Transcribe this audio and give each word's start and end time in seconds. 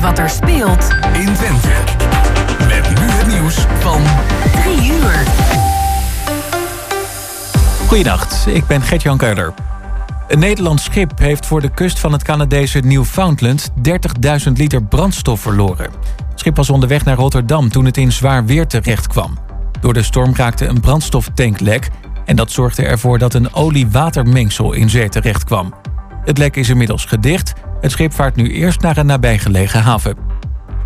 weet 0.00 0.06
wat 0.06 0.18
er 0.18 0.30
speelt 0.30 0.88
in 1.12 1.34
Twente. 1.34 1.68
Met 2.58 2.88
nu 2.88 3.06
het 3.06 3.26
nieuws 3.26 3.66
van 3.78 4.02
3 4.62 4.92
uur. 4.92 5.22
Goedenacht, 7.86 8.46
ik 8.46 8.66
ben 8.66 8.82
Gert-Jan 8.82 9.16
Keuler. 9.16 9.54
Een 10.28 10.38
Nederlands 10.38 10.84
schip 10.84 11.18
heeft 11.18 11.46
voor 11.46 11.60
de 11.60 11.70
kust 11.70 11.98
van 11.98 12.12
het 12.12 12.22
Canadese 12.22 12.78
Newfoundland 12.78 13.70
30.000 14.46 14.52
liter 14.52 14.82
brandstof 14.82 15.40
verloren. 15.40 15.90
Het 16.30 16.40
schip 16.40 16.56
was 16.56 16.70
onderweg 16.70 17.04
naar 17.04 17.16
Rotterdam 17.16 17.68
toen 17.68 17.84
het 17.84 17.96
in 17.96 18.12
zwaar 18.12 18.44
weer 18.44 18.66
terecht 18.66 19.06
kwam. 19.06 19.38
Door 19.80 19.92
de 19.92 20.02
storm 20.02 20.34
raakte 20.34 20.66
een 20.66 20.80
brandstoftank 20.80 21.60
lek 21.60 21.90
en 22.24 22.36
dat 22.36 22.50
zorgde 22.50 22.82
ervoor 22.82 23.18
dat 23.18 23.34
een 23.34 23.54
olie-watermengsel 23.54 24.72
in 24.72 24.90
zee 24.90 25.08
terecht 25.08 25.44
kwam. 25.44 25.74
Het 26.24 26.38
lek 26.38 26.56
is 26.56 26.68
inmiddels 26.68 27.04
gedicht. 27.04 27.52
Het 27.80 27.90
schip 27.90 28.12
vaart 28.12 28.36
nu 28.36 28.50
eerst 28.50 28.80
naar 28.80 28.96
een 28.96 29.06
nabijgelegen 29.06 29.82
haven. 29.82 30.16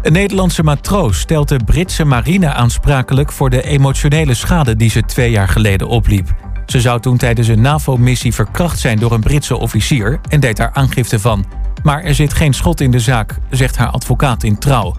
Een 0.03 0.13
Nederlandse 0.13 0.63
matroos 0.63 1.21
stelt 1.21 1.49
de 1.49 1.61
Britse 1.65 2.05
marine 2.05 2.53
aansprakelijk 2.53 3.33
voor 3.33 3.51
de 3.51 3.63
emotionele 3.63 4.35
schade 4.35 4.77
die 4.77 4.91
ze 4.91 5.03
twee 5.03 5.31
jaar 5.31 5.49
geleden 5.49 5.89
opliep. 5.89 6.35
Ze 6.67 6.81
zou 6.81 7.01
toen 7.01 7.17
tijdens 7.17 7.49
een 7.49 7.61
NAVO-missie 7.61 8.35
verkracht 8.35 8.79
zijn 8.79 8.99
door 8.99 9.13
een 9.13 9.21
Britse 9.21 9.57
officier 9.57 10.21
en 10.29 10.41
deed 10.41 10.57
daar 10.57 10.71
aangifte 10.73 11.19
van. 11.19 11.45
Maar 11.83 12.03
er 12.03 12.15
zit 12.15 12.33
geen 12.33 12.53
schot 12.53 12.81
in 12.81 12.91
de 12.91 13.01
zaak, 13.01 13.39
zegt 13.51 13.77
haar 13.77 13.89
advocaat 13.89 14.43
in 14.43 14.59
trouw. 14.59 14.95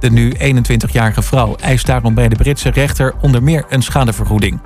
De 0.00 0.10
nu 0.10 0.34
21-jarige 0.34 1.22
vrouw 1.22 1.56
eist 1.56 1.86
daarom 1.86 2.14
bij 2.14 2.28
de 2.28 2.36
Britse 2.36 2.70
rechter 2.70 3.14
onder 3.20 3.42
meer 3.42 3.64
een 3.68 3.82
schadevergoeding. 3.82 4.60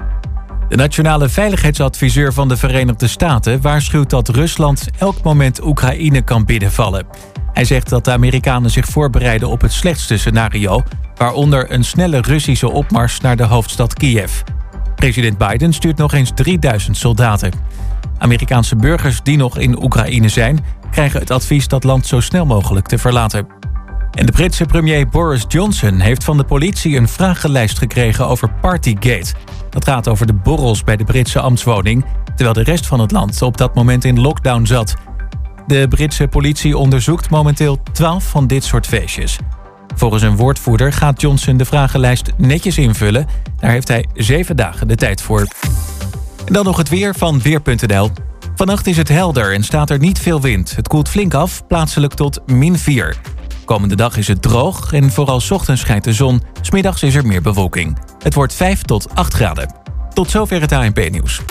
De 0.69 0.77
nationale 0.77 1.29
veiligheidsadviseur 1.29 2.33
van 2.33 2.49
de 2.49 2.57
Verenigde 2.57 3.09
Staten 3.09 3.61
waarschuwt 3.61 4.11
dat 4.11 4.29
Rusland 4.29 4.89
elk 4.99 5.23
moment 5.23 5.65
Oekraïne 5.65 6.23
kan 6.23 6.45
binnenvallen. 6.45 7.07
Hij 7.53 7.65
zegt 7.65 7.89
dat 7.89 8.05
de 8.05 8.11
Amerikanen 8.11 8.71
zich 8.71 8.87
voorbereiden 8.87 9.49
op 9.49 9.61
het 9.61 9.73
slechtste 9.73 10.19
scenario, 10.19 10.83
waaronder 11.15 11.73
een 11.73 11.85
snelle 11.85 12.21
Russische 12.21 12.71
opmars 12.71 13.21
naar 13.21 13.37
de 13.37 13.45
hoofdstad 13.45 13.95
Kiev. 13.95 14.41
President 14.95 15.39
Biden 15.39 15.73
stuurt 15.73 15.97
nog 15.97 16.13
eens 16.13 16.31
3000 16.35 16.97
soldaten. 16.97 17.53
Amerikaanse 18.19 18.77
burgers 18.77 19.23
die 19.23 19.37
nog 19.37 19.59
in 19.59 19.83
Oekraïne 19.83 20.29
zijn, 20.29 20.65
krijgen 20.91 21.21
het 21.21 21.31
advies 21.31 21.69
dat 21.69 21.85
land 21.85 22.07
zo 22.07 22.21
snel 22.21 22.47
mogelijk 22.47 22.87
te 22.87 22.99
verlaten. 22.99 23.47
En 24.13 24.27
de 24.27 24.33
Britse 24.33 24.65
premier 24.65 25.09
Boris 25.09 25.45
Johnson 25.49 26.01
heeft 26.01 26.25
van 26.25 26.37
de 26.37 26.45
politie 26.45 26.97
een 26.97 27.09
vragenlijst 27.09 27.79
gekregen 27.79 28.29
over 28.29 28.51
Partygate. 28.61 29.35
Dat 29.75 29.85
gaat 29.85 30.09
over 30.09 30.27
de 30.27 30.33
borrels 30.33 30.85
bij 30.85 30.97
de 30.97 31.05
Britse 31.05 31.41
ambtswoning, 31.41 32.05
terwijl 32.25 32.53
de 32.53 32.63
rest 32.63 32.87
van 32.87 33.01
het 33.01 33.11
land 33.11 33.43
op 33.43 33.57
dat 33.57 33.75
moment 33.75 34.05
in 34.05 34.21
lockdown 34.21 34.65
zat. 34.65 34.95
De 35.67 35.87
Britse 35.89 36.29
politie 36.29 36.77
onderzoekt 36.77 37.31
momenteel 37.31 37.83
12 37.93 38.25
van 38.25 38.47
dit 38.47 38.65
soort 38.65 38.87
feestjes. 38.87 39.39
Volgens 39.95 40.23
een 40.23 40.37
woordvoerder 40.37 40.93
gaat 40.93 41.21
Johnson 41.21 41.57
de 41.57 41.65
vragenlijst 41.65 42.33
netjes 42.37 42.79
invullen. 42.79 43.27
Daar 43.61 43.71
heeft 43.71 43.89
hij 43.89 44.07
zeven 44.15 44.57
dagen 44.57 44.89
de 44.89 44.95
tijd 44.95 45.23
voor. 45.23 45.47
En 46.45 46.53
dan 46.53 46.65
nog 46.65 46.77
het 46.77 46.89
weer 46.89 47.15
van 47.15 47.41
Weer.nl. 47.41 48.11
Vannacht 48.55 48.87
is 48.87 48.97
het 48.97 49.09
helder 49.09 49.55
en 49.55 49.63
staat 49.63 49.91
er 49.91 49.99
niet 49.99 50.19
veel 50.19 50.41
wind. 50.41 50.77
Het 50.77 50.89
koelt 50.89 51.09
flink 51.09 51.35
af, 51.35 51.67
plaatselijk 51.67 52.15
tot 52.15 52.41
min 52.47 52.79
4. 52.79 53.17
Komende 53.65 53.97
dag 53.97 54.17
is 54.17 54.29
het 54.29 54.43
droog 54.43 54.93
en 54.93 55.11
vooral 55.11 55.41
ochtends 55.51 55.81
schijnt 55.81 56.05
de 56.05 56.13
zon. 56.13 56.43
Smiddags 56.61 57.03
is 57.03 57.15
er 57.15 57.27
meer 57.27 57.43
bewolking. 57.43 57.99
Het 58.23 58.35
wordt 58.35 58.55
5 58.55 58.83
tot 58.83 59.15
8 59.15 59.35
graden. 59.35 59.75
Tot 60.13 60.31
zover 60.31 60.61
het 60.61 60.73
ANP-nieuws. 60.73 61.43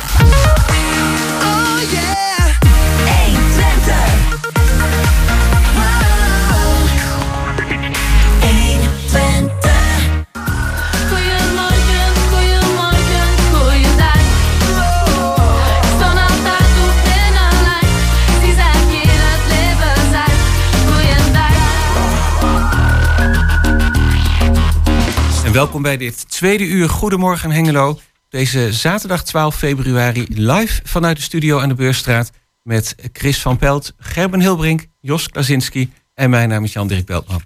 Welkom 25.54 25.82
bij 25.82 25.98
dit 25.98 26.30
tweede 26.30 26.66
uur 26.66 26.90
Goedemorgen 26.90 27.52
Hengelo. 27.52 28.00
Deze 28.30 28.74
zaterdag 28.74 29.24
12 29.24 29.56
februari 29.56 30.26
live 30.30 30.82
vanuit 30.84 31.18
de 31.18 31.22
studio 31.24 31.60
aan 31.60 31.70
de 31.70 31.76
Beurstraat... 31.76 32.32
met 32.64 32.96
Chris 33.12 33.42
van 33.42 33.58
Pelt, 33.58 33.94
Gerben 33.98 34.40
Hilbrink, 34.40 34.86
Jos 35.02 35.30
Klasinski 35.30 35.92
en 36.14 36.30
mijn 36.30 36.50
naam 36.50 36.64
is 36.64 36.74
Jan-Dirk 36.74 37.06
Beltman. 37.06 37.42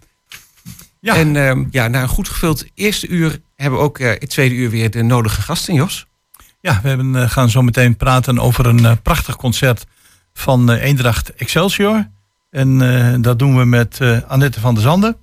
Ja. 1.00 1.16
En 1.16 1.36
uh, 1.36 1.66
ja, 1.72 1.88
na 1.88 2.02
een 2.02 2.08
goed 2.08 2.30
gevuld 2.30 2.66
eerste 2.74 3.08
uur 3.08 3.40
hebben 3.56 3.80
we 3.80 3.86
ook 3.86 4.00
uh, 4.00 4.10
het 4.10 4.30
tweede 4.30 4.56
uur 4.56 4.70
weer 4.70 4.92
de 4.92 5.04
nodige 5.04 5.42
gasten, 5.42 5.74
Jos. 5.74 6.06
Ja, 6.62 6.80
we 6.82 6.88
hebben, 6.88 7.14
uh, 7.14 7.30
gaan 7.30 7.50
zo 7.50 7.62
meteen 7.62 7.96
praten 7.96 8.40
over 8.40 8.66
een 8.66 8.84
uh, 8.84 8.92
prachtig 9.04 9.36
concert 9.36 9.86
van 10.34 10.72
Eendracht 10.72 11.34
Excelsior. 11.34 12.10
En 12.50 13.22
dat 13.22 13.40
doen 13.40 13.58
we 13.58 13.66
met 13.66 14.00
Annette 14.28 14.60
van 14.60 14.74
der 14.74 14.84
Zanden. 14.84 15.18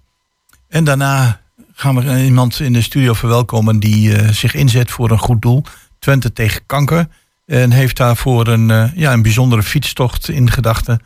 En 0.68 0.84
daarna 0.84 1.42
gaan 1.74 1.94
we 1.94 2.24
iemand 2.24 2.60
in 2.60 2.72
de 2.72 2.82
studio 2.82 3.12
verwelkomen 3.12 3.78
die 3.78 4.10
uh, 4.10 4.28
zich 4.28 4.54
inzet 4.54 4.90
voor 4.90 5.10
een 5.10 5.18
goed 5.18 5.42
doel. 5.42 5.64
Twente 5.98 6.32
tegen 6.32 6.66
kanker. 6.66 7.06
En 7.46 7.70
heeft 7.70 7.96
daarvoor 7.96 8.46
een, 8.46 8.68
uh, 8.68 8.94
ja, 8.94 9.12
een 9.12 9.22
bijzondere 9.22 9.62
fietstocht 9.62 10.28
in 10.28 10.50
gedachten. 10.50 11.00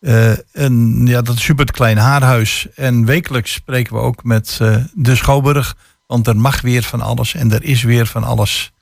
Uh, 0.00 0.30
en 0.52 1.06
ja, 1.06 1.22
dat 1.22 1.36
is 1.36 1.42
super 1.42 1.64
het 1.64 1.74
kleine 1.74 2.00
haarhuis. 2.00 2.66
En 2.74 3.04
wekelijks 3.04 3.52
spreken 3.52 3.94
we 3.94 4.00
ook 4.00 4.24
met 4.24 4.60
de 4.94 5.14
Schouwburg. 5.14 5.76
Want 6.06 6.26
er 6.26 6.36
mag 6.36 6.60
weer 6.60 6.82
van 6.82 7.00
alles 7.00 7.34
en 7.34 7.52
er 7.52 7.62
is 7.62 7.82
weer 7.82 8.06
van 8.06 8.24
alles. 8.24 8.72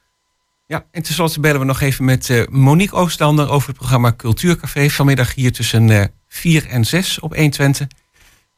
Ja, 0.66 0.84
en 0.90 1.02
tenslotte 1.02 1.40
bellen 1.40 1.60
we 1.60 1.66
nog 1.66 1.80
even 1.80 2.04
met 2.04 2.46
Monique 2.50 2.96
Oostander 2.96 3.50
over 3.50 3.68
het 3.68 3.76
programma 3.76 4.12
Cultuurcafé. 4.16 4.90
Vanmiddag 4.90 5.34
hier 5.34 5.52
tussen 5.52 6.12
4 6.28 6.66
en 6.66 6.84
6 6.84 7.20
op 7.20 7.34
120. 7.34 7.86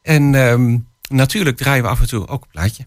En 0.02 0.34
um, 0.34 0.86
natuurlijk 1.12 1.56
draaien 1.56 1.82
we 1.82 1.88
af 1.88 2.00
en 2.00 2.08
toe 2.08 2.28
ook 2.28 2.42
een 2.42 2.48
plaatje. 2.50 2.86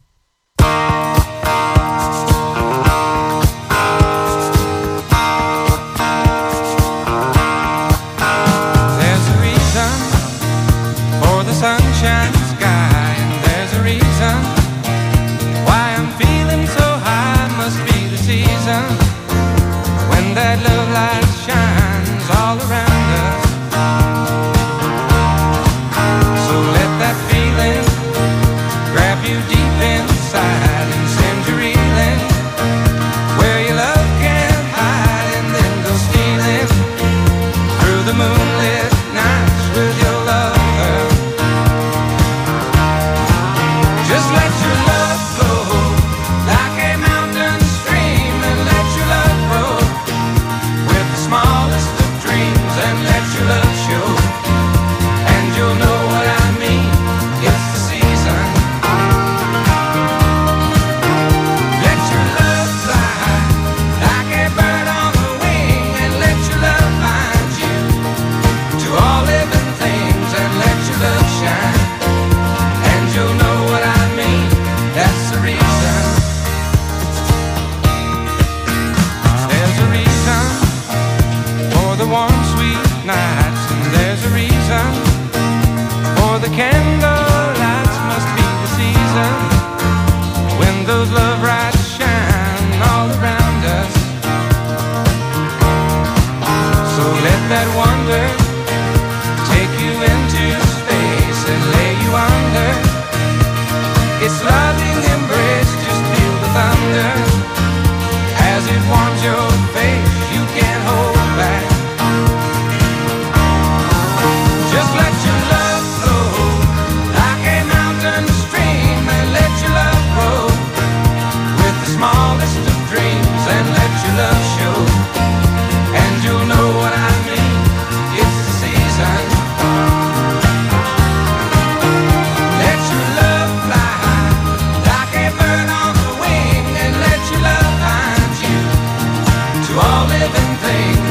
All 139.77 140.07
living 140.07 140.55
things. 140.63 141.04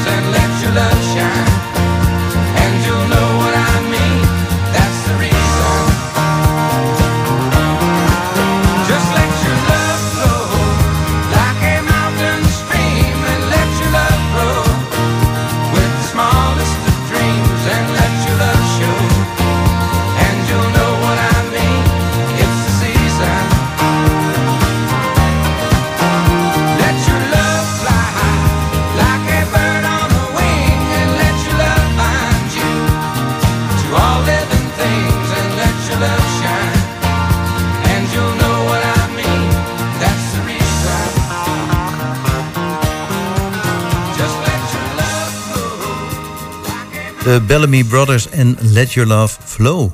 Flow. 47.35 47.49
De 47.49 47.55
Bellamy 47.55 47.85
Brothers 47.85 48.29
en 48.29 48.57
Let 48.61 48.93
Your 48.93 49.09
Love 49.09 49.39
Flow. 49.45 49.91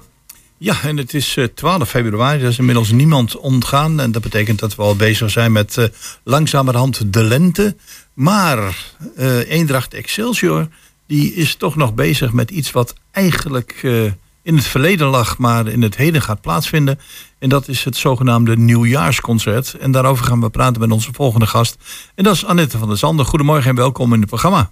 Ja, 0.58 0.82
en 0.82 0.96
het 0.96 1.14
is 1.14 1.36
eh, 1.36 1.44
12 1.44 1.88
februari. 1.88 2.40
Dat 2.40 2.50
is 2.50 2.58
inmiddels 2.58 2.90
niemand 2.90 3.36
ontgaan. 3.36 4.00
En 4.00 4.12
dat 4.12 4.22
betekent 4.22 4.58
dat 4.58 4.74
we 4.74 4.82
al 4.82 4.96
bezig 4.96 5.30
zijn 5.30 5.52
met 5.52 5.76
eh, 5.76 5.84
langzamerhand 6.24 7.12
de 7.12 7.22
lente. 7.22 7.76
Maar 8.14 8.76
eh 9.16 9.50
Eendracht 9.50 9.94
Excelsior, 9.94 10.68
die 11.06 11.34
is 11.34 11.54
toch 11.54 11.76
nog 11.76 11.94
bezig 11.94 12.32
met 12.32 12.50
iets 12.50 12.70
wat 12.70 12.94
eigenlijk 13.10 13.78
eh, 13.82 14.04
in 14.42 14.56
het 14.56 14.66
verleden 14.66 15.06
lag, 15.06 15.38
maar 15.38 15.66
in 15.66 15.82
het 15.82 15.96
heden 15.96 16.22
gaat 16.22 16.40
plaatsvinden. 16.40 16.98
En 17.38 17.48
dat 17.48 17.68
is 17.68 17.84
het 17.84 17.96
zogenaamde 17.96 18.56
nieuwjaarsconcert. 18.56 19.74
En 19.74 19.90
daarover 19.90 20.24
gaan 20.24 20.40
we 20.40 20.50
praten 20.50 20.80
met 20.80 20.90
onze 20.90 21.12
volgende 21.12 21.46
gast. 21.46 21.76
En 22.14 22.24
dat 22.24 22.34
is 22.34 22.44
Annette 22.44 22.78
van 22.78 22.88
der 22.88 22.98
Zanden. 22.98 23.26
Goedemorgen 23.26 23.70
en 23.70 23.76
welkom 23.76 24.12
in 24.12 24.20
het 24.20 24.28
programma. 24.28 24.70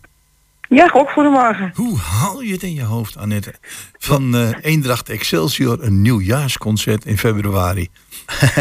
Ja, 0.68 0.90
ook 0.92 1.10
goedemorgen. 1.10 1.72
Hoe 1.74 1.98
haal 1.98 2.40
je 2.40 2.52
het 2.52 2.62
in 2.62 2.74
je 2.74 2.82
hoofd, 2.82 3.16
Annette? 3.16 3.54
Van 3.98 4.34
eh 4.36 4.48
Eendracht 4.60 5.08
Excelsior, 5.08 5.82
een 5.82 6.02
nieuwjaarsconcert 6.02 7.04
in 7.04 7.18
februari. 7.18 7.88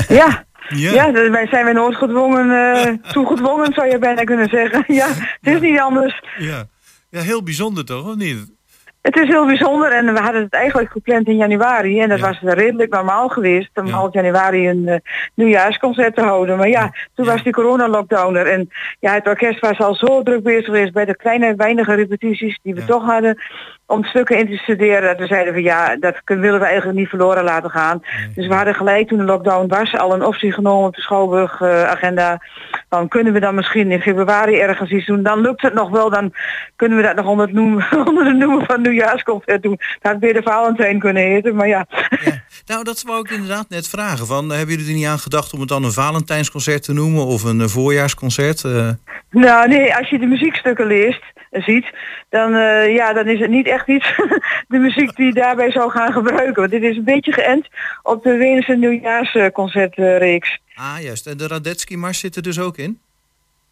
Ja, 0.09 0.45
Ja. 0.69 0.91
ja. 0.93 1.11
wij 1.11 1.47
zijn 1.47 1.65
we 1.65 1.71
nooit 1.71 1.95
gedwongen, 1.95 2.73
eh 2.73 3.11
toegedwongen 3.11 3.73
zou 3.73 3.89
je 3.89 3.97
bijna 3.99 4.23
kunnen 4.23 4.49
zeggen. 4.49 4.83
Ja, 4.95 5.07
het 5.41 5.53
is 5.53 5.59
niet 5.59 5.79
anders. 5.79 6.23
Ja. 6.37 6.67
ja, 7.09 7.21
heel 7.21 7.43
bijzonder 7.43 7.85
toch, 7.85 8.05
of 8.07 8.15
niet? 8.15 8.51
Het 9.07 9.17
is 9.17 9.27
heel 9.27 9.45
bijzonder 9.45 9.91
en 9.91 10.13
we 10.13 10.19
hadden 10.19 10.41
het 10.43 10.53
eigenlijk 10.53 10.91
gepland 10.91 11.27
in 11.27 11.35
januari 11.35 12.01
en 12.01 12.09
dat 12.09 12.19
Ja. 12.19 12.25
was 12.27 12.39
redelijk 12.41 12.91
normaal 12.93 13.27
geweest 13.29 13.69
om 13.73 13.85
Ja. 13.85 13.93
half 13.93 14.13
januari 14.13 14.69
een 14.69 14.87
eh, 14.87 14.95
nieuwjaarsconcert 15.33 16.15
te 16.15 16.21
houden. 16.21 16.57
Maar 16.57 16.67
ja, 16.69 16.91
toen 17.15 17.25
Ja. 17.25 17.31
was 17.31 17.43
die 17.43 17.53
coronalockdown 17.53 18.35
er 18.35 18.47
en 18.47 18.69
ja, 18.99 19.13
het 19.13 19.27
orkest 19.27 19.59
was 19.59 19.79
al 19.79 19.95
zo 19.95 20.23
druk 20.23 20.43
bezig 20.43 20.65
geweest 20.65 20.93
bij 20.93 21.05
de 21.05 21.15
kleine 21.15 21.55
weinige 21.55 21.93
repetities 21.93 22.59
die 22.63 22.75
we 22.75 22.85
toch 22.85 23.05
hadden 23.05 23.41
om 23.85 24.03
stukken 24.03 24.37
in 24.37 24.47
te 24.47 24.57
studeren. 24.57 25.01
Dat 25.09 25.17
we 25.17 25.25
zeiden 25.27 25.53
van 25.53 25.63
ja, 25.63 25.95
dat 25.95 26.15
willen 26.25 26.59
we 26.59 26.65
eigenlijk 26.65 26.97
niet 26.97 27.09
verloren 27.09 27.43
laten 27.43 27.69
gaan. 27.69 28.03
Dus 28.35 28.47
we 28.47 28.53
hadden 28.53 28.75
gelijk 28.75 29.07
toen 29.07 29.17
de 29.17 29.23
lockdown 29.23 29.67
was 29.67 29.97
al 29.97 30.13
een 30.13 30.25
optie 30.25 30.51
genomen 30.51 30.87
op 30.87 30.95
de 30.95 31.01
Schouwburg 31.01 31.61
eh, 31.61 31.83
agenda. 31.83 32.41
Dan 32.89 33.07
kunnen 33.07 33.33
we 33.33 33.39
dan 33.39 33.55
misschien 33.55 33.91
in 33.91 34.01
februari 34.01 34.59
ergens 34.59 34.91
iets 34.91 35.05
doen. 35.05 35.23
Dan 35.23 35.41
lukt 35.41 35.61
het 35.61 35.73
nog 35.73 35.89
wel, 35.89 36.09
dan 36.09 36.33
kunnen 36.75 36.97
we 36.97 37.03
dat 37.03 37.15
nog 37.15 37.25
onder, 37.27 37.45
het 37.45 37.55
noemen, 37.55 37.85
onder 38.07 38.23
de 38.23 38.33
noemen 38.33 38.65
van 38.65 38.83
nieuwjaarsconcert 38.97 39.63
doen. 39.63 39.79
Dat 40.01 40.11
had 40.11 40.21
weer 40.21 40.33
de 40.33 40.41
Valentijn 40.41 40.99
kunnen 40.99 41.23
heten, 41.23 41.55
maar 41.55 41.67
ja. 41.67 41.85
Ja. 42.25 42.43
Nou, 42.65 42.83
dat 42.83 43.01
wou 43.01 43.19
ik 43.19 43.29
inderdaad 43.29 43.69
net 43.69 43.87
vragen. 43.87 44.27
Van, 44.27 44.49
hebben 44.49 44.75
jullie 44.75 44.91
er 44.91 44.97
niet 44.97 45.05
aan 45.07 45.19
gedacht 45.19 45.53
om 45.53 45.59
het 45.59 45.69
dan 45.69 45.83
een 45.83 45.91
Valentijnsconcert 45.91 46.83
te 46.83 46.93
noemen 46.93 47.25
of 47.25 47.43
een 47.43 47.61
eh, 47.61 47.67
voorjaarsconcert? 47.67 48.63
Eh, 48.63 48.89
Nou 49.29 49.67
nee, 49.67 49.95
als 49.95 50.09
je 50.09 50.19
de 50.19 50.25
muziekstukken 50.25 50.87
leest, 50.87 51.23
eh, 51.51 51.63
ziet, 51.63 51.85
dan, 52.29 52.53
eh, 52.55 52.93
ja, 52.95 53.13
dan 53.13 53.27
is 53.27 53.39
het 53.39 53.49
niet 53.49 53.67
echt 53.67 53.87
iets 53.87 54.15
de 54.73 54.77
muziek 54.77 55.15
die 55.15 55.25
je 55.25 55.33
daarbij 55.33 55.71
zou 55.71 55.91
gaan 55.91 56.11
gebruiken. 56.13 56.55
Want 56.55 56.71
dit 56.71 56.83
is 56.83 56.97
een 56.97 57.03
beetje 57.03 57.31
geënt 57.33 57.67
op 58.03 58.23
de 58.23 58.35
Wenerse 58.37 58.73
nieuwjaarsconcertreeks. 58.75 60.59
ah, 60.75 60.95
juist. 61.01 61.27
En 61.27 61.37
de 61.37 61.47
Radetzky-mars 61.47 62.19
zit 62.19 62.35
er 62.35 62.41
dus 62.41 62.59
ook 62.59 62.77
in? 62.77 62.99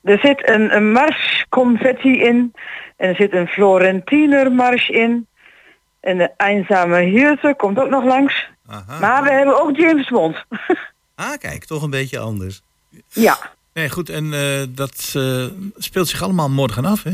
Er 0.06 0.20
zit 0.20 0.50
een, 0.50 0.76
een 0.76 0.92
mars 0.92 1.46
confetti 1.50 2.22
in. 2.22 2.54
En 2.98 3.10
er 3.10 3.16
zit 3.16 3.34
een 3.34 3.48
Florentiner 3.48 4.52
mars 4.52 4.90
in. 4.90 5.28
En 6.00 6.18
de 6.18 6.32
eenzame 6.38 7.02
Hirte 7.02 7.54
komt 7.58 7.80
ook 7.80 7.90
nog 7.90 8.04
langs. 8.04 8.50
Aha. 8.68 9.00
Maar 9.00 9.24
we 9.24 9.32
hebben 9.32 9.62
ook 9.62 9.78
James 9.78 10.10
Bond. 10.10 10.44
Ah, 11.16 11.38
kijk, 11.38 11.66
toch 11.66 11.84
een 11.84 11.90
beetje 11.90 12.20
anders. 12.20 12.62
ja. 13.10 13.38
Nee, 13.74 13.90
goed, 13.90 14.10
en 14.10 14.34
eh, 14.34 14.64
dat 14.70 15.14
eh, 15.16 15.46
speelt 15.78 16.08
zich 16.08 16.22
allemaal 16.22 16.50
morgen 16.50 16.86
af, 16.86 17.04
hè? 17.04 17.12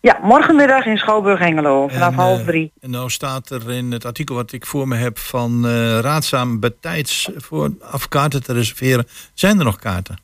ja, 0.00 0.18
morgenmiddag 0.22 0.86
in 0.86 0.98
Schouwburg 0.98 1.38
Hengelo. 1.38 1.88
Vanaf 1.88 2.12
En, 2.12 2.14
half 2.14 2.38
eh, 2.38 2.46
drie. 2.46 2.72
En 2.80 2.90
nou 2.90 3.10
staat 3.10 3.50
er 3.50 3.72
in 3.72 3.92
het 3.92 4.04
artikel 4.04 4.34
wat 4.34 4.52
ik 4.52 4.66
voor 4.66 4.88
me 4.88 4.96
heb 4.96 5.18
van 5.18 5.66
raadzaam 6.00 6.60
betijds 6.60 7.30
voor 7.36 7.70
af 7.80 8.08
kaarten 8.08 8.42
te 8.42 8.52
reserveren. 8.52 9.06
Zijn 9.34 9.58
er 9.58 9.64
nog 9.64 9.78
kaarten? 9.78 10.18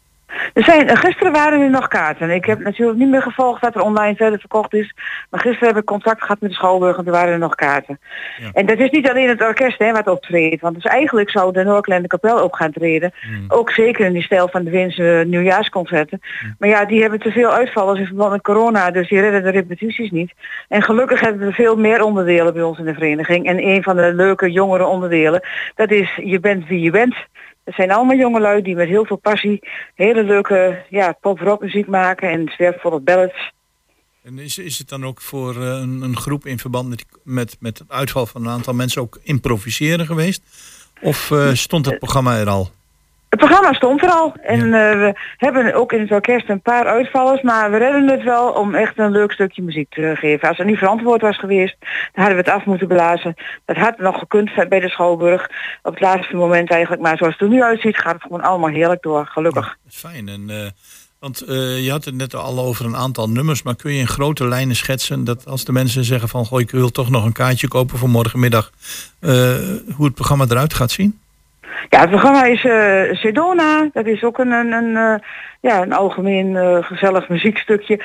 Er 0.53 0.65
zijn, 0.65 0.89
eh, 0.89 0.97
gisteren 0.97 1.33
waren 1.33 1.61
er 1.61 1.71
nog 1.71 1.89
kaarten. 1.89 2.31
Ik 2.31 2.45
heb 2.45 2.59
natuurlijk 2.59 2.99
niet 2.99 3.09
meer 3.09 3.23
gevolgd 3.23 3.61
wat 3.61 3.75
er 3.75 3.81
online 3.81 4.17
verder 4.17 4.39
verkocht 4.39 4.75
is. 4.75 4.95
Maar 5.31 5.41
gisteren 5.41 5.69
heb 5.69 5.77
ik 5.77 5.85
contact 5.85 6.21
gehad 6.21 6.41
met 6.41 6.51
de 6.51 6.57
Schouwburg 6.57 6.97
en 6.97 7.07
er 7.07 7.13
waren 7.13 7.33
er 7.33 7.39
nog 7.39 7.55
kaarten. 7.55 7.99
Ja. 8.39 8.51
En 8.53 8.67
dat 8.67 8.79
is 8.79 8.91
niet 8.91 9.11
alleen 9.11 9.29
het 9.29 9.43
orkest 9.43 9.79
hè, 9.79 9.93
wat 9.93 10.09
optreedt. 10.09 10.61
Want 10.61 10.75
dus 10.75 10.85
eigenlijk 10.85 11.31
zou 11.31 11.53
de 11.53 11.65
Noordklende 11.65 12.09
Kapel 12.09 12.41
ook 12.41 12.57
gaan 12.57 12.73
treden. 12.73 13.13
Hmm. 13.21 13.45
Ook 13.49 13.71
zeker 13.71 14.07
in 14.07 14.13
die 14.13 14.23
stijl 14.23 14.49
van 14.49 14.65
de 14.65 14.71
Winse 14.71 15.25
nieuwjaarsconcerten. 15.27 16.21
Maar 16.59 16.69
ja, 16.69 16.85
die 16.85 17.01
hebben 17.01 17.21
te 17.21 17.31
veel 17.31 17.51
uitvallers 17.51 17.99
in 17.99 18.07
verband 18.07 18.31
met 18.31 18.43
corona. 18.43 18.91
Dus 18.91 19.09
die 19.09 19.21
redden 19.21 19.43
de 19.43 19.51
repetities 19.51 20.11
niet. 20.11 20.33
En 20.69 20.83
gelukkig 20.83 21.21
hebben 21.21 21.47
we 21.47 21.53
veel 21.53 21.77
meer 21.77 22.03
onderdelen 22.03 22.53
bij 22.53 22.63
ons 22.63 22.79
in 22.79 22.85
de 22.85 22.95
vereniging. 22.95 23.47
En 23.47 23.67
een 23.69 23.83
van 23.83 23.97
de 23.97 24.13
leuke 24.15 24.51
jongere 24.51 24.87
onderdelen, 24.87 25.41
dat 25.75 25.91
is 25.91 26.17
Je 26.17 26.41
bent 26.41 26.67
wie 26.67 26.81
je 26.81 26.91
bent. 26.91 27.15
Het 27.69 27.77
zijn 27.77 27.91
allemaal 27.91 28.17
jongelui 28.17 28.63
die 28.63 28.75
met 28.75 28.89
heel 28.89 29.05
veel 29.05 29.17
passie 29.17 29.61
hele 29.95 30.25
leuke 30.25 30.85
ja, 30.89 31.13
pop-rock 31.21 31.61
muziek 31.61 31.87
maken 31.87 32.31
en 32.31 32.53
zwerfvolle 32.55 33.01
ballads. 33.01 33.53
En 34.23 34.39
is, 34.39 34.59
is 34.59 34.79
het 34.79 34.89
dan 34.89 35.05
ook 35.05 35.21
voor 35.21 35.55
eh, 35.55 35.63
een, 35.63 36.03
een 36.03 36.17
groep 36.17 36.47
in 36.47 36.59
verband 36.59 36.89
met, 36.89 37.05
met, 37.23 37.57
met 37.61 37.79
het 37.79 37.91
uitval 37.91 38.27
van 38.27 38.45
een 38.45 38.51
aantal 38.51 38.75
mensen 38.75 39.03
ook 39.03 39.19
improviseren 39.23 40.07
geweest? 40.07 40.43
Of 41.01 41.31
eh, 41.31 41.53
stond 41.53 41.87
het 41.87 41.99
programma 41.99 42.39
er 42.39 42.49
al? 42.49 42.71
Het 43.29 43.39
programma 43.39 43.73
stond 43.73 44.03
er 44.03 44.11
al 44.11 44.35
en 44.43 44.61
eh, 44.65 44.71
we 44.71 45.15
hebben 45.37 45.75
ook 45.75 45.93
in 45.93 46.01
het 46.01 46.11
orkest 46.11 46.49
een 46.49 46.61
paar 46.61 46.87
uitvallers, 46.87 47.43
maar 47.43 47.71
we 47.71 47.77
redden 47.77 48.09
het 48.09 48.23
wel 48.23 48.51
om 48.51 48.75
echt 48.75 48.99
een 48.99 49.11
leuk 49.11 49.33
stukje 49.33 49.63
muziek 49.63 49.91
te 49.91 50.15
geven. 50.19 50.49
Als 50.49 50.59
het 50.59 50.67
niet 50.67 50.79
verantwoord 50.79 51.21
was 51.21 51.39
geweest, 51.39 51.77
dan 51.81 52.25
hadden 52.25 52.45
we 52.45 52.51
het 52.51 52.61
af 52.61 52.65
moeten 52.65 52.87
blazen. 52.87 53.35
Dat 53.65 53.77
had 53.77 53.99
nog 53.99 54.19
gekund 54.19 54.69
bij 54.69 54.81
de 54.81 54.89
Schouwburg 54.89 55.51
op 55.83 55.93
het 55.93 56.01
laatste 56.01 56.37
moment 56.37 56.71
eigenlijk, 56.71 57.03
maar 57.03 57.17
zoals 57.17 57.33
het 57.33 57.43
er 57.43 57.49
nu 57.49 57.63
uitziet 57.63 57.97
gaat 57.97 58.13
het 58.13 58.23
gewoon 58.23 58.43
allemaal 58.43 58.71
heerlijk 58.71 59.03
door, 59.03 59.27
gelukkig. 59.27 59.67
Dat 59.67 59.93
is 59.93 59.99
fijn. 59.99 60.29
En, 60.29 60.51
eh, 60.51 60.71
want 61.19 61.41
eh, 61.41 61.85
je 61.85 61.91
had 61.91 62.05
het 62.05 62.15
net 62.15 62.35
al 62.35 62.59
over 62.59 62.85
een 62.85 62.97
aantal 62.97 63.29
nummers, 63.29 63.63
maar 63.63 63.77
kun 63.77 63.93
je 63.93 64.01
in 64.01 64.09
grote 64.09 64.49
lijnen 64.49 64.77
schetsen 64.77 65.25
dat 65.25 65.47
als 65.47 65.65
de 65.65 65.73
mensen 65.73 66.05
zeggen 66.05 66.29
van 66.29 66.47
goh, 66.47 66.61
ik 66.61 66.71
wil 66.71 66.91
toch 66.91 67.11
nog 67.11 67.25
een 67.25 67.33
kaartje 67.33 67.69
kopen 67.69 67.99
voor 67.99 68.09
morgenmiddag, 68.09 68.71
hoe 69.97 70.05
het 70.05 70.15
programma 70.15 70.45
eruit 70.49 70.75
gaat 70.75 70.91
zien? 70.91 71.19
Ja, 71.89 72.01
het 72.01 72.11
programma 72.11 72.45
is 72.45 72.65
eh 72.65 73.15
Sedona. 73.15 73.89
Dat 73.93 74.07
is 74.07 74.23
ook 74.23 74.39
een, 74.39 74.51
een, 74.51 74.73
een, 74.73 74.97
eh, 74.97 75.15
ja, 75.61 75.83
een 75.83 75.93
algemeen 75.93 76.57
eh, 76.57 76.83
gezellig 76.83 77.29
muziekstukje. 77.29 78.01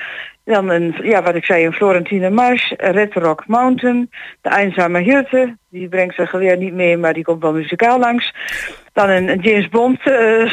Dan 0.46 0.70
een, 0.70 0.96
ja, 1.02 1.22
wat 1.24 1.36
ik 1.36 1.46
zei, 1.46 1.66
een 1.66 1.74
Florentine 1.74 2.30
Mars, 2.30 2.74
Red 2.78 3.14
Rock 3.14 3.48
Mountain, 3.48 4.10
de 4.42 4.58
Eenzame 4.58 5.00
Hirte, 5.00 5.58
die 5.70 5.88
brengt 5.88 6.16
zijn 6.16 6.28
geweer 6.28 6.58
niet 6.58 6.74
mee, 6.74 6.98
maar 6.98 7.14
die 7.14 7.24
komt 7.24 7.42
wel 7.42 7.54
muzikaal 7.54 8.00
langs. 8.00 8.34
Dan 8.94 9.10
een, 9.10 9.30
een 9.30 9.40
James 9.40 9.70
Bond 9.70 10.00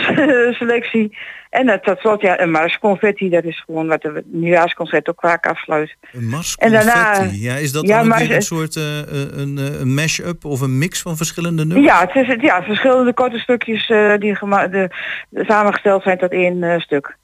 selectie. 0.61 1.17
En 1.51 1.67
uh, 1.69 1.75
tot 1.75 1.99
slot 1.99 2.21
ja, 2.21 2.41
een 2.41 2.51
Mars 2.51 2.79
Confetti, 2.79 3.29
dat 3.29 3.45
is 3.45 3.63
gewoon 3.67 3.87
wat 3.87 4.03
de 4.03 4.23
nieuwjaarsconcert 4.27 5.09
ook 5.09 5.21
vaak 5.21 5.47
afsluit. 5.47 5.95
Een 6.13 6.29
Mars 6.29 6.55
En 6.55 6.73
daarna-. 6.73 7.29
Ja, 7.33 7.55
is 7.55 7.73
dat 7.73 7.87
Ja, 7.87 8.03
dan 8.03 8.19
ze- 8.19 8.35
een 8.35 8.43
soort 8.43 8.77
eh, 8.77 8.99
eh, 8.99 9.07
een, 9.31 9.59
eh, 9.59 9.81
een 9.81 9.95
mash-up 9.95 10.45
of 10.45 10.61
een 10.61 10.79
mix 10.79 11.01
van 11.03 11.17
verschillende 11.17 11.65
nummers? 11.65 11.87
Ja, 11.93 12.01
het 12.01 12.15
is 12.15 12.27
het, 12.27 12.41
ja, 12.41 12.63
verschillende 12.63 13.13
korte 13.15 13.39
stukjes 13.39 13.87
die 14.19 14.35
gema- 14.35 14.67
de, 14.69 14.89
de, 15.29 15.45
samengesteld 15.47 16.03
zijn 16.03 16.19
tot 16.19 16.33
één 16.33 16.81
stuk. 16.81 17.17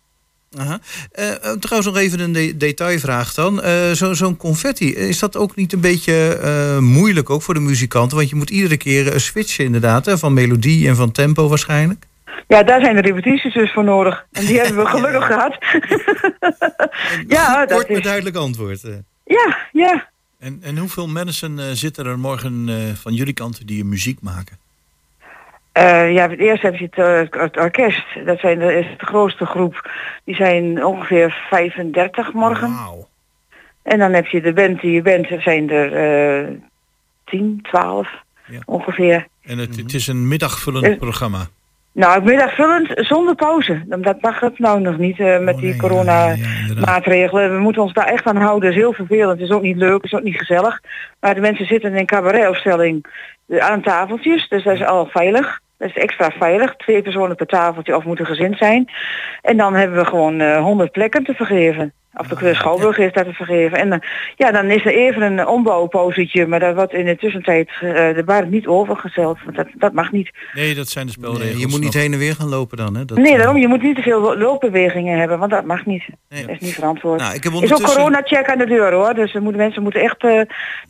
Aha. 0.58 0.78
Trouwens 1.60 1.86
nog 1.86 1.96
even 1.96 2.20
een 2.20 2.32
de- 2.32 2.56
detailvraag 2.56 3.34
dan. 3.34 3.62
Eh, 3.62 3.90
zo- 3.90 4.14
Zo'n 4.14 4.36
confetti, 4.36 4.94
is 4.94 5.18
dat 5.18 5.36
ook 5.36 5.56
niet 5.56 5.72
een 5.72 5.80
beetje 5.80 6.38
moeilijk 6.80 7.30
ook 7.30 7.42
voor 7.42 7.54
de 7.54 7.60
muzikanten? 7.60 8.16
Want 8.16 8.28
je 8.30 8.36
moet 8.36 8.50
iedere 8.50 8.76
keer 8.76 9.20
switchen 9.20 9.64
inderdaad, 9.64 10.06
hè, 10.06 10.18
van 10.18 10.32
melodie 10.34 10.88
en 10.88 10.96
van 10.96 11.12
tempo 11.12 11.48
waarschijnlijk. 11.48 12.04
Ja, 12.46 12.62
daar 12.62 12.80
zijn 12.80 12.94
de 12.96 13.00
repetities 13.02 13.54
dus 13.54 13.72
voor 13.72 13.84
nodig. 13.84 14.26
En 14.32 14.44
die 14.46 14.58
hebben 14.60 14.76
we 14.84 14.86
gelukkig 14.96 15.26
gehad. 15.26 15.56
ja, 17.36 17.66
dat 17.66 17.76
Kort 17.76 17.88
maar 17.88 17.98
is, 17.98 18.04
duidelijk 18.04 18.36
antwoord. 18.36 18.84
eh. 18.84 18.94
ja, 19.24 19.56
ja. 19.72 20.08
En, 20.38 20.58
en 20.62 20.78
hoeveel 20.78 21.08
mensen 21.08 21.58
eh, 21.58 21.64
zitten 21.72 22.06
er 22.06 22.18
morgen 22.18 22.64
eh, 22.68 22.94
van 22.94 23.12
jullie 23.14 23.32
kant 23.34 23.66
die 23.66 23.84
muziek 23.84 24.20
maken? 24.20 24.58
Eh, 25.72 26.12
ja, 26.12 26.28
het 26.30 26.38
eerst 26.38 26.62
heb 26.62 26.74
je 26.76 26.88
het, 26.90 27.34
het 27.34 27.56
orkest. 27.56 28.04
Dat 28.24 28.38
zijn 28.40 28.58
de, 28.58 28.74
is 28.78 28.86
de 28.98 29.06
grootste 29.06 29.46
groep. 29.46 29.90
Die 30.24 30.34
zijn 30.34 30.84
ongeveer 30.84 31.46
35 31.50 32.32
morgen. 32.32 32.74
Wauw. 32.74 33.08
En 33.82 33.98
dan 33.98 34.12
heb 34.12 34.26
je 34.26 34.40
de 34.40 34.52
band 34.52 34.80
die 34.80 34.90
je 34.92 35.02
bent. 35.02 35.30
Er 35.30 35.42
zijn 35.42 35.70
er 35.70 35.92
eh 36.46 36.52
10, 37.24 37.58
12 37.62 38.08
Ja. 38.46 38.60
ongeveer. 38.64 39.26
En 39.42 39.58
het, 39.58 39.76
het 39.76 39.94
is 39.94 40.06
een 40.06 40.28
middagvullend 40.28 40.98
programma. 40.98 41.48
Nou, 41.96 42.22
middagvullend 42.22 42.88
zonder 42.94 43.34
pauze. 43.34 43.82
Dat 43.86 44.20
mag 44.20 44.40
het 44.40 44.58
nou 44.58 44.80
nog 44.80 44.98
niet 44.98 45.18
eh, 45.18 45.38
met 45.38 45.54
Oh, 45.54 45.60
die 45.60 45.76
corona 45.76 46.26
ja, 46.26 46.26
ja, 46.26 46.34
inderdaad. 46.60 46.86
maatregelen. 46.86 47.52
We 47.54 47.58
moeten 47.60 47.82
ons 47.82 47.92
daar 47.92 48.06
echt 48.06 48.26
aan 48.26 48.36
houden. 48.36 48.68
Het 48.68 48.76
is 48.76 48.82
heel 48.82 48.92
vervelend. 48.92 49.40
Het 49.40 49.48
is 49.48 49.54
ook 49.54 49.62
niet 49.62 49.76
leuk. 49.76 49.94
Het 50.02 50.04
is 50.04 50.14
ook 50.14 50.22
niet 50.22 50.38
gezellig. 50.38 50.80
Maar 51.20 51.34
de 51.34 51.40
mensen 51.40 51.66
zitten 51.66 51.94
in 51.94 52.06
cabaretopstelling 52.06 53.06
eh, 53.48 53.58
aan 53.58 53.82
tafeltjes. 53.82 54.48
Dus 54.48 54.64
dat 54.64 54.74
is 54.74 54.84
al 54.84 55.06
veilig. 55.06 55.60
Dat 55.78 55.88
is 55.88 55.96
extra 55.96 56.30
veilig. 56.30 56.76
Twee 56.76 57.02
personen 57.02 57.36
per 57.36 57.46
tafeltje 57.46 57.96
of 57.96 58.04
moeten 58.04 58.26
gezind 58.26 58.58
zijn. 58.58 58.88
En 59.42 59.56
dan 59.56 59.74
hebben 59.74 59.98
we 59.98 60.04
gewoon 60.04 60.40
eh 60.40 60.62
100 60.62 60.92
plekken 60.92 61.24
te 61.24 61.34
vergeven. 61.34 61.92
Of 62.16 62.26
de 62.26 62.54
Schouwburg 62.54 62.96
heeft 62.96 63.14
dat 63.14 63.24
te 63.24 63.32
vergeven. 63.32 63.78
En 63.78 63.88
dan, 63.88 64.02
ja, 64.36 64.50
dan 64.50 64.70
is 64.70 64.84
er 64.84 64.94
even 64.94 65.22
een 65.22 65.46
ombouwpauzetje. 65.46 66.46
Maar 66.46 66.60
dat 66.60 66.74
wordt 66.74 66.92
in 66.92 67.04
de 67.04 67.16
tussentijd 67.16 67.68
eh 67.80 68.14
de 68.14 68.22
bar 68.24 68.46
niet 68.46 68.66
overgesteld. 68.66 69.38
Want 69.44 69.56
dat, 69.56 69.66
dat 69.74 69.92
mag 69.92 70.12
niet. 70.12 70.30
Nee, 70.54 70.74
dat 70.74 70.88
zijn 70.88 71.06
de 71.06 71.12
spelregels. 71.12 71.50
Nee, 71.50 71.58
je 71.58 71.66
moet 71.66 71.80
niet 71.80 71.94
heen 71.94 72.12
en 72.12 72.18
weer 72.18 72.34
gaan 72.34 72.48
lopen 72.48 72.76
dan. 72.76 72.96
Hè? 72.96 73.04
Dat, 73.04 73.18
Nee, 73.18 73.32
eh, 73.32 73.38
daarom. 73.38 73.56
Je 73.56 73.68
moet 73.68 73.82
niet 73.82 73.96
te 73.96 74.02
veel 74.02 74.38
loopbewegingen 74.38 75.18
hebben, 75.18 75.38
want 75.38 75.50
dat 75.50 75.64
mag 75.64 75.86
niet. 75.86 76.04
Nee. 76.28 76.46
Dat 76.46 76.50
is 76.50 76.60
niet 76.60 76.74
verantwoord. 76.74 77.20
Nou, 77.20 77.34
ik 77.34 77.44
heb 77.44 77.52
is 77.52 77.72
ook 77.72 77.82
corona-check 77.82 78.50
aan 78.50 78.58
de 78.58 78.66
deur 78.66 78.92
hoor. 78.92 79.14
Dus 79.14 79.32
moeten, 79.32 79.56
mensen 79.56 79.82
moeten 79.82 80.00
echt 80.00 80.24
eh, 80.24 80.40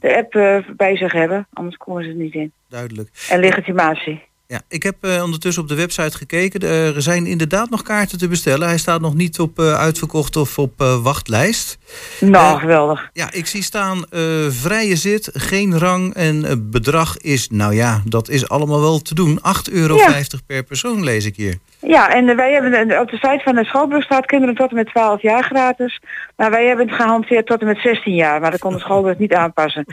de 0.01 0.17
app 0.17 0.35
eh, 0.35 0.59
bij 0.77 0.97
zich 0.97 1.13
hebben. 1.13 1.47
Anders 1.53 1.77
komen 1.77 2.05
ze 2.05 2.09
er 2.09 2.17
niet 2.17 2.35
in. 2.35 2.53
Duidelijk. 2.69 3.09
En 3.31 3.41
legitimatie. 3.41 4.23
Ja, 4.49 4.63
ik 4.69 4.83
heb 4.83 4.97
eh, 5.01 5.23
ondertussen 5.23 5.63
op 5.63 5.69
de 5.69 5.75
website 5.75 6.17
gekeken. 6.17 6.61
Er 6.61 7.03
zijn 7.03 7.27
inderdaad 7.27 7.71
nog 7.71 7.83
kaarten 7.83 8.19
te 8.19 8.29
bestellen. 8.29 8.69
Hij 8.69 8.79
staat 8.79 9.01
nog 9.01 9.15
niet 9.15 9.39
op 9.41 9.59
eh, 9.59 9.75
uitverkocht 9.75 10.37
of 10.37 10.59
op 10.59 10.81
eh, 10.81 11.03
wachtlijst. 11.03 11.79
Nou, 12.21 12.55
Eh, 12.55 12.61
geweldig. 12.61 13.11
Ja, 13.13 13.33
ik 13.33 13.47
zie 13.47 13.63
staan 13.63 14.05
eh, 14.11 14.21
vrije 14.49 14.97
zit, 14.97 15.31
geen 15.33 15.79
rang 15.79 16.15
en 16.15 16.45
eh, 16.45 16.55
bedrag 16.59 17.17
is, 17.19 17.49
nou 17.51 17.75
ja, 17.75 18.03
dat 18.05 18.29
is 18.29 18.49
allemaal 18.49 18.81
wel 18.81 18.99
te 19.03 19.15
doen. 19.15 19.39
8,50 19.69 19.73
euro 19.73 19.99
per 20.47 20.63
persoon 20.63 21.05
lees 21.05 21.25
ik 21.25 21.37
hier. 21.37 21.59
Ja, 21.89 22.15
en 22.15 22.37
wij 22.37 22.53
hebben 22.53 23.01
op 23.01 23.11
de 23.11 23.17
site 23.17 23.41
van 23.45 23.55
de 23.55 23.65
Schouwburg 23.65 24.05
staat 24.05 24.27
kinderen 24.27 24.55
tot 24.55 24.71
en 24.71 24.77
met 24.77 24.87
12 24.87 25.23
jaar 25.23 25.45
gratis. 25.45 26.01
Maar 26.37 26.51
wij 26.51 26.67
hebben 26.67 26.87
het 26.87 26.97
gehanteerd 26.97 27.47
tot 27.47 27.61
en 27.61 27.67
met 27.67 27.79
16 27.79 28.15
jaar. 28.15 28.41
Maar 28.41 28.51
dat 28.51 28.61
kon 28.61 28.73
de 28.73 28.79
Schouwburg 28.79 29.19
niet 29.19 29.35
aanpassen. 29.35 29.85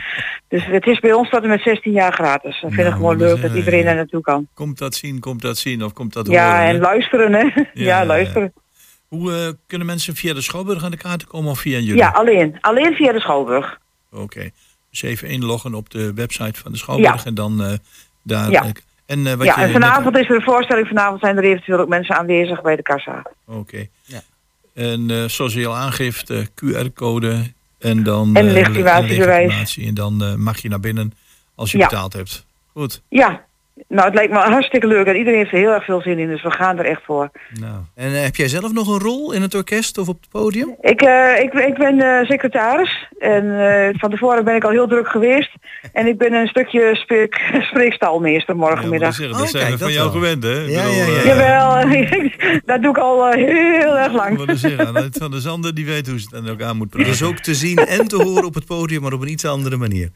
Dus 0.48 0.64
het 0.66 0.86
is 0.86 0.98
bij 1.00 1.12
ons 1.12 1.30
tot 1.30 1.42
en 1.42 1.48
met 1.48 1.62
16 1.62 1.92
jaar 1.92 2.12
gratis. 2.12 2.60
We 2.60 2.66
vinden 2.68 2.76
Nou, 2.76 2.86
het 2.88 2.94
gewoon 2.96 3.18
dat 3.18 3.26
is, 3.28 3.32
leuk 3.32 3.42
dat 3.42 3.50
eh, 3.50 3.56
iedereen 3.56 3.86
er 3.86 3.94
naartoe 3.94 4.20
kan. 4.20 4.46
Komt 4.54 4.78
dat 4.78 4.94
zien, 4.94 5.20
komt 5.20 5.42
dat 5.42 5.58
zien 5.58 5.84
of 5.84 5.92
komt 5.92 6.12
dat 6.12 6.26
Ja, 6.26 6.44
horen? 6.46 6.60
hè? 6.66 6.68
en 6.74 6.78
luisteren 6.80 7.32
hè. 7.32 7.38
Ja, 7.38 7.64
ja. 7.74 8.04
luisteren. 8.04 8.52
Hoe 9.08 9.32
eh, 9.32 9.48
kunnen 9.66 9.86
mensen 9.86 10.14
via 10.14 10.34
de 10.34 10.40
Schouwburg 10.40 10.84
aan 10.84 10.90
de 10.90 10.96
kaarten 10.96 11.28
komen 11.28 11.50
of 11.50 11.58
via 11.58 11.78
jullie? 11.78 11.96
Ja, 11.96 12.08
alleen. 12.08 12.58
Alleen 12.60 12.94
via 12.94 13.12
de 13.12 13.20
Schouwburg. 13.20 13.78
Oké. 14.12 14.50
Dus 14.90 15.02
even 15.02 15.28
inloggen 15.28 15.74
op 15.74 15.90
de 15.90 16.12
website 16.14 16.60
van 16.60 16.72
de 16.72 16.78
Schouwburg 16.78 17.16
Ja. 17.22 17.24
en 17.24 17.34
dan 17.34 17.62
eh, 17.62 17.72
daar... 18.22 18.50
Ja. 18.50 18.64
En, 19.06 19.26
eh, 19.26 19.34
wat 19.34 19.46
Ja, 19.46 19.54
je 19.54 19.60
en 19.66 19.72
net- 19.72 19.82
vanavond 19.82 20.16
is 20.18 20.28
er 20.28 20.34
een 20.34 20.42
voorstelling. 20.42 20.88
Vanavond 20.88 21.20
zijn 21.20 21.36
er 21.36 21.44
eventueel 21.44 21.78
ook 21.78 21.88
mensen 21.88 22.16
aanwezig 22.16 22.62
bij 22.62 22.76
de 22.76 22.82
kassa. 22.82 23.22
Oké. 23.46 23.86
Ja. 24.02 24.22
En 24.74 25.10
eh, 25.10 25.24
zoals 25.28 25.54
je 25.54 25.66
al 25.66 25.76
aangeeft, 25.76 26.30
eh, 26.30 26.38
QR-code 26.54 27.52
en 27.78 28.02
dan... 28.02 28.36
En 28.36 28.44
legitimatiebewijs. 28.52 29.38
legitimatie. 29.46 29.86
En 29.86 29.94
dan 29.94 30.22
eh, 30.24 30.34
mag 30.34 30.58
je 30.58 30.68
naar 30.68 30.80
binnen 30.80 31.12
als 31.54 31.72
je 31.72 31.78
Ja. 31.78 31.86
betaald 31.88 32.12
hebt. 32.12 32.46
Goed. 32.72 33.02
Ja, 33.08 33.44
nou 33.88 34.04
het 34.06 34.14
lijkt 34.14 34.32
me 34.32 34.38
hartstikke 34.38 34.86
leuk. 34.86 35.06
En 35.06 35.16
iedereen 35.16 35.38
heeft 35.38 35.52
er 35.52 35.58
heel 35.58 35.72
erg 35.72 35.84
veel 35.84 36.00
zin 36.00 36.18
in. 36.18 36.28
Dus 36.28 36.42
we 36.42 36.50
gaan 36.50 36.78
er 36.78 36.84
echt 36.84 37.02
voor. 37.04 37.30
Nou, 37.60 37.74
En 37.94 38.14
eh, 38.14 38.22
heb 38.22 38.36
jij 38.36 38.48
zelf 38.48 38.72
nog 38.72 38.88
een 38.88 39.00
rol 39.00 39.32
in 39.32 39.42
het 39.42 39.54
orkest 39.54 39.98
of 39.98 40.08
op 40.08 40.20
het 40.20 40.30
podium? 40.30 40.74
Ik, 40.80 41.00
eh, 41.02 41.40
ik, 41.42 41.52
ik 41.52 41.74
ben 41.78 42.00
eh, 42.00 42.24
secretaris. 42.28 43.08
En 43.18 43.60
eh, 43.60 43.88
van 43.98 44.10
tevoren 44.10 44.44
ben 44.44 44.54
ik 44.56 44.64
al 44.64 44.70
heel 44.70 44.88
druk 44.88 45.08
geweest. 45.08 45.50
En 45.92 46.06
ik 46.06 46.18
ben 46.18 46.32
een 46.32 46.46
stukje 46.46 46.90
spreek, 46.96 47.34
spreekstalmeester 47.70 48.54
ja, 48.54 48.60
morgenmiddag. 48.60 49.08
dat, 49.08 49.16
zeggen, 49.16 49.34
Oh, 49.34 49.40
dat 49.40 49.50
zijn 49.50 49.62
kijk, 49.66 49.78
we 49.78 49.84
van 49.84 49.92
dat 49.92 49.96
jou 49.96 50.10
wel. 50.12 50.20
gewend, 50.20 50.42
hè? 50.42 50.50
Ja, 50.50 50.82
bedoel, 50.82 51.14
ja, 51.14 51.22
ja. 51.22 51.24
Jawel, 51.24 51.90
dat 52.70 52.82
doe 52.82 52.90
ik 52.90 52.98
al 52.98 53.30
heel 53.30 53.98
erg 53.98 54.12
lang. 54.12 54.50
zeggen, 54.58 55.10
van 55.12 55.30
der 55.30 55.40
Zanden 55.40 55.74
die 55.74 55.86
weet 55.86 56.06
hoe 56.08 56.18
ze 56.20 56.26
het 56.30 56.34
aan 56.40 56.48
elkaar 56.48 56.76
moet 56.76 56.92
Dat 56.92 57.00
praten. 57.02 57.12
is 57.12 57.22
ook 57.30 57.38
te 57.38 57.54
zien 57.54 57.76
en 57.78 58.08
te 58.08 58.16
horen 58.22 58.44
op 58.44 58.54
het 58.54 58.66
podium, 58.66 59.02
maar 59.02 59.12
op 59.12 59.20
een 59.22 59.28
iets 59.30 59.44
andere 59.46 59.76
manier. 59.76 60.10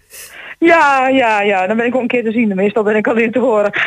Ja, 0.58 1.08
ja, 1.08 1.42
ja. 1.42 1.66
Dan 1.66 1.76
ben 1.76 1.86
ik 1.86 1.94
ook 1.94 2.00
een 2.00 2.08
keer 2.08 2.24
te 2.24 2.32
zien. 2.32 2.54
Meestal 2.54 2.82
ben 2.82 2.96
ik 2.96 3.06
alleen 3.06 3.32
te 3.32 3.38
horen. 3.38 3.72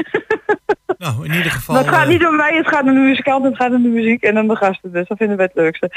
Nou, 0.97 1.25
in 1.25 1.33
ieder 1.33 1.51
geval... 1.51 1.75
Maar 1.75 1.83
het 1.83 1.93
gaat 1.93 2.03
eh, 2.03 2.09
niet 2.09 2.25
om 2.25 2.35
mij. 2.35 2.55
Het 2.55 2.67
gaat 2.67 2.83
om 2.83 2.93
de 2.93 2.99
muzikant. 2.99 3.43
Het 3.43 3.55
gaat 3.55 3.71
om 3.73 3.83
de 3.83 3.89
muziek 3.89 4.23
en 4.23 4.39
om 4.39 4.47
de 4.47 4.55
gasten. 4.55 4.91
Dus 4.91 5.07
dat 5.07 5.17
vinden 5.17 5.37
we 5.37 5.43
het 5.43 5.51
leukste. 5.55 5.91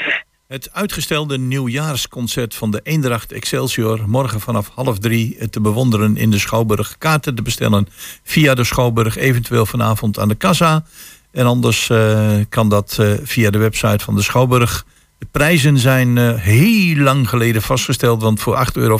Het 0.47 0.69
uitgestelde 0.73 1.37
nieuwjaarsconcert 1.37 2.55
van 2.55 2.71
de 2.71 2.79
Eendracht 2.83 3.31
Excelsior... 3.31 4.03
morgen 4.07 4.39
vanaf 4.39 4.71
half 4.75 4.99
drie 4.99 5.49
te 5.49 5.61
bewonderen 5.61 6.17
in 6.17 6.31
de 6.31 6.39
Schouwburg. 6.39 6.97
Kaarten 6.97 7.35
te 7.35 7.41
bestellen 7.41 7.87
via 8.23 8.53
de 8.53 8.63
Schouwburg, 8.63 9.17
eventueel 9.17 9.65
vanavond 9.65 10.19
aan 10.19 10.27
de 10.27 10.35
kassa. 10.35 10.83
En 11.31 11.45
anders 11.45 11.89
eh, 11.89 12.29
kan 12.49 12.69
dat 12.69 12.97
eh, 12.99 13.11
via 13.23 13.49
de 13.49 13.57
website 13.57 14.03
van 14.03 14.15
de 14.15 14.21
Schouwburg. 14.21 14.85
De 15.17 15.27
prijzen 15.31 15.77
zijn 15.77 16.17
eh, 16.17 16.33
heel 16.35 16.95
lang 16.95 17.29
geleden 17.29 17.61
vastgesteld... 17.61 18.21
want 18.21 18.41
voor 18.41 18.65
8,50 18.67 18.73
euro... 18.73 18.99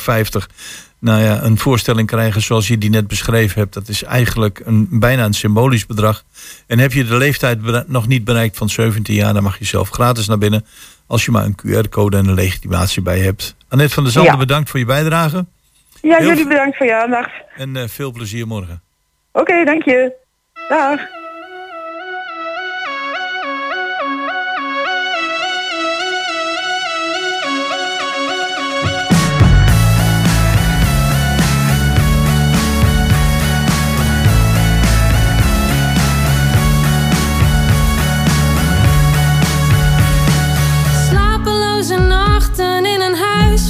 Nou 1.00 1.22
ja, 1.22 1.44
een 1.44 1.58
voorstelling 1.58 2.08
krijgen 2.08 2.42
zoals 2.42 2.68
je 2.68 2.78
die 2.78 2.90
net 2.90 3.08
beschreven 3.08 3.60
hebt... 3.60 3.74
dat 3.74 3.88
is 3.88 4.04
eigenlijk 4.04 4.62
een, 4.66 4.88
bijna 4.92 5.26
een 5.26 5.34
symbolisch 5.34 5.86
bedrag. 5.86 6.24
En 6.68 6.80
heb 6.80 6.94
je 6.94 7.06
de 7.06 7.18
leeftijd 7.18 7.88
nog 7.88 8.08
niet 8.08 8.24
bereikt 8.24 8.58
van 8.58 8.70
17 8.70 9.16
jaar... 9.16 9.34
dan 9.34 9.44
mag 9.44 9.60
je 9.60 9.66
zelf 9.66 9.90
gratis 9.90 10.28
naar 10.28 10.38
binnen... 10.38 10.66
als 11.08 11.26
je 11.26 11.32
maar 11.32 11.46
een 11.46 11.56
QR-code 11.66 12.18
en 12.18 12.26
een 12.28 12.34
legitimatie 12.34 13.02
bij 13.02 13.20
hebt. 13.20 13.56
Annette 13.70 13.94
van 13.94 14.04
der 14.04 14.12
Zanden, 14.12 14.32
Ja. 14.34 14.38
bedankt 14.40 14.70
voor 14.70 14.80
je 14.80 14.86
bijdrage. 14.86 15.46
Ja, 16.02 16.18
Heel 16.18 16.28
jullie 16.28 16.48
bedankt 16.48 16.78
voor 16.78 16.86
je 16.86 16.96
aandacht. 17.02 17.32
En 17.56 17.76
eh, 17.76 17.88
veel 17.88 18.12
plezier 18.12 18.48
morgen. 18.48 18.82
Oké, 19.32 19.64
dank 19.66 19.84
je. 19.84 20.12
Dag. 20.70 21.00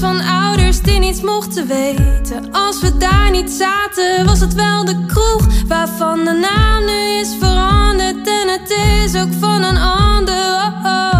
Van 0.06 0.22
ouders 0.22 0.82
die 0.82 1.00
niets 1.00 1.22
mochten 1.22 1.68
weten. 1.68 2.52
Als 2.52 2.82
we 2.82 2.98
daar 2.98 3.32
niet 3.32 3.52
zaten, 3.52 4.26
was 4.26 4.40
het 4.40 4.54
wel 4.54 4.86
de 4.86 5.06
kroeg 5.06 5.48
waarvan 5.68 6.26
de 6.26 6.32
naam 6.32 6.86
nu 6.86 7.20
is 7.20 7.36
veranderd. 7.40 8.28
En 8.28 8.48
het 8.48 8.70
is 8.70 9.16
ook 9.22 9.34
van 9.40 9.64
een 9.64 9.78
ander. 9.78 10.36
Oh, 10.36 10.86
oh. 10.86 11.15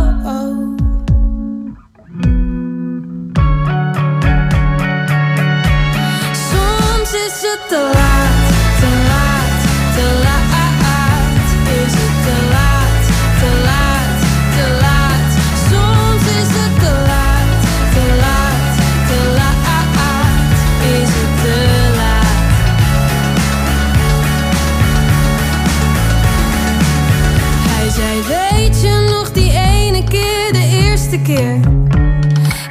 Eerste. 31.12 31.60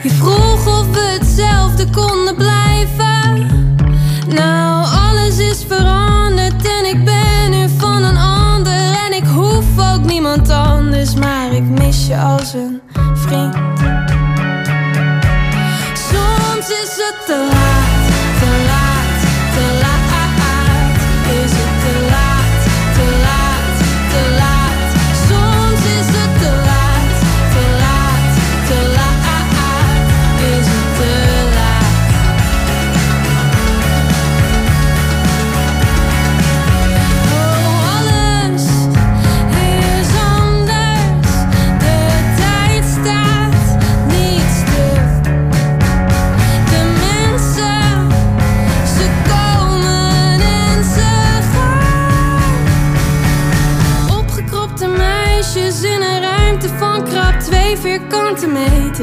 Je 0.02 0.10
vroeg 0.10 0.66
of 0.66 0.90
we 0.90 1.16
hetzelfde 1.18 1.90
konden 1.90 2.36
blijven. 2.36 3.76
Nou, 4.28 4.86
alles 4.86 5.38
is 5.38 5.64
veranderd 5.68 6.66
en 6.66 6.84
ik 6.84 7.04
ben 7.04 7.50
nu 7.50 7.68
van 7.78 8.02
een 8.02 8.16
ander. 8.16 8.92
En 9.06 9.12
ik 9.12 9.24
hoef 9.26 9.64
ook 9.78 10.04
niemand 10.04 10.50
anders, 10.50 11.14
maar 11.14 11.52
ik 11.52 11.62
mis 11.62 12.06
je 12.06 12.18
als 12.18 12.54
een 12.54 12.80
vriend. 13.14 13.54
Soms 15.94 16.68
is 16.68 16.96
het 16.96 17.16
te 17.26 17.48
laat, 17.52 17.63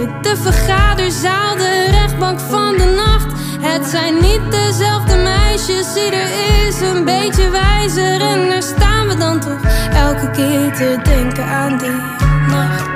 De 0.02 0.38
vergaderzaal, 0.42 1.56
de 1.58 1.88
rechtbank 1.92 2.40
van 2.40 2.78
de 2.78 2.94
nacht. 2.96 3.40
Het 3.60 3.86
zijn 3.86 4.14
niet 4.14 4.52
dezelfde 4.52 5.16
meisjes, 5.16 5.96
ieder 6.06 6.28
is 6.68 6.82
een 6.82 7.06
beetje 7.06 7.50
wijzer. 7.50 8.22
En 8.22 8.50
daar 8.50 8.64
staan 8.64 9.08
we 9.08 9.16
dan 9.16 9.40
toch 9.40 9.62
elke 9.94 10.32
keer 10.32 10.74
te 10.74 11.00
denken 11.04 11.46
aan 11.46 11.78
die 11.78 12.02
nacht. 12.48 12.91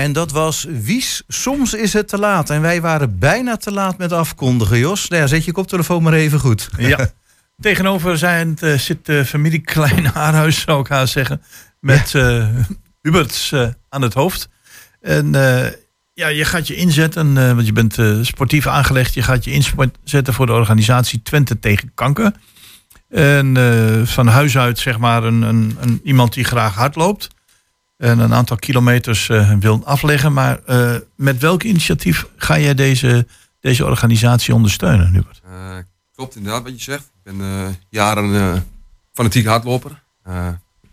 En 0.00 0.12
dat 0.12 0.30
was 0.32 0.66
Wies. 0.68 1.22
Soms 1.28 1.74
is 1.74 1.92
het 1.92 2.08
te 2.08 2.18
laat. 2.18 2.50
En 2.50 2.60
wij 2.60 2.80
waren 2.80 3.18
bijna 3.18 3.56
te 3.56 3.72
laat 3.72 3.98
met 3.98 4.12
afkondigen, 4.12 4.78
Jos. 4.78 5.08
Nou 5.08 5.22
ja, 5.22 5.28
zet 5.28 5.44
je 5.44 5.52
koptelefoon 5.52 6.02
maar 6.02 6.12
even 6.12 6.40
goed. 6.40 6.68
Ja. 6.76 7.10
Tegenover 7.60 8.18
zijn, 8.18 8.56
eh, 8.60 8.74
zit 8.74 9.06
de 9.06 9.24
familie 9.24 9.60
Klein 9.60 10.06
Haarhuis, 10.06 10.60
zou 10.60 10.80
ik 10.80 10.88
haar 10.88 11.08
zeggen. 11.08 11.42
Met 11.80 12.14
eh 12.14 12.48
Hubert 13.02 13.50
eh, 13.52 13.68
aan 13.88 14.02
het 14.02 14.14
hoofd. 14.14 14.48
En 15.00 15.34
eh, 15.34 15.72
ja, 16.14 16.28
je 16.28 16.44
gaat 16.44 16.66
je 16.66 16.74
inzetten, 16.74 17.38
eh, 17.38 17.52
want 17.52 17.66
je 17.66 17.72
bent 17.72 17.98
eh, 17.98 18.18
sportief 18.22 18.66
aangelegd. 18.66 19.14
Je 19.14 19.22
gaat 19.22 19.44
je 19.44 19.50
inzetten 19.50 20.34
voor 20.34 20.46
de 20.46 20.52
organisatie 20.52 21.22
Twente 21.22 21.58
tegen 21.58 21.92
kanker. 21.94 22.32
En 23.08 23.56
eh, 23.56 24.06
van 24.06 24.26
huis 24.26 24.58
uit, 24.58 24.78
zeg 24.78 24.98
maar, 24.98 25.24
een, 25.24 25.42
een, 25.42 25.76
een, 25.80 26.00
iemand 26.04 26.32
die 26.32 26.44
graag 26.44 26.74
hard 26.74 26.94
loopt. 26.94 27.28
En 28.00 28.18
een 28.18 28.34
aantal 28.34 28.56
kilometers 28.56 29.28
eh, 29.28 29.52
wil 29.58 29.80
afleggen. 29.84 30.32
Maar 30.32 30.60
eh, 30.64 30.94
met 31.14 31.38
welk 31.38 31.62
initiatief 31.62 32.26
ga 32.36 32.58
jij 32.58 32.74
deze, 32.74 33.26
deze 33.60 33.84
organisatie 33.84 34.54
ondersteunen, 34.54 35.12
Hubert? 35.12 35.40
Eh, 35.44 35.76
klopt 36.14 36.36
inderdaad 36.36 36.62
wat 36.62 36.72
je 36.72 36.82
zegt. 36.82 37.10
Ik 37.24 37.32
ben 37.36 37.76
jaren 37.88 38.66
fanatiek 39.12 39.46
hardloper. 39.46 40.02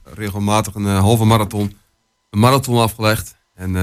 Regelmatig 0.04 0.76
een 0.76 0.86
halve 0.86 1.26
marathon, 1.26 1.78
een 2.30 2.40
marathon 2.40 2.82
afgelegd. 2.82 3.36
En 3.56 3.74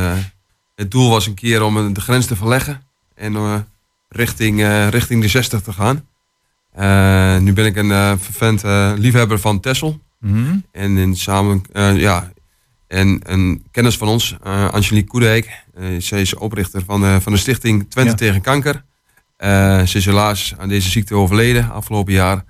het 0.74 0.90
doel 0.90 1.10
was 1.10 1.26
een 1.26 1.34
keer 1.34 1.62
om 1.62 1.94
de 1.94 2.00
grens 2.00 2.26
te 2.26 2.36
verleggen 2.36 2.82
en 3.14 3.66
richting, 4.08 4.88
richting 4.90 5.22
de 5.22 5.28
60 5.28 5.60
te 5.60 5.72
gaan. 5.72 6.06
Nu 7.42 7.52
ben 7.52 7.66
ik 7.66 7.76
een 7.76 8.18
vervent 8.18 8.62
liefhebber 8.98 9.38
van 9.38 9.60
Tessel. 9.60 10.00
Mhm. 10.18 10.56
En 10.72 10.96
in 10.96 11.16
samen, 11.16 11.62
ja, 11.96 12.32
en 12.86 13.20
een 13.22 13.64
kennis 13.70 13.96
van 13.96 14.08
ons, 14.08 14.36
eh, 14.42 14.68
Angelique 14.68 15.08
Koedijk, 15.08 15.64
eh, 15.74 15.86
zij 15.98 16.20
is 16.20 16.34
oprichter 16.34 16.82
van, 16.86 17.04
eh, 17.04 17.16
van 17.20 17.32
de 17.32 17.38
stichting 17.38 17.86
Twente 17.90 18.10
Ja. 18.10 18.16
tegen 18.16 18.40
kanker. 18.40 18.84
Eh, 19.36 19.82
ze 19.82 19.98
is 19.98 20.04
helaas 20.04 20.54
aan 20.58 20.68
deze 20.68 20.88
ziekte 20.90 21.14
overleden 21.14 21.70
afgelopen 21.70 22.12
jaar. 22.12 22.44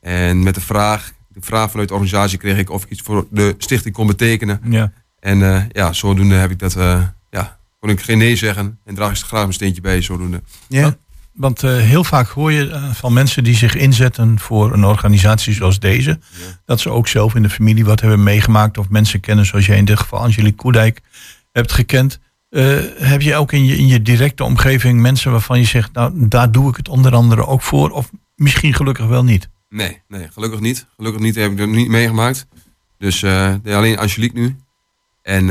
En 0.00 0.42
met 0.42 0.54
de 0.54 0.60
vraag, 0.60 1.12
de 1.28 1.40
vraag 1.40 1.70
vanuit 1.70 1.88
de 1.88 1.94
organisatie 1.94 2.38
kreeg 2.38 2.58
ik 2.58 2.70
of 2.70 2.84
ik 2.84 2.90
iets 2.90 3.00
voor 3.02 3.26
de 3.30 3.54
stichting 3.58 3.94
kon 3.94 4.06
betekenen. 4.06 4.60
Ja. 4.68 4.92
En 5.20 5.42
eh, 5.42 5.62
ja, 5.72 5.92
zodoende 5.92 6.34
heb 6.34 6.50
ik 6.50 6.58
dat, 6.58 6.76
eh, 6.76 7.02
ja, 7.30 7.58
kon 7.78 7.90
ik 7.90 8.00
geen 8.00 8.18
nee 8.18 8.36
zeggen. 8.36 8.78
En 8.84 8.94
draag 8.94 9.10
ik 9.10 9.16
graag 9.24 9.40
mijn 9.40 9.52
steentje 9.52 9.80
bij, 9.82 10.00
zodoende. 10.02 10.42
Ja. 10.68 10.96
Want 11.34 11.62
eh, 11.62 11.76
heel 11.76 12.04
vaak 12.04 12.28
hoor 12.28 12.52
je 12.52 12.70
eh, 12.70 12.92
van 12.92 13.12
mensen 13.12 13.44
die 13.44 13.56
zich 13.56 13.74
inzetten 13.74 14.38
voor 14.38 14.72
een 14.72 14.84
organisatie 14.84 15.54
zoals 15.54 15.78
deze, 15.78 16.18
dat 16.64 16.80
ze 16.80 16.90
ook 16.90 17.08
zelf 17.08 17.34
in 17.34 17.42
de 17.42 17.50
familie 17.50 17.84
wat 17.84 18.00
hebben 18.00 18.22
meegemaakt 18.22 18.78
of 18.78 18.88
mensen 18.88 19.20
kennen 19.20 19.46
zoals 19.46 19.66
jij 19.66 19.76
in 19.76 19.84
dit 19.84 19.98
geval 19.98 20.18
Angelique 20.18 20.56
Koedijk 20.56 21.00
hebt 21.52 21.72
gekend. 21.72 22.18
Eh, 22.50 22.78
heb 22.96 23.20
je 23.20 23.36
ook 23.36 23.52
in 23.52 23.64
je, 23.64 23.76
in 23.76 23.86
je 23.86 24.02
directe 24.02 24.44
omgeving 24.44 25.00
mensen 25.00 25.30
waarvan 25.30 25.58
je 25.58 25.64
zegt, 25.64 25.92
nou 25.92 26.28
daar 26.28 26.52
doe 26.52 26.68
ik 26.68 26.76
het 26.76 26.88
onder 26.88 27.14
andere 27.14 27.46
ook 27.46 27.62
voor 27.62 27.90
of 27.90 28.10
misschien 28.36 28.74
gelukkig 28.74 29.06
wel 29.06 29.24
niet? 29.24 29.48
Nee, 29.68 30.02
nee, 30.08 30.28
gelukkig 30.32 30.60
niet. 30.60 30.86
Gelukkig 30.96 31.22
niet 31.22 31.34
heb 31.34 31.50
ik 31.50 31.58
dat 31.58 31.68
niet 31.68 31.88
meegemaakt. 31.88 32.46
Dus 32.98 33.24
alleen 33.64 33.98
Angelique 33.98 34.40
nu. 34.40 34.56
En 35.22 35.46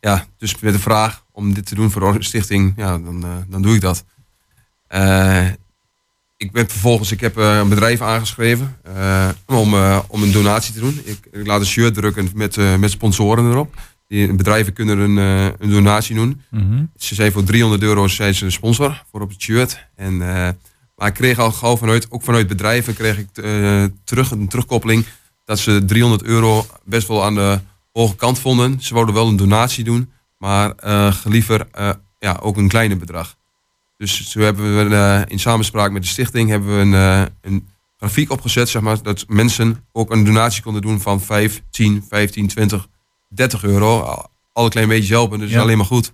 ja, 0.00 0.26
dus 0.38 0.58
met 0.60 0.72
de 0.72 0.78
vraag 0.78 1.24
om 1.32 1.54
dit 1.54 1.66
te 1.66 1.74
doen 1.74 1.90
voor 1.90 2.12
de 2.12 2.24
stichting, 2.24 2.72
ja, 2.76 2.98
dan, 2.98 3.44
dan 3.48 3.62
doe 3.62 3.74
ik 3.74 3.80
dat. 3.80 4.04
Eh, 4.86 5.46
ik 6.36 6.52
ben 6.52 6.68
vervolgens, 6.68 7.12
ik 7.12 7.20
heb 7.20 7.38
eh, 7.38 7.56
een 7.56 7.68
bedrijf 7.68 8.00
aangeschreven 8.00 8.76
eh, 8.82 9.28
om, 9.46 9.74
om 10.08 10.22
een 10.22 10.32
donatie 10.32 10.74
te 10.74 10.80
doen. 10.80 11.00
Ik, 11.04 11.18
ik 11.32 11.46
laat 11.46 11.60
een 11.60 11.66
shirt 11.66 11.94
drukken 11.94 12.30
met, 12.34 12.78
met 12.78 12.90
sponsoren 12.90 13.50
erop. 13.50 13.74
Die 14.06 14.34
bedrijven 14.34 14.72
kunnen 14.72 14.98
een, 14.98 15.16
een 15.58 15.70
donatie 15.70 16.14
doen. 16.14 16.40
Ze 16.96 17.14
zei 17.14 17.30
voor 17.30 17.44
300 17.44 17.82
euro 17.82 18.08
zijn 18.08 18.34
ze 18.34 18.44
een 18.44 18.52
sponsor 18.52 19.02
voor 19.10 19.20
op 19.20 19.30
het 19.30 19.40
shirt. 19.40 19.86
En, 19.94 20.16
maar 20.96 21.08
ik 21.08 21.14
kreeg 21.14 21.38
al 21.38 21.52
gauw 21.52 21.76
vanuit, 21.76 22.10
ook 22.10 22.22
vanuit 22.22 22.46
bedrijven, 22.46 22.94
kreeg 22.94 23.18
ik 23.18 23.28
terug 24.04 24.30
een 24.30 24.48
terugkoppeling 24.48 25.04
dat 25.44 25.58
ze 25.58 25.84
300 25.84 26.22
euro 26.22 26.66
best 26.84 27.08
wel 27.08 27.24
aan 27.24 27.34
de 27.34 27.60
hoge 27.92 28.16
kant 28.16 28.38
vonden. 28.38 28.80
Ze 28.80 28.94
wouden 28.94 29.14
wel 29.14 29.28
een 29.28 29.36
donatie 29.36 29.84
doen, 29.84 30.10
maar 30.38 30.70
eh 30.70 31.14
liever 31.24 31.66
ja, 32.18 32.38
ook 32.42 32.56
een 32.56 32.68
kleine 32.68 32.96
bedrag. 32.96 33.36
Dus 34.04 34.30
zo 34.30 34.40
hebben 34.40 34.88
we 34.88 34.94
eh, 34.96 35.20
in 35.26 35.38
samenspraak 35.38 35.90
met 35.90 36.02
de 36.02 36.08
stichting 36.08 36.48
hebben 36.50 36.74
we 36.76 36.80
een, 36.82 36.94
eh, 36.94 37.22
een 37.40 37.68
grafiek 37.96 38.30
opgezet, 38.30 38.68
zeg 38.68 38.82
maar, 38.82 39.02
dat 39.02 39.24
mensen 39.28 39.84
ook 39.92 40.10
een 40.10 40.24
donatie 40.24 40.62
konden 40.62 40.82
doen 40.82 41.00
van 41.00 41.20
5, 41.20 41.62
10, 41.70 42.04
15, 42.08 42.46
20, 42.46 42.86
30 43.28 43.64
euro. 43.64 44.00
Al- 44.52 44.64
een 44.64 44.70
klein 44.70 44.88
beetje 44.88 45.12
helpen, 45.14 45.38
dus 45.38 45.50
Ja. 45.50 45.60
alleen 45.60 45.76
maar 45.76 45.86
goed. 45.86 46.12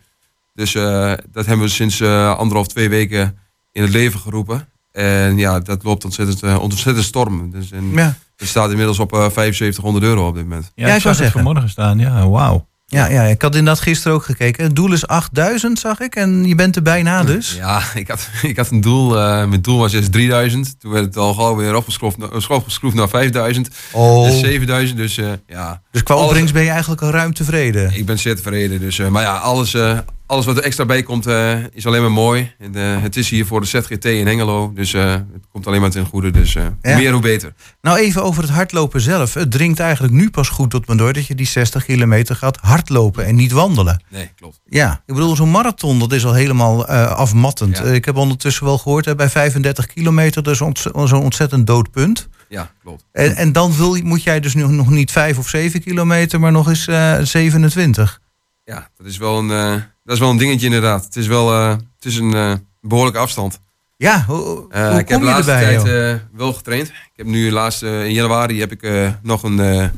Dus 0.54 0.74
eh, 0.74 1.12
dat 1.32 1.46
hebben 1.46 1.66
we 1.66 1.72
sinds 1.72 2.00
eh, 2.00 2.36
anderhalf, 2.36 2.66
twee 2.68 2.88
weken 2.88 3.38
in 3.72 3.82
het 3.82 3.90
leven 3.90 4.20
geroepen. 4.20 4.68
En 4.92 5.36
ja, 5.38 5.60
dat 5.60 5.84
loopt 5.84 6.04
ontzettend, 6.04 6.58
ontzettend 6.58 7.04
storm. 7.06 7.50
Dus 7.50 7.70
en 7.70 7.90
Ja. 7.94 8.16
het 8.36 8.48
staat 8.48 8.70
inmiddels 8.70 8.98
op 8.98 9.12
eh 9.12 9.18
7500 9.18 10.04
euro 10.04 10.26
op 10.28 10.34
dit 10.34 10.42
moment. 10.42 10.72
Ja, 10.74 10.86
Ja, 10.86 10.94
ik 10.94 11.00
zag 11.00 11.10
het 11.10 11.20
zeggen. 11.22 11.42
vanmorgen 11.42 11.70
staan. 11.70 11.98
Ja, 11.98 12.28
wauw. 12.28 12.68
Ja, 12.92 13.06
ja, 13.08 13.22
ik 13.22 13.42
had 13.42 13.54
inderdaad 13.54 13.82
gisteren 13.82 14.12
ook 14.16 14.24
gekeken. 14.24 14.64
Het 14.64 14.76
doel 14.76 14.92
is 14.92 15.06
8000, 15.06 15.78
zag 15.78 16.00
ik. 16.00 16.14
En 16.14 16.44
je 16.44 16.54
bent 16.54 16.76
er 16.76 16.82
bijna 16.82 17.24
dus. 17.24 17.54
Ja, 17.58 17.82
ik 17.94 18.08
had, 18.08 18.28
ik 18.42 18.56
had 18.56 18.70
een 18.70 18.80
doel. 18.80 19.18
eh, 19.18 19.44
mijn 19.48 19.62
doel 19.62 19.78
was 19.78 19.92
eerst 19.92 20.12
3000. 20.12 20.80
Toen 20.80 20.92
werd 20.92 21.04
het 21.04 21.16
al 21.16 21.34
gauw 21.34 21.56
weer 21.56 21.74
opgeschroefd, 21.76 22.18
naar- 22.18 22.46
opgeschroefd 22.48 22.94
naar 22.94 23.08
5000. 23.08 23.68
Oh. 23.92 24.24
Dus 24.24 24.40
7000. 24.40 24.98
Dus 24.98 25.18
eh, 25.18 25.26
ja, 25.46 25.82
Dus 25.90 26.02
qua 26.02 26.14
opbrengst 26.14 26.52
ben 26.52 26.62
je 26.62 26.70
eigenlijk 26.70 27.02
al 27.02 27.10
ruim 27.10 27.34
tevreden. 27.34 27.92
ik 27.94 28.06
ben 28.06 28.18
zeer 28.18 28.36
tevreden. 28.36 28.80
Dus, 28.80 28.98
eh, 28.98 29.08
maar 29.08 29.22
ja, 29.22 29.36
alles, 29.36 29.74
eh, 29.74 29.98
alles 30.30 30.44
wat 30.46 30.56
er 30.56 30.62
extra 30.62 30.84
bij 30.84 31.02
komt 31.02 31.26
eh, 31.26 31.58
is 31.72 31.86
alleen 31.86 32.00
maar 32.00 32.10
mooi. 32.12 32.52
En, 32.58 32.74
eh, 32.74 33.02
het 33.02 33.16
is 33.16 33.28
hier 33.30 33.46
voor 33.46 33.60
de 33.60 33.66
ZGT 33.66 34.04
in 34.04 34.26
Hengelo. 34.26 34.72
Dus 34.74 34.92
eh, 34.94 35.12
het 35.12 35.46
komt 35.52 35.66
alleen 35.66 35.80
maar 35.80 35.90
ten 35.90 36.06
goede. 36.06 36.30
Dus 36.30 36.52
Ja. 36.52 36.72
meer 36.82 37.12
hoe 37.12 37.20
beter. 37.20 37.52
Nou, 37.80 37.98
even 37.98 38.22
over 38.22 38.42
het 38.42 38.52
hardlopen 38.52 39.00
zelf. 39.00 39.34
Het 39.34 39.50
dringt 39.50 39.80
eigenlijk 39.80 40.12
nu 40.14 40.30
pas 40.30 40.48
goed 40.48 40.70
tot 40.70 40.86
me 40.88 40.94
door 40.96 41.12
dat 41.12 41.26
je 41.26 41.34
die 41.34 41.46
60 41.46 41.84
kilometer 41.84 42.36
gaat 42.36 42.56
hardlopen 42.60 43.24
en 43.26 43.34
niet 43.34 43.52
wandelen. 43.52 44.02
Nee, 44.08 44.30
klopt. 44.36 44.60
Ja, 44.68 45.02
ik 45.06 45.14
bedoel, 45.14 45.36
zo'n 45.36 45.50
marathon, 45.50 45.98
dat 45.98 46.12
is 46.12 46.24
al 46.24 46.32
helemaal 46.34 46.86
afmattend. 46.86 47.78
Ja. 47.78 47.84
Ik 47.84 48.04
heb 48.04 48.16
ondertussen 48.16 48.64
wel 48.64 48.78
gehoord, 48.78 49.04
hè, 49.04 49.14
bij 49.14 49.28
35 49.30 49.86
kilometer, 49.86 50.42
dat 50.42 50.54
is 50.54 50.60
ont- 50.60 50.86
zo'n 51.04 51.22
ontzettend 51.22 51.66
dood 51.66 51.90
punt. 51.90 52.28
Ja, 52.48 52.70
klopt. 52.82 53.04
En, 53.12 53.36
en 53.36 53.52
dan 53.52 53.76
wil, 53.76 53.96
moet 54.02 54.22
jij 54.22 54.40
dus 54.40 54.54
nu 54.54 54.66
nog 54.68 54.90
niet 54.90 55.10
5 55.10 55.38
of 55.38 55.48
7 55.48 55.80
kilometer, 55.82 56.40
maar 56.40 56.52
nog 56.52 56.68
eens 56.68 56.86
eh 56.86 57.18
27. 57.22 58.20
Ja, 58.64 58.88
dat 58.96 59.06
is 59.06 59.16
wel 59.18 59.38
een, 59.38 59.82
dat 60.10 60.18
is 60.18 60.24
wel 60.24 60.30
een 60.30 60.36
dingetje 60.38 60.66
inderdaad. 60.66 61.04
Het 61.04 61.16
is 61.16 61.26
wel 61.26 61.52
eh, 61.52 61.68
het 61.70 62.04
is 62.04 62.16
een 62.16 62.34
eh, 62.34 62.52
behoorlijke 62.80 63.18
afstand. 63.18 63.60
Ja, 63.96 64.24
hoe, 64.26 64.36
hoe 64.36 64.66
Eh, 64.72 64.90
hoe 64.90 64.98
ik 64.98 65.08
heb 65.08 65.18
de 65.20 65.24
laatste 65.26 65.52
erbij? 65.52 65.78
tijd 65.82 66.20
wel 66.32 66.52
getraind. 66.52 66.88
Ik 66.88 67.12
heb 67.16 67.26
nu 67.26 67.50
laatst 67.50 67.82
in 67.82 68.12
januari 68.12 68.60
heb 68.60 68.72
ik 68.72 68.90
nog 69.22 69.42
een, 69.42 69.90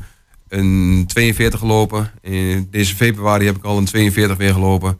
een 0.47 1.03
42 1.07 1.59
gelopen. 1.59 2.11
In 2.21 2.67
deze 2.71 2.95
februari 2.95 3.45
heb 3.45 3.55
ik 3.55 3.63
al 3.63 3.77
een 3.77 3.85
42 3.85 4.37
weer 4.37 4.53
gelopen. 4.53 4.99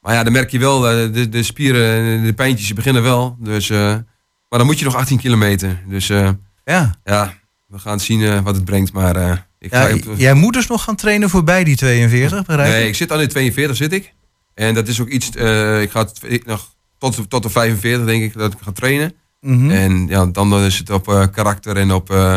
Maar 0.00 0.14
ja, 0.14 0.22
dan 0.22 0.32
merk 0.32 0.50
je 0.50 0.58
wel, 0.58 0.80
de, 0.80 1.28
de 1.28 1.42
spieren, 1.42 2.22
de 2.24 2.32
pijntjes 2.32 2.66
die 2.66 2.74
beginnen 2.76 3.02
wel. 3.02 3.36
Dus, 3.38 3.68
maar 3.68 4.04
dan 4.48 4.66
moet 4.66 4.78
je 4.78 4.84
nog 4.84 4.96
18 4.96 5.18
kilometer. 5.18 5.82
Dus 5.88 6.06
ja. 6.06 6.94
ja, 7.04 7.34
we 7.66 7.78
gaan 7.78 8.00
zien 8.00 8.42
wat 8.42 8.54
het 8.54 8.64
brengt. 8.64 8.92
Maar 8.92 9.46
ik 9.58 9.72
Ja, 9.72 9.86
ga 9.86 9.96
jij 10.16 10.34
moet 10.34 10.52
dus 10.54 10.66
nog 10.66 10.82
gaan 10.84 10.96
trainen 10.96 11.30
voorbij 11.30 11.64
die 11.64 11.76
42, 11.76 12.44
begrijp 12.46 12.68
Nee, 12.68 12.82
ik? 12.82 12.88
ik 12.88 12.94
zit 12.94 13.12
aan 13.12 13.18
de 13.18 13.26
42 13.26 13.76
zit 13.76 13.92
ik. 13.92 14.12
En 14.60 14.74
dat 14.74 14.88
is 14.88 15.00
ook 15.00 15.08
iets, 15.08 15.30
eh, 15.30 15.82
ik 15.82 15.90
ga 15.90 16.06
ik 16.26 16.46
nog 16.46 16.74
tot, 16.98 17.30
tot 17.30 17.42
de 17.42 17.50
45 17.50 18.06
denk 18.06 18.22
ik 18.22 18.38
dat 18.38 18.52
ik 18.52 18.58
ga 18.62 18.72
trainen. 18.72 19.14
Mhm. 19.40 19.70
En 19.70 20.06
ja, 20.06 20.26
dan 20.26 20.54
is 20.54 20.78
het 20.78 20.90
op 20.90 21.08
eh, 21.08 21.24
karakter 21.32 21.76
en 21.76 21.92
op 21.92 22.10
eh, 22.10 22.36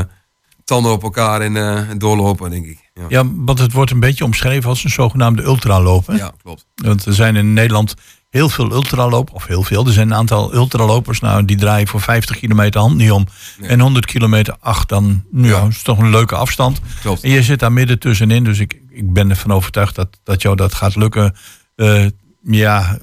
tanden 0.63 0.91
op 0.91 1.03
elkaar 1.03 1.41
en, 1.41 1.57
en 1.89 1.97
doorlopen, 1.97 2.49
denk 2.49 2.65
ik. 2.65 2.91
Ja, 2.93 3.03
Ja, 3.09 3.23
want 3.35 3.59
het 3.59 3.71
wordt 3.71 3.91
een 3.91 3.99
beetje 3.99 4.23
omschreven 4.23 4.69
als 4.69 4.83
een 4.83 4.89
zogenaamde 4.89 5.43
ultraloper. 5.43 6.15
Ja, 6.15 6.31
klopt. 6.43 6.65
Want 6.75 7.05
er 7.05 7.13
zijn 7.13 7.35
in 7.35 7.53
Nederland 7.53 7.95
heel 8.29 8.49
veel 8.49 8.71
ultralopers, 8.71 9.35
of 9.35 9.47
heel 9.47 9.63
veel. 9.63 9.85
Er 9.85 9.93
zijn 9.93 10.07
een 10.07 10.17
aantal 10.17 10.53
ultralopers, 10.53 11.19
nou, 11.19 11.45
die 11.45 11.57
draaien 11.57 11.87
voor 11.87 12.01
50 12.01 12.37
kilometer 12.37 12.81
hand 12.81 12.95
niet 12.95 13.11
om. 13.11 13.25
Nee. 13.57 13.69
En 13.69 13.79
100 13.79 14.05
kilometer 14.05 14.55
acht, 14.59 14.89
dan 14.89 15.23
nou, 15.31 15.47
ja, 15.47 15.67
is 15.67 15.83
toch 15.83 15.97
een 15.97 16.09
leuke 16.09 16.35
afstand. 16.35 16.79
Klopt. 17.01 17.23
En 17.23 17.29
je 17.29 17.43
zit 17.43 17.59
daar 17.59 17.71
midden 17.71 17.99
tussenin, 17.99 18.43
dus 18.43 18.59
ik, 18.59 18.81
ik 18.89 19.13
ben 19.13 19.29
ervan 19.29 19.51
overtuigd 19.51 19.95
dat, 19.95 20.19
dat 20.23 20.41
jou 20.41 20.55
dat 20.55 20.73
gaat 20.73 20.95
lukken. 20.95 21.35
Eh, 21.75 22.05
ja, 22.41 22.97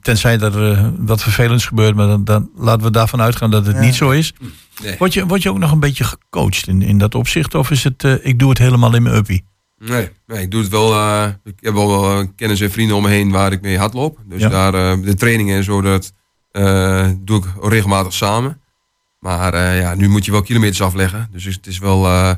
tenzij 0.00 0.38
er 0.38 0.72
eh, 0.72 0.88
wat 0.98 1.22
vervelends 1.22 1.66
gebeurt, 1.66 1.94
maar 1.94 2.06
dan, 2.06 2.24
dan 2.24 2.50
laten 2.56 2.82
we 2.82 2.90
daarvan 2.90 3.20
uitgaan 3.20 3.50
dat 3.50 3.66
het 3.66 3.74
Ja. 3.76 3.80
niet 3.82 3.94
zo 3.94 4.10
is. 4.10 4.32
Nee. 4.82 4.96
Word 4.98 5.12
je, 5.12 5.26
word 5.26 5.42
je 5.42 5.50
ook 5.50 5.58
nog 5.58 5.72
een 5.72 5.80
beetje 5.80 6.04
gecoacht 6.04 6.66
in, 6.68 6.82
in 6.82 6.98
dat 6.98 7.14
opzicht? 7.14 7.54
Of 7.54 7.70
is 7.70 7.84
het, 7.84 8.04
eh, 8.04 8.14
ik 8.22 8.38
doe 8.38 8.48
het 8.48 8.58
helemaal 8.58 8.94
in 8.94 9.02
mijn 9.02 9.14
uppie? 9.14 9.44
Nee, 9.78 10.08
nee, 10.26 10.42
ik 10.42 10.50
doe 10.50 10.60
het 10.62 10.70
wel. 10.70 10.92
eh, 10.92 11.26
ik 11.44 11.54
heb 11.60 11.74
wel 11.74 12.26
kennis 12.36 12.60
en 12.60 12.70
vrienden 12.70 12.96
om 12.96 13.02
me 13.02 13.08
heen 13.08 13.30
waar 13.30 13.52
ik 13.52 13.60
mee 13.62 13.78
hardloop. 13.78 14.18
Dus 14.28 14.40
Ja. 14.40 14.48
daar 14.48 14.74
eh, 14.74 15.02
de 15.04 15.14
trainingen 15.14 15.56
en 15.56 15.64
zo, 15.64 15.80
dat 15.80 16.12
eh, 16.50 17.08
doe 17.18 17.38
ik 17.38 17.44
regelmatig 17.62 18.12
samen. 18.12 18.60
Maar 19.18 19.54
eh, 19.54 19.80
ja, 19.80 19.94
nu 19.94 20.08
moet 20.08 20.24
je 20.24 20.30
wel 20.30 20.42
kilometers 20.42 20.82
afleggen. 20.82 21.28
Dus 21.32 21.44
het 21.44 21.66
is 21.66 21.78
wel 21.78 22.06
eh, 22.06 22.32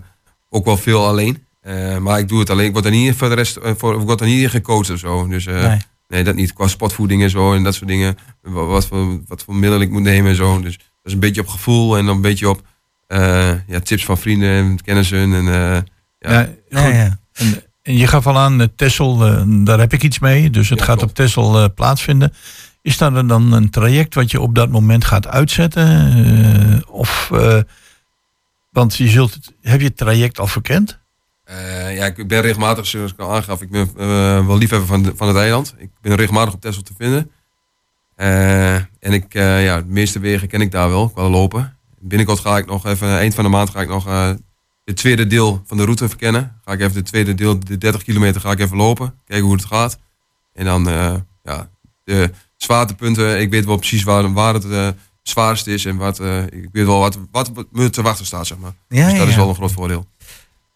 ook 0.51 0.65
wel 0.65 0.77
veel 0.77 1.07
alleen. 1.07 1.45
Eh, 1.67 1.99
maar 1.99 2.19
ik 2.19 2.29
doe 2.29 2.39
het 2.39 2.51
alleen. 2.51 2.67
Ik 2.67 2.73
word 2.73 2.85
er 2.85 2.91
niet 2.91 3.15
voor 3.15 3.29
de 3.29 3.35
rest, 3.35 3.57
eh, 3.57 3.73
voor, 3.77 4.01
ik 4.01 4.07
word 4.07 4.21
er 4.21 4.27
niet 4.27 4.51
gecoacht 4.51 4.91
of 4.91 4.99
zo. 4.99 5.27
Dus 5.29 5.47
eh, 5.47 5.67
Nee. 5.69 5.79
nee. 6.09 6.25
dat 6.25 6.35
niet. 6.35 6.53
Qua 6.53 6.67
sportvoeding 6.69 7.23
en 7.23 7.31
zo 7.31 7.55
en 7.55 7.63
dat 7.63 7.75
soort 7.75 7.89
dingen. 7.89 8.17
Wa- 8.43 8.65
Wat 8.65 8.87
voor, 8.87 9.21
wat 9.27 9.43
voor 9.45 9.55
middelen 9.55 9.87
ik 9.87 9.91
moet 9.93 10.03
nemen 10.03 10.31
en 10.31 10.37
zo. 10.37 10.61
Dus 10.61 10.77
dat 10.77 10.87
is 11.05 11.13
een 11.13 11.19
beetje 11.21 11.41
op 11.41 11.49
gevoel 11.49 11.97
en 11.97 12.07
dan 12.07 12.15
een 12.17 12.21
beetje 12.23 12.49
op 12.49 12.63
eh, 13.07 13.51
ja, 13.67 13.81
tips 13.81 14.05
van 14.05 14.19
vrienden 14.19 14.49
en 14.51 14.83
kennissen. 14.83 15.35
En, 15.35 15.49
eh, 15.49 15.79
ja. 16.19 16.49
Ja, 16.69 16.87
Ja. 16.89 17.19
En, 17.33 17.63
en 17.83 17.97
je 17.97 18.07
gaf 18.07 18.27
al 18.27 18.39
aan, 18.39 18.61
eh, 18.77 19.43
daar 19.47 19.79
heb 19.79 19.93
ik 19.93 20.03
iets 20.03 20.19
mee. 20.19 20.51
Dus 20.51 20.69
het 20.69 20.79
Ja, 20.79 20.85
gaat 20.85 20.97
klopt. 20.97 21.11
op 21.11 21.17
Texel 21.17 21.59
eh, 21.63 21.69
plaatsvinden. 21.75 22.33
Is 22.83 22.99
daar 22.99 23.27
dan 23.27 23.53
een 23.53 23.71
traject 23.71 24.15
wat 24.15 24.31
je 24.31 24.41
op 24.41 24.55
dat 24.55 24.71
moment 24.71 25.05
gaat 25.05 25.27
uitzetten? 25.27 25.87
Eh, 26.85 26.95
of, 26.95 27.31
eh, 27.33 27.59
want 28.71 28.97
je 28.97 29.09
zult 29.09 29.35
het, 29.35 29.53
heb 29.63 29.81
je 29.81 29.87
het 29.87 29.97
traject 29.97 30.39
al 30.39 30.47
verkend? 30.47 30.99
Eh, 31.47 31.97
ja, 31.97 32.05
ik 32.07 32.29
ben 32.29 32.41
regelmatig, 32.41 32.87
zoals 32.87 33.13
ik 33.13 33.19
al 33.19 33.35
aangaf, 33.35 33.63
ik 33.63 33.71
ben 33.71 33.91
eh, 33.97 34.47
wel 34.47 34.57
liefhebber 34.59 34.89
van, 34.89 35.03
de- 35.03 35.13
van 35.17 35.29
het 35.29 35.37
eiland. 35.37 35.75
Ik 35.79 35.91
ben 36.01 36.15
regelmatig 36.15 36.55
op 36.55 36.61
Texel 36.61 36.83
te 36.83 36.93
vinden. 36.99 37.31
Eh, 38.15 38.75
en 38.75 39.13
ik, 39.13 39.33
ja, 39.33 39.79
de 39.81 39.87
meeste 39.89 40.19
wegen 40.19 40.49
ken 40.49 40.61
ik 40.61 40.71
daar 40.71 40.89
wel, 40.89 41.09
qua 41.09 41.29
lopen. 41.29 41.77
Binnenkort 42.01 42.39
ga 42.41 42.57
ik 42.59 42.67
nog 42.67 42.87
even, 42.87 43.09
eind 43.19 43.35
van 43.35 43.45
de 43.45 43.51
maand 43.51 43.71
ga 43.71 43.81
ik 43.81 43.89
nog 43.89 44.05
het 44.85 44.97
tweede 44.97 45.27
deel 45.27 45.63
van 45.67 45.77
de 45.77 45.83
route 45.85 46.09
verkennen. 46.09 46.61
Ga 46.65 46.73
ik 46.73 46.81
even 46.81 46.97
het 46.97 47.07
tweede 47.07 47.35
deel, 47.35 47.61
de 47.61 47.79
30 47.79 48.03
kilometer, 48.03 48.41
ga 48.41 48.51
ik 48.51 48.61
even 48.61 48.77
lopen. 48.77 49.15
Kijken 49.27 49.47
hoe 49.47 49.55
het 49.57 49.65
gaat. 49.65 49.99
En 50.53 50.65
dan, 50.65 50.85
ja, 51.43 51.69
de 52.05 52.31
zwaartepunten. 52.57 53.41
Ik 53.41 53.51
weet 53.51 53.65
wel 53.65 53.77
precies 53.77 54.03
waar, 54.03 54.33
waar 54.33 54.55
het 54.55 54.95
zwaarst 55.23 55.67
is. 55.67 55.85
En 55.85 55.97
wat, 55.97 56.21
ik 56.51 56.69
weet 56.73 56.87
wel 56.87 56.99
wat, 56.99 57.19
wat 57.31 57.53
me 57.71 57.91
te 57.91 58.03
wachten 58.03 58.27
staat, 58.27 58.47
zeg 58.47 58.59
maar. 58.59 58.73
Ja, 58.89 59.05
dus 59.05 59.13
dat 59.15 59.23
ja, 59.23 59.29
is 59.31 59.37
wel 59.37 59.49
een 59.49 59.55
groot 59.55 59.73
voordeel. 59.73 60.07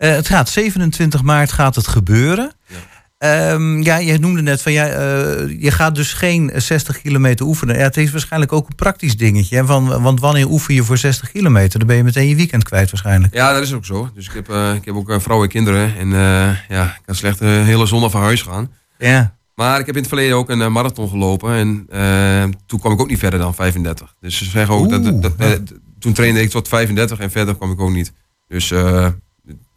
Eh, 0.01 0.11
het 0.11 0.29
gaat 0.29 0.49
27 0.49 1.23
maart 1.23 1.53
gaat 1.53 1.75
het 1.75 1.87
gebeuren. 1.87 2.53
Ja. 2.67 2.77
Ehm, 3.19 3.83
ja, 3.83 3.97
je 3.97 4.19
noemde 4.19 4.43
net 4.43 4.63
van 4.63 4.73
ja, 4.73 4.87
eh, 4.87 5.61
je 5.63 5.71
gaat 5.71 5.95
dus 5.95 6.13
geen 6.13 6.53
60 6.55 7.01
kilometer 7.01 7.47
oefenen. 7.47 7.77
Ja, 7.77 7.83
het 7.83 7.97
is 7.97 8.11
waarschijnlijk 8.11 8.53
ook 8.53 8.69
een 8.69 8.75
praktisch 8.75 9.17
dingetje. 9.17 9.57
Hè? 9.57 9.67
Van, 9.67 10.03
want 10.03 10.21
wanneer 10.21 10.49
oefen 10.51 10.75
je 10.75 10.83
voor 10.85 10.99
60 10.99 11.31
kilometer? 11.33 11.79
Dan 11.79 11.89
ben 11.89 11.97
je 11.97 12.05
meteen 12.05 12.29
je 12.29 12.37
weekend 12.37 12.65
kwijt 12.65 12.91
waarschijnlijk. 12.91 13.35
Ja, 13.35 13.53
dat 13.53 13.63
is 13.63 13.73
ook 13.73 13.85
zo. 13.85 14.11
Dus 14.15 14.27
ik 14.27 14.33
heb, 14.33 14.49
eh, 14.49 14.75
ik 14.75 14.85
heb 14.85 14.95
ook 14.95 15.09
een 15.09 15.21
vrouw 15.21 15.43
en 15.43 15.49
kinderen. 15.49 15.97
En 15.99 16.13
eh, 16.13 16.51
ja, 16.69 16.85
ik 16.85 17.01
kan 17.05 17.15
slecht 17.15 17.41
een 17.41 17.65
hele 17.65 17.87
zondag 17.87 18.11
van 18.11 18.21
huis 18.23 18.43
gaan. 18.43 18.71
Ja. 18.99 19.37
Maar 19.55 19.81
ik 19.81 19.87
heb 19.87 19.95
in 19.95 20.01
het 20.01 20.11
verleden 20.11 20.37
ook 20.37 20.49
een 20.51 20.63
eh, 20.63 20.69
marathon 20.69 21.09
gelopen. 21.09 21.55
En 21.55 21.87
eh, 21.89 22.45
toen 22.67 22.79
kwam 22.81 22.93
ik 22.93 23.01
ook 23.01 23.09
niet 23.09 23.19
verder 23.19 23.39
dan 23.39 23.55
35. 23.55 24.15
Dus 24.21 24.39
ze 24.39 24.45
zeggen 24.45 24.75
ook 24.75 24.89
dat, 24.91 25.23
dat, 25.23 25.33
ja. 25.39 25.45
eh, 25.45 25.59
toen 25.99 26.13
trainde 26.13 26.41
ik 26.43 26.51
tot 26.51 26.69
35 26.69 27.19
en 27.19 27.31
verder 27.31 27.57
kwam 27.57 27.73
ik 27.73 27.81
ook 27.81 27.91
niet. 27.93 28.13
Dus 28.49 28.71
eh, 28.71 29.07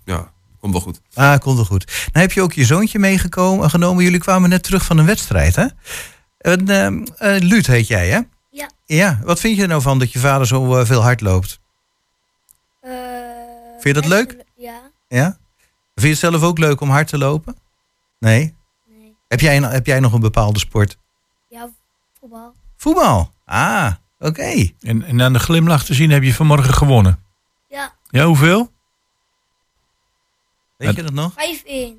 ja, 0.05 0.31
komt 0.59 0.71
wel 0.73 0.81
goed. 0.81 1.01
Ah, 1.13 1.37
komt 1.39 1.55
wel 1.55 1.65
goed. 1.65 1.85
Nou 1.85 2.25
heb 2.25 2.31
je 2.31 2.41
ook 2.41 2.53
je 2.53 2.65
zoontje 2.65 2.99
meegenomen. 2.99 3.69
genomen. 3.69 4.03
Jullie 4.03 4.19
kwamen 4.19 4.49
net 4.49 4.63
terug 4.63 4.85
van 4.85 4.97
een 4.97 5.05
wedstrijd, 5.05 5.55
hè? 5.55 5.65
En, 6.37 6.69
ehm, 6.69 7.05
eh, 7.17 7.39
Luut 7.41 7.67
heet 7.67 7.87
jij, 7.87 8.09
hè? 8.09 8.19
Ja. 8.49 8.69
Ja. 8.85 9.19
Wat 9.23 9.39
vind 9.39 9.55
je 9.55 9.61
er 9.61 9.67
nou 9.67 9.81
van 9.81 9.99
dat 9.99 10.11
je 10.11 10.19
vader 10.19 10.47
zo 10.47 10.75
eh, 10.79 10.85
veel 10.85 11.01
hard 11.01 11.21
loopt? 11.21 11.59
Eh, 12.81 12.91
Vind 13.79 13.95
je 13.95 14.01
dat 14.01 14.05
leuk? 14.11 14.37
Ja. 14.55 14.81
Ja? 15.07 15.25
Vind 15.95 16.05
je 16.05 16.07
het 16.07 16.17
zelf 16.17 16.41
ook 16.43 16.57
leuk 16.57 16.81
om 16.81 16.89
hard 16.89 17.07
te 17.07 17.17
lopen? 17.17 17.55
Nee? 18.19 18.53
Nee. 18.99 19.15
Heb 19.27 19.39
jij, 19.39 19.57
een- 19.57 19.63
heb 19.63 19.85
jij 19.85 19.99
nog 19.99 20.13
een 20.13 20.19
bepaalde 20.19 20.59
sport? 20.59 20.97
Ja, 21.49 21.69
voetbal. 22.19 22.53
Voetbal. 22.77 23.31
Ah, 23.45 23.91
oké. 24.19 24.69
En, 24.81 25.03
en 25.03 25.21
aan 25.21 25.33
de 25.33 25.39
glimlach 25.39 25.83
te 25.85 25.93
zien 25.93 26.11
heb 26.11 26.23
je 26.23 26.33
vanmorgen 26.33 26.73
gewonnen. 26.73 27.19
Ja, 27.69 27.93
Ja, 28.09 28.25
hoeveel? 28.25 28.71
Weet 30.85 30.95
je 30.95 31.03
dat 31.03 31.13
nog? 31.13 31.31
5-1. 31.33 31.35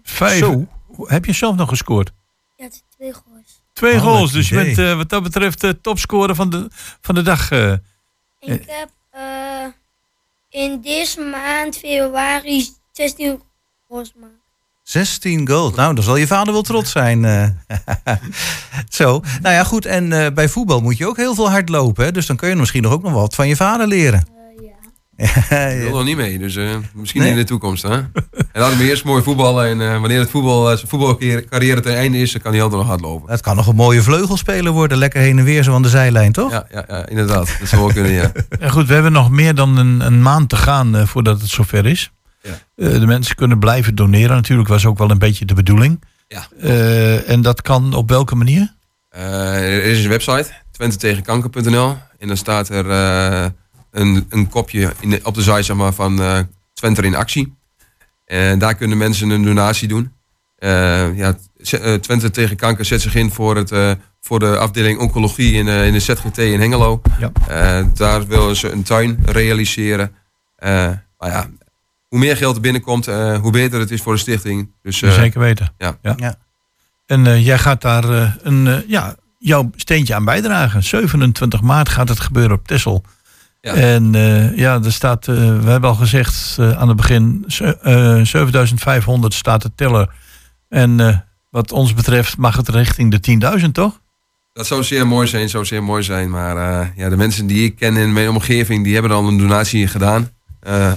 Vijf. 0.02 0.38
Zo. 0.38 0.66
Heb 0.96 1.24
je 1.24 1.32
zelf 1.32 1.56
nog 1.56 1.68
gescoord? 1.68 2.12
Ja, 2.56 2.68
twee 2.96 3.12
goals. 3.12 3.62
Twee 3.72 3.94
Oh, 3.94 4.02
goals, 4.02 4.32
dus 4.32 4.48
je 4.48 4.54
bent 4.54 4.78
eh, 4.78 4.96
wat 4.96 5.08
dat 5.08 5.22
betreft 5.22 5.60
de 5.60 5.80
topscorer 5.80 6.34
van 6.34 6.50
de, 6.50 6.68
van 7.00 7.14
de 7.14 7.22
dag. 7.22 7.50
eh. 7.50 7.72
Ik 8.40 8.62
heb 8.66 8.88
eh, 9.10 9.20
in 10.62 10.80
deze 10.80 11.20
maand, 11.20 11.76
februari, 11.76 12.66
16 12.92 13.42
goals 13.88 14.10
gemaakt. 14.14 14.32
16 14.82 15.48
goals. 15.48 15.74
Nou, 15.74 15.94
dan 15.94 16.04
zal 16.04 16.16
je 16.16 16.26
vader 16.26 16.52
wel 16.52 16.62
trots 16.62 16.90
zijn. 16.90 17.24
eh. 17.24 17.48
Zo. 18.88 19.22
Nou 19.42 19.54
ja, 19.54 19.64
goed. 19.64 19.86
En 19.86 20.12
eh, 20.24 20.32
bij 20.32 20.48
voetbal 20.48 20.80
moet 20.80 20.96
je 20.96 21.06
ook 21.06 21.16
heel 21.16 21.34
veel 21.34 21.50
hard 21.50 21.68
lopen. 21.68 22.04
Hè? 22.04 22.12
Dus 22.12 22.26
dan 22.26 22.36
kun 22.36 22.48
je 22.48 22.54
misschien 22.56 22.82
nog 22.82 22.92
ook 22.92 23.02
nog 23.02 23.12
wat 23.12 23.34
van 23.34 23.48
je 23.48 23.56
vader 23.56 23.86
leren. 23.86 24.26
Ja. 25.16 25.66
Ik 25.66 25.82
wil 25.82 25.90
nog 25.90 26.04
niet 26.04 26.16
mee, 26.16 26.38
dus 26.38 26.56
eh, 26.56 26.70
misschien 26.94 27.20
Nee? 27.20 27.30
in 27.30 27.36
de 27.36 27.44
toekomst. 27.44 27.82
Hè? 27.82 27.90
en 27.92 28.08
laat 28.52 28.76
me 28.76 28.84
eerst 28.88 29.04
mooi 29.04 29.22
voetballen. 29.22 29.66
En 29.66 29.80
eh, 29.80 30.00
wanneer 30.00 30.18
het 30.18 30.30
voetbal, 30.30 30.70
eh, 30.70 30.76
zijn 30.76 30.88
voetbalcarrière 30.88 31.80
ten 31.80 31.96
einde 31.96 32.18
is, 32.18 32.32
dan 32.32 32.40
kan 32.42 32.52
hij 32.52 32.62
altijd 32.62 32.80
nog 32.80 32.90
hard 32.90 33.00
lopen. 33.00 33.30
Het 33.30 33.40
kan 33.40 33.56
nog 33.56 33.66
een 33.66 33.74
mooie 33.76 34.02
vleugelspeler 34.02 34.72
worden. 34.72 34.98
Lekker 34.98 35.20
heen 35.20 35.38
en 35.38 35.44
weer 35.44 35.62
zo 35.62 35.74
aan 35.74 35.82
de 35.82 35.88
zijlijn, 35.88 36.32
toch? 36.32 36.50
Ja, 36.50 36.66
ja, 36.72 36.84
ja, 36.88 37.06
inderdaad. 37.08 37.56
Dat 37.58 37.68
zou 37.68 37.82
wel 37.82 37.92
kunnen, 37.92 38.12
ja. 38.12 38.32
Ja, 38.60 38.68
goed, 38.68 38.86
we 38.86 38.94
hebben 38.94 39.12
nog 39.12 39.30
meer 39.30 39.54
dan 39.54 39.76
een, 39.76 40.00
een 40.00 40.22
maand 40.22 40.48
te 40.48 40.56
gaan 40.56 40.96
eh, 40.96 41.06
voordat 41.06 41.40
het 41.40 41.50
zover 41.50 41.86
is. 41.86 42.10
Ja. 42.42 42.50
Eh, 42.76 42.90
de 43.00 43.06
mensen 43.06 43.36
kunnen 43.36 43.58
blijven 43.58 43.94
doneren. 43.94 44.36
Natuurlijk 44.36 44.68
was 44.68 44.86
ook 44.86 44.98
wel 44.98 45.10
een 45.10 45.18
beetje 45.18 45.44
de 45.44 45.54
bedoeling. 45.54 46.02
Ja. 46.28 46.46
Eh, 46.60 47.30
en 47.30 47.42
dat 47.42 47.62
kan 47.62 47.94
op 47.94 48.08
welke 48.08 48.34
manier? 48.34 48.74
Eh, 49.10 49.22
er 49.56 49.82
is 49.84 50.02
een 50.04 50.10
website, 50.10 50.46
twentetegenkanker.nl. 50.70 51.96
En 52.18 52.28
dan 52.28 52.36
staat 52.36 52.68
er 52.68 52.90
eh, 52.90 53.44
een, 53.94 54.26
een 54.28 54.48
kopje 54.48 54.92
in 55.00 55.10
de- 55.10 55.20
op 55.22 55.34
de 55.34 55.42
site 55.42 55.62
zeg 55.62 55.76
maar, 55.76 55.92
van 55.92 56.20
eh 56.22 56.38
Twente 56.72 57.02
in 57.02 57.14
actie. 57.14 57.54
En 58.24 58.58
daar 58.58 58.74
kunnen 58.74 58.98
mensen 58.98 59.30
een 59.30 59.42
donatie 59.44 59.88
doen. 59.88 60.12
Eh, 60.56 61.16
ja, 61.16 61.36
eh, 61.70 61.94
Twente 61.94 62.30
tegen 62.30 62.56
kanker 62.56 62.84
zet 62.84 63.00
zich 63.00 63.14
in 63.14 63.30
voor, 63.30 63.56
het, 63.56 63.72
eh, 63.72 63.90
voor 64.20 64.38
de 64.38 64.58
afdeling 64.58 64.98
oncologie 64.98 65.52
in, 65.52 65.68
eh, 65.68 65.86
in 65.86 65.92
de 65.92 66.00
ZGT 66.00 66.38
in 66.38 66.60
Hengelo. 66.60 67.00
Ja. 67.18 67.30
Eh, 67.48 67.86
daar 67.94 68.26
willen 68.26 68.56
ze 68.56 68.70
een 68.70 68.82
tuin 68.82 69.18
realiseren. 69.24 70.14
Eh, 70.56 70.70
maar 71.18 71.30
ja, 71.30 71.46
hoe 72.08 72.18
meer 72.18 72.36
geld 72.36 72.54
er 72.56 72.60
binnenkomt, 72.62 73.06
eh, 73.08 73.38
hoe 73.40 73.52
beter 73.52 73.80
het 73.80 73.90
is 73.90 74.02
voor 74.02 74.12
de 74.14 74.20
stichting. 74.20 74.70
Dus, 74.82 75.02
eh, 75.02 75.12
Zeker 75.12 75.40
weten. 75.40 75.72
Ja. 75.78 75.98
Ja. 76.16 76.34
En 77.06 77.26
eh, 77.26 77.44
jij 77.46 77.58
gaat 77.58 77.80
daar 77.80 78.04
een, 78.42 78.66
eh, 78.66 78.88
ja, 78.88 79.16
jouw 79.38 79.70
steentje 79.76 80.14
aan 80.14 80.24
bijdragen. 80.24 80.82
27 80.82 81.60
maart 81.60 81.88
gaat 81.88 82.08
het 82.08 82.20
gebeuren 82.20 82.56
op 82.56 82.66
Texel. 82.66 83.04
Ja. 83.64 83.74
En 83.74 84.14
eh, 84.14 84.56
ja, 84.56 84.80
er 84.82 84.92
staat, 84.92 85.28
eh, 85.28 85.34
we 85.36 85.70
hebben 85.70 85.90
al 85.90 85.96
gezegd 85.96 86.56
eh, 86.58 86.70
aan 86.78 86.88
het 86.88 86.96
begin, 86.96 87.44
ze- 87.46 87.78
eh, 87.78 88.24
7500 88.24 89.34
staat 89.34 89.62
de 89.62 89.70
teller. 89.74 90.14
En 90.68 91.24
wat 91.50 91.72
ons 91.72 91.94
betreft 91.94 92.36
mag 92.36 92.56
het 92.56 92.68
richting 92.68 93.10
de 93.10 93.20
10.000, 93.20 93.74
toch? 93.74 94.00
Dat 94.52 94.66
zou 94.66 94.82
zeer 94.82 95.06
mooi 95.06 95.26
zijn, 95.26 95.48
zou 95.48 95.64
zeer 95.64 95.82
mooi 95.82 96.02
zijn. 96.02 96.30
Maar 96.30 96.92
ja, 96.96 97.08
de 97.08 97.16
mensen 97.16 97.46
die 97.46 97.64
ik 97.64 97.76
ken 97.76 97.96
in 97.96 98.12
mijn 98.12 98.28
omgeving, 98.28 98.84
die 98.84 98.92
hebben 98.94 99.12
al 99.12 99.28
een 99.28 99.38
donatie 99.38 99.86
gedaan. 99.86 100.30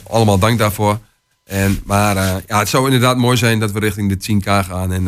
Allemaal 0.10 0.39
dank 0.39 0.58
daarvoor. 0.60 0.99
En, 1.43 1.80
maar 1.86 2.15
ja, 2.47 2.60
het 2.60 2.69
zou 2.69 2.86
inderdaad 2.86 3.17
mooi 3.17 3.38
zijn 3.38 3.60
dat 3.60 3.71
we 3.71 3.80
richting 3.80 4.10
de 4.10 4.34
10k 4.34 4.65
gaan. 4.67 4.91
En, 4.91 5.03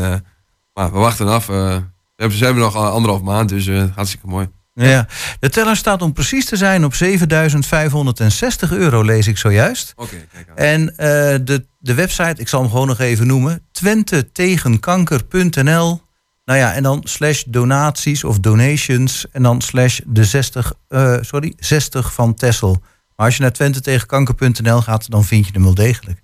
maar 0.74 0.92
we 0.92 0.98
wachten 1.00 1.28
af. 1.28 1.46
we, 1.48 1.82
hebben, 2.16 2.38
ze 2.38 2.44
hebben 2.46 2.64
nog 2.64 2.76
anderhalf 2.76 3.22
maand, 3.22 3.50
dus 3.50 3.70
hartstikke 3.96 4.28
mooi. 4.28 4.50
Ja. 4.88 5.08
De 5.40 5.50
teller 5.50 5.76
staat 5.76 6.02
om 6.02 6.14
precies 6.14 6.46
te 6.46 6.58
zijn 6.58 6.86
op 6.86 6.96
7560 6.96 8.72
euro, 8.72 9.02
lees 9.02 9.28
ik 9.28 9.38
zojuist. 9.38 9.94
Oké, 9.96 10.16
kijk 10.34 10.50
aan. 10.50 10.56
En 10.56 10.98
eh, 10.98 11.06
de, 11.44 11.66
de 11.80 11.94
website, 11.94 12.42
ik 12.42 12.48
zal 12.48 12.62
hem 12.62 12.70
gewoon 12.70 12.88
nog 12.88 13.00
even 13.00 13.28
noemen: 13.28 13.62
twentetegenkanker.nl. 13.72 16.02
Nou 16.46 16.60
ja, 16.60 16.74
en 16.74 16.84
dan 16.84 17.02
slash 17.04 17.44
donaties 17.48 18.24
of 18.24 18.40
donations. 18.40 19.26
En 19.32 19.44
dan 19.44 19.62
slash 19.62 20.00
de 20.06 20.24
60, 20.24 20.74
eh, 20.88 21.18
sorry, 21.22 21.54
60 21.58 22.14
van 22.14 22.34
Tessel. 22.34 22.82
Maar 23.16 23.26
als 23.26 23.36
je 23.36 23.42
naar 23.42 23.52
twentetegenkanker.nl 23.52 24.82
gaat, 24.82 25.12
dan 25.12 25.26
vind 25.26 25.46
je 25.46 25.52
hem 25.54 25.64
wel 25.64 25.74
degelijk. 25.74 26.22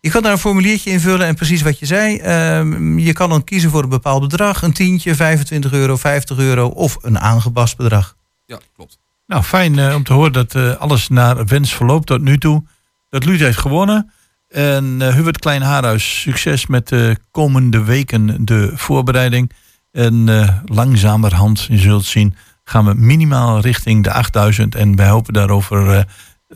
Je 0.00 0.10
kan 0.10 0.22
daar 0.22 0.32
een 0.32 0.38
formuliertje 0.38 0.90
invullen 0.90 1.26
en 1.26 1.34
precies 1.34 1.62
wat 1.62 1.78
je 1.78 1.86
zei. 1.86 2.16
ehm, 2.18 2.98
je 2.98 3.12
kan 3.12 3.28
dan 3.28 3.44
kiezen 3.44 3.70
voor 3.70 3.82
een 3.82 3.88
bepaald 3.88 4.20
bedrag. 4.20 4.62
Een 4.62 4.72
tientje, 4.72 5.14
25 5.14 5.72
euro, 5.72 5.96
50 5.96 6.38
euro 6.38 6.68
of 6.68 6.96
een 7.00 7.18
aangepast 7.18 7.76
bedrag. 7.76 8.16
Ja, 8.46 8.58
klopt. 8.74 8.98
Nou, 9.26 9.42
fijn 9.42 9.78
eh, 9.78 9.94
om 9.94 10.02
te 10.04 10.12
horen 10.12 10.32
dat 10.32 10.54
eh, 10.54 10.76
alles 10.76 11.08
naar 11.08 11.46
wens 11.46 11.74
verloopt 11.74 12.06
tot 12.06 12.20
nu 12.20 12.38
toe. 12.38 12.64
Dat 13.08 13.24
Luut 13.24 13.40
heeft 13.40 13.58
gewonnen. 13.58 14.12
En 14.48 14.96
eh 15.00 15.14
Hubert 15.14 15.38
Klein 15.38 15.62
Haarhuis, 15.62 16.20
succes 16.20 16.66
met 16.66 16.88
de 16.88 17.16
komende 17.30 17.84
weken 17.84 18.44
de 18.44 18.72
voorbereiding. 18.74 19.52
En 19.92 20.28
eh, 20.28 20.48
langzamerhand, 20.64 21.62
je 21.62 21.78
zult 21.78 22.04
zien, 22.04 22.34
gaan 22.64 22.84
we 22.84 22.94
minimaal 22.94 23.60
richting 23.60 24.04
de 24.04 24.12
8000. 24.12 24.74
En 24.74 24.96
wij 24.96 25.08
hopen 25.08 25.32
daarover 25.32 26.06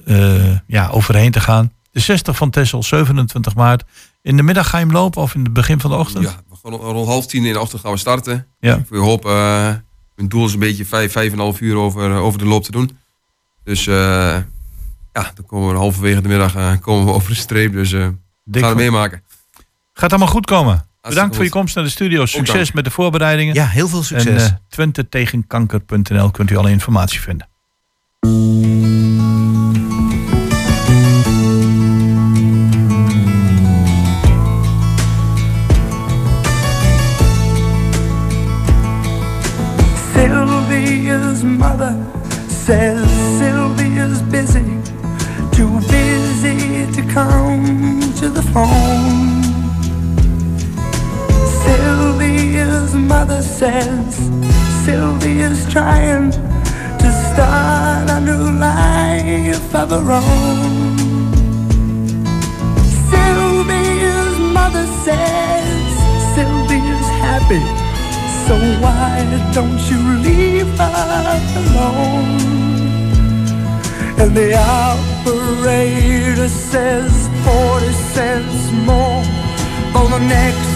eh, 0.04 0.46
eh, 0.50 0.58
ja, 0.66 0.88
overheen 0.88 1.30
te 1.30 1.40
gaan. 1.40 1.72
De 1.92 2.00
60 2.00 2.36
van 2.36 2.50
Tessel, 2.50 2.82
27 2.82 3.54
maart. 3.54 3.84
In 4.22 4.36
de 4.36 4.42
middag 4.42 4.68
ga 4.68 4.78
je 4.78 4.84
hem 4.84 4.92
lopen 4.94 5.22
of 5.22 5.34
in 5.34 5.42
het 5.44 5.52
begin 5.52 5.80
van 5.80 5.90
de 5.90 5.96
ochtend? 5.96 6.24
Ja, 6.24 6.42
we 6.48 6.56
gaan 6.62 6.72
rond 6.74 7.08
half 7.08 7.26
tien 7.26 7.44
in 7.44 7.52
de 7.52 7.60
ochtend 7.60 7.80
gaan 7.80 7.92
we 7.92 7.98
starten. 7.98 8.46
Ja. 8.60 8.76
Ik 8.76 8.86
hoop, 8.90 9.24
eh, 9.24 9.32
mijn 10.16 10.28
doel 10.28 10.46
is 10.46 10.52
een 10.52 10.58
beetje 10.58 10.84
vijf, 10.84 11.12
vijf 11.12 11.26
en 11.26 11.32
een 11.32 11.38
half 11.44 11.60
uur 11.60 11.76
over, 11.76 12.10
over 12.12 12.38
de 12.38 12.44
loop 12.44 12.64
te 12.64 12.70
doen. 12.70 12.98
Dus 13.64 13.86
eh, 13.86 13.94
ja, 15.12 15.30
dan 15.34 15.46
komen 15.46 15.72
we 15.72 15.76
halverwege 15.78 16.20
de 16.20 16.28
middag 16.28 16.54
eh, 16.54 16.72
komen 16.80 17.04
we 17.06 17.12
over 17.16 17.28
de 17.30 17.36
streep. 17.36 17.72
Dus 17.72 17.92
eh 17.92 17.98
we 17.98 18.04
gaan 18.04 18.14
het 18.52 18.62
van- 18.64 18.76
meemaken. 18.76 19.22
Gaat 19.92 20.10
allemaal 20.10 20.28
goed 20.28 20.46
komen. 20.46 20.86
Bedankt 21.02 21.34
voor 21.34 21.44
je 21.44 21.50
komst 21.50 21.74
naar 21.74 21.84
de 21.84 21.90
studio. 21.90 22.26
Succes 22.26 22.72
met 22.72 22.84
de 22.84 22.90
voorbereidingen. 22.90 23.54
Ja, 23.54 23.66
heel 23.66 23.88
veel 23.88 24.02
succes. 24.02 24.42
En 24.42 24.50
uh, 24.50 24.56
twentetegenkanker.nl 24.68 26.30
kunt 26.30 26.50
u 26.50 26.56
alle 26.56 26.70
informatie 26.70 27.20
vinden. 27.20 27.48
Phone. 48.52 49.42
Sylvia's 51.62 52.94
mother 52.94 53.40
says 53.40 54.16
Sylvia's 54.84 55.64
trying 55.72 56.30
to 57.02 57.08
start 57.28 58.10
a 58.10 58.20
new 58.20 58.44
life 58.58 59.74
of 59.74 59.90
her 59.90 60.12
own. 60.12 60.96
Sylvia's 63.10 64.38
mother 64.58 64.86
says 65.04 65.92
Sylvia's 66.34 67.08
happy. 67.24 67.62
So 68.46 68.54
why 68.82 69.14
don't 69.54 69.80
you 69.90 70.00
leave 70.26 70.68
her 70.78 71.42
alone? 71.56 72.51
And 74.22 74.36
the 74.36 74.54
operator 74.56 76.48
says 76.48 77.28
40 77.44 77.92
cents 78.14 78.70
more 78.86 79.24
for 79.92 80.06
the 80.14 80.20
next 80.20 80.70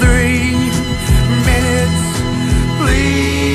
three 0.00 0.54
minutes. 1.50 2.02
Please, 2.78 3.45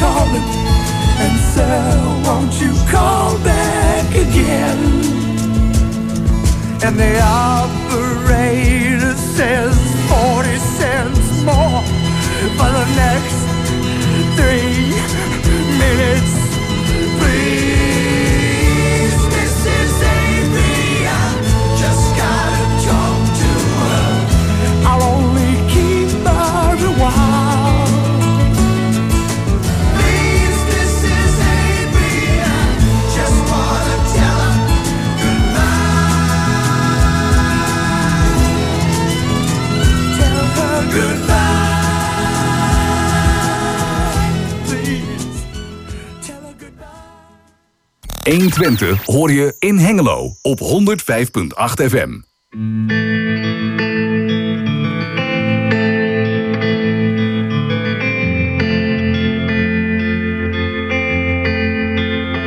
calling, 0.00 0.48
and 1.24 1.36
so 1.54 1.68
won't 2.24 2.54
you 2.58 2.72
call 2.90 3.38
back 3.44 4.08
again? 4.14 4.78
And 6.82 6.96
the 6.98 7.20
operator 7.20 9.14
says 9.36 9.76
40 10.08 10.56
cents 10.78 11.44
more 11.44 11.82
for 12.56 12.70
the 12.78 12.86
next 12.96 13.38
three 14.36 14.96
minutes. 15.78 16.39
120 48.50 49.04
hoor 49.04 49.32
je 49.32 49.56
in 49.58 49.78
Hengelo 49.78 50.34
op 50.42 50.60
105.8 50.60 50.66
FM. 51.74 52.18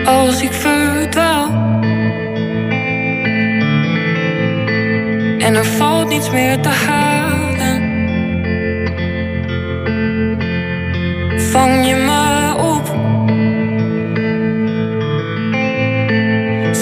als 0.05 0.41
ik 0.41 0.53
verdwaal. 0.53 1.47
En 5.37 5.55
er 5.55 5.65
valt 5.65 6.09
niets 6.09 6.29
meer 6.29 6.61
te 6.61 6.69
halen. 6.69 7.81
Vang 11.51 11.87
je 11.87 11.95
me 11.95 12.12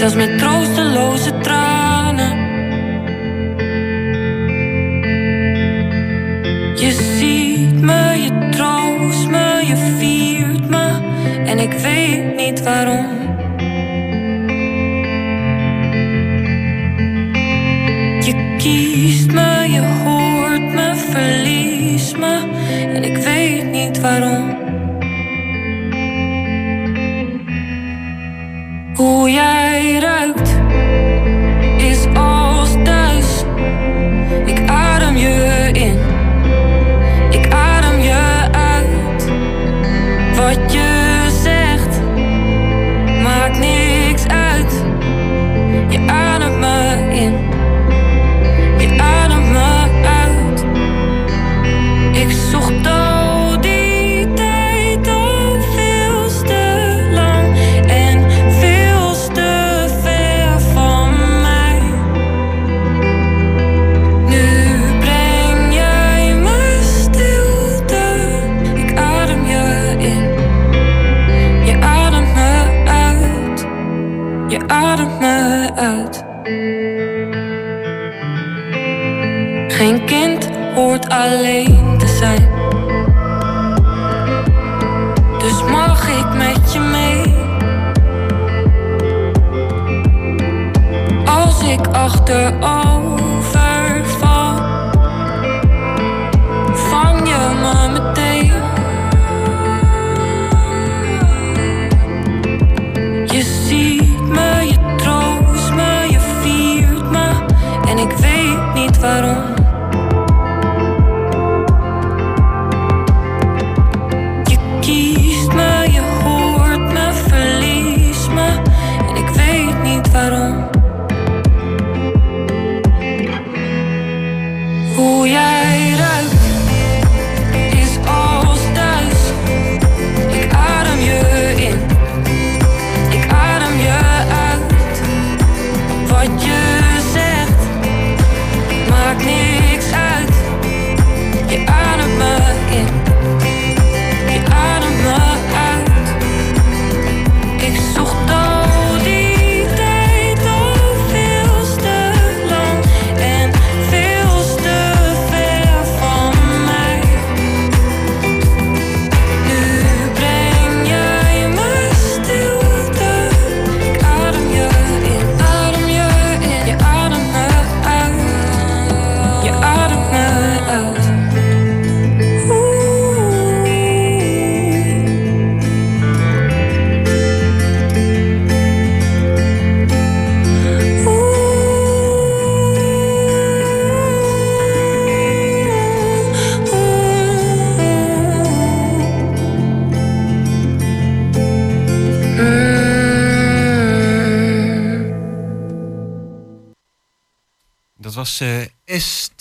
Zelfs 0.01 0.15
met 0.15 0.39
troosteloze 0.39 1.37
tranen. 1.37 2.37
Je 6.75 6.91
ziet 6.91 7.81
me, 7.81 8.21
je 8.23 8.49
troost 8.49 9.27
me, 9.29 9.63
je 9.65 9.75
viert 9.97 10.69
me. 10.69 10.99
En 11.45 11.59
ik 11.59 11.73
weet 11.73 12.35
niet 12.35 12.63
waarom. 12.63 13.05
Je 18.25 18.55
kiest 18.57 19.31
me, 19.31 19.67
je 19.69 19.81
hoort 20.03 20.73
me, 20.73 20.95
verlies 20.95 22.15
me. 22.17 22.39
En 22.93 23.03
ik 23.03 23.17
weet 23.17 23.71
niet 23.71 23.99
waarom. 23.99 24.50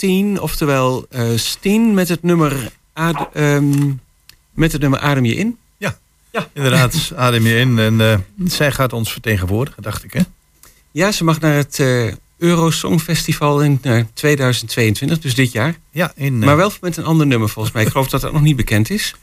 S10, 0.00 0.40
oftewel 0.40 1.06
eh 1.10 1.28
Steen 1.34 1.94
met 1.94 2.08
het 2.08 2.22
nummer, 2.22 2.70
Ad- 2.92 3.28
ehm, 3.32 3.90
met 4.54 4.72
het 4.72 4.80
nummer 4.80 4.98
Adem 4.98 5.24
je 5.24 5.34
in. 5.34 5.58
Ja, 5.76 5.98
ja. 6.30 6.48
inderdaad. 6.52 7.10
Adem 7.16 7.46
je 7.46 7.56
in. 7.58 7.78
En 7.78 8.00
eh, 8.00 8.18
zij 8.44 8.72
gaat 8.72 8.92
ons 8.92 9.12
vertegenwoordigen, 9.12 9.82
dacht 9.82 10.04
ik. 10.04 10.12
Hè? 10.12 10.20
Ja, 10.90 11.12
ze 11.12 11.24
mag 11.24 11.40
naar 11.40 11.54
het 11.54 11.78
eh 11.78 12.12
Eurosong 12.38 13.00
Festival 13.00 13.62
in 13.62 13.78
eh, 13.82 14.00
2022, 14.14 15.18
dus 15.18 15.34
dit 15.34 15.52
jaar. 15.52 15.78
Ja, 15.90 16.12
in, 16.14 16.38
maar 16.38 16.56
wel 16.56 16.72
met 16.80 16.96
een 16.96 17.04
ander 17.04 17.26
nummer 17.26 17.48
volgens 17.48 17.74
mij. 17.74 17.84
Ik 17.84 17.90
geloof 17.90 18.08
dat 18.08 18.20
dat 18.20 18.32
nog 18.32 18.42
niet 18.42 18.56
bekend 18.56 18.90
is. 18.90 19.14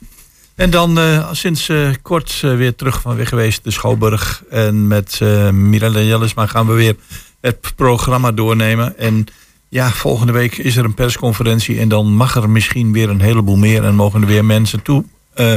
En 0.54 0.70
dan 0.70 0.98
eh, 0.98 1.32
sinds 1.32 1.70
kort 2.02 2.40
weer 2.40 2.74
terug 2.74 3.00
van 3.00 3.16
weg 3.16 3.28
geweest 3.28 3.64
de 3.64 3.70
Schouwburg. 3.70 4.42
En 4.50 4.86
met 4.86 5.18
eh 5.22 5.50
Mirella 5.50 6.00
Jellisma 6.00 6.46
gaan 6.46 6.66
we 6.66 6.72
weer 6.72 6.96
het 7.40 7.72
programma 7.76 8.32
doornemen. 8.32 8.98
En 8.98 9.26
ja, 9.68 9.90
volgende 9.90 10.32
week 10.32 10.56
is 10.56 10.76
er 10.76 10.84
een 10.84 10.94
persconferentie 10.94 11.80
en 11.80 11.88
dan 11.88 12.14
mag 12.14 12.36
er 12.36 12.50
misschien 12.50 12.92
weer 12.92 13.08
een 13.08 13.20
heleboel 13.20 13.56
meer 13.56 13.84
en 13.84 13.94
mogen 13.94 14.20
er 14.20 14.26
weer 14.26 14.44
mensen 14.44 14.82
toe 14.82 15.04
eh, 15.34 15.54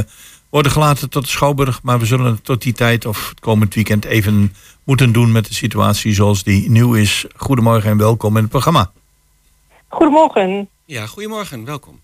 worden 0.50 0.72
gelaten 0.72 1.10
tot 1.10 1.22
de 1.22 1.30
Schouwburg. 1.30 1.82
Maar 1.82 1.98
we 1.98 2.06
zullen 2.06 2.26
het 2.26 2.44
tot 2.44 2.62
die 2.62 2.72
tijd 2.72 3.06
of 3.06 3.28
het 3.28 3.40
komend 3.40 3.74
weekend 3.74 4.04
even 4.04 4.54
moeten 4.84 5.12
doen 5.12 5.32
met 5.32 5.46
de 5.46 5.54
situatie 5.54 6.14
zoals 6.14 6.42
die 6.42 6.70
nieuw 6.70 6.94
is. 6.94 7.26
Goedemorgen 7.36 7.90
en 7.90 7.98
welkom 7.98 8.36
in 8.36 8.42
het 8.42 8.50
programma. 8.50 8.90
Goedemorgen. 9.88 10.68
Ja, 10.84 11.06
goedemorgen, 11.06 11.64
welkom. 11.64 12.00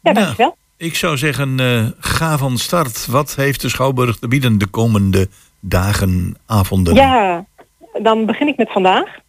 Ja, 0.00 0.12
dankjewel. 0.12 0.56
Ik 0.76 0.96
zou 0.96 1.16
zeggen, 1.16 1.60
eh, 1.60 1.86
ga 1.98 2.38
van 2.38 2.58
start. 2.58 3.06
Wat 3.06 3.34
heeft 3.34 3.60
de 3.60 3.68
Schouwburg 3.68 4.16
te 4.16 4.28
bieden 4.28 4.58
de 4.58 4.66
komende 4.66 5.28
dagen, 5.60 6.36
avonden? 6.46 6.94
Ja, 6.94 7.44
dan 8.02 8.26
begin 8.26 8.48
ik 8.48 8.56
met 8.56 8.72
vandaag. 8.72 9.20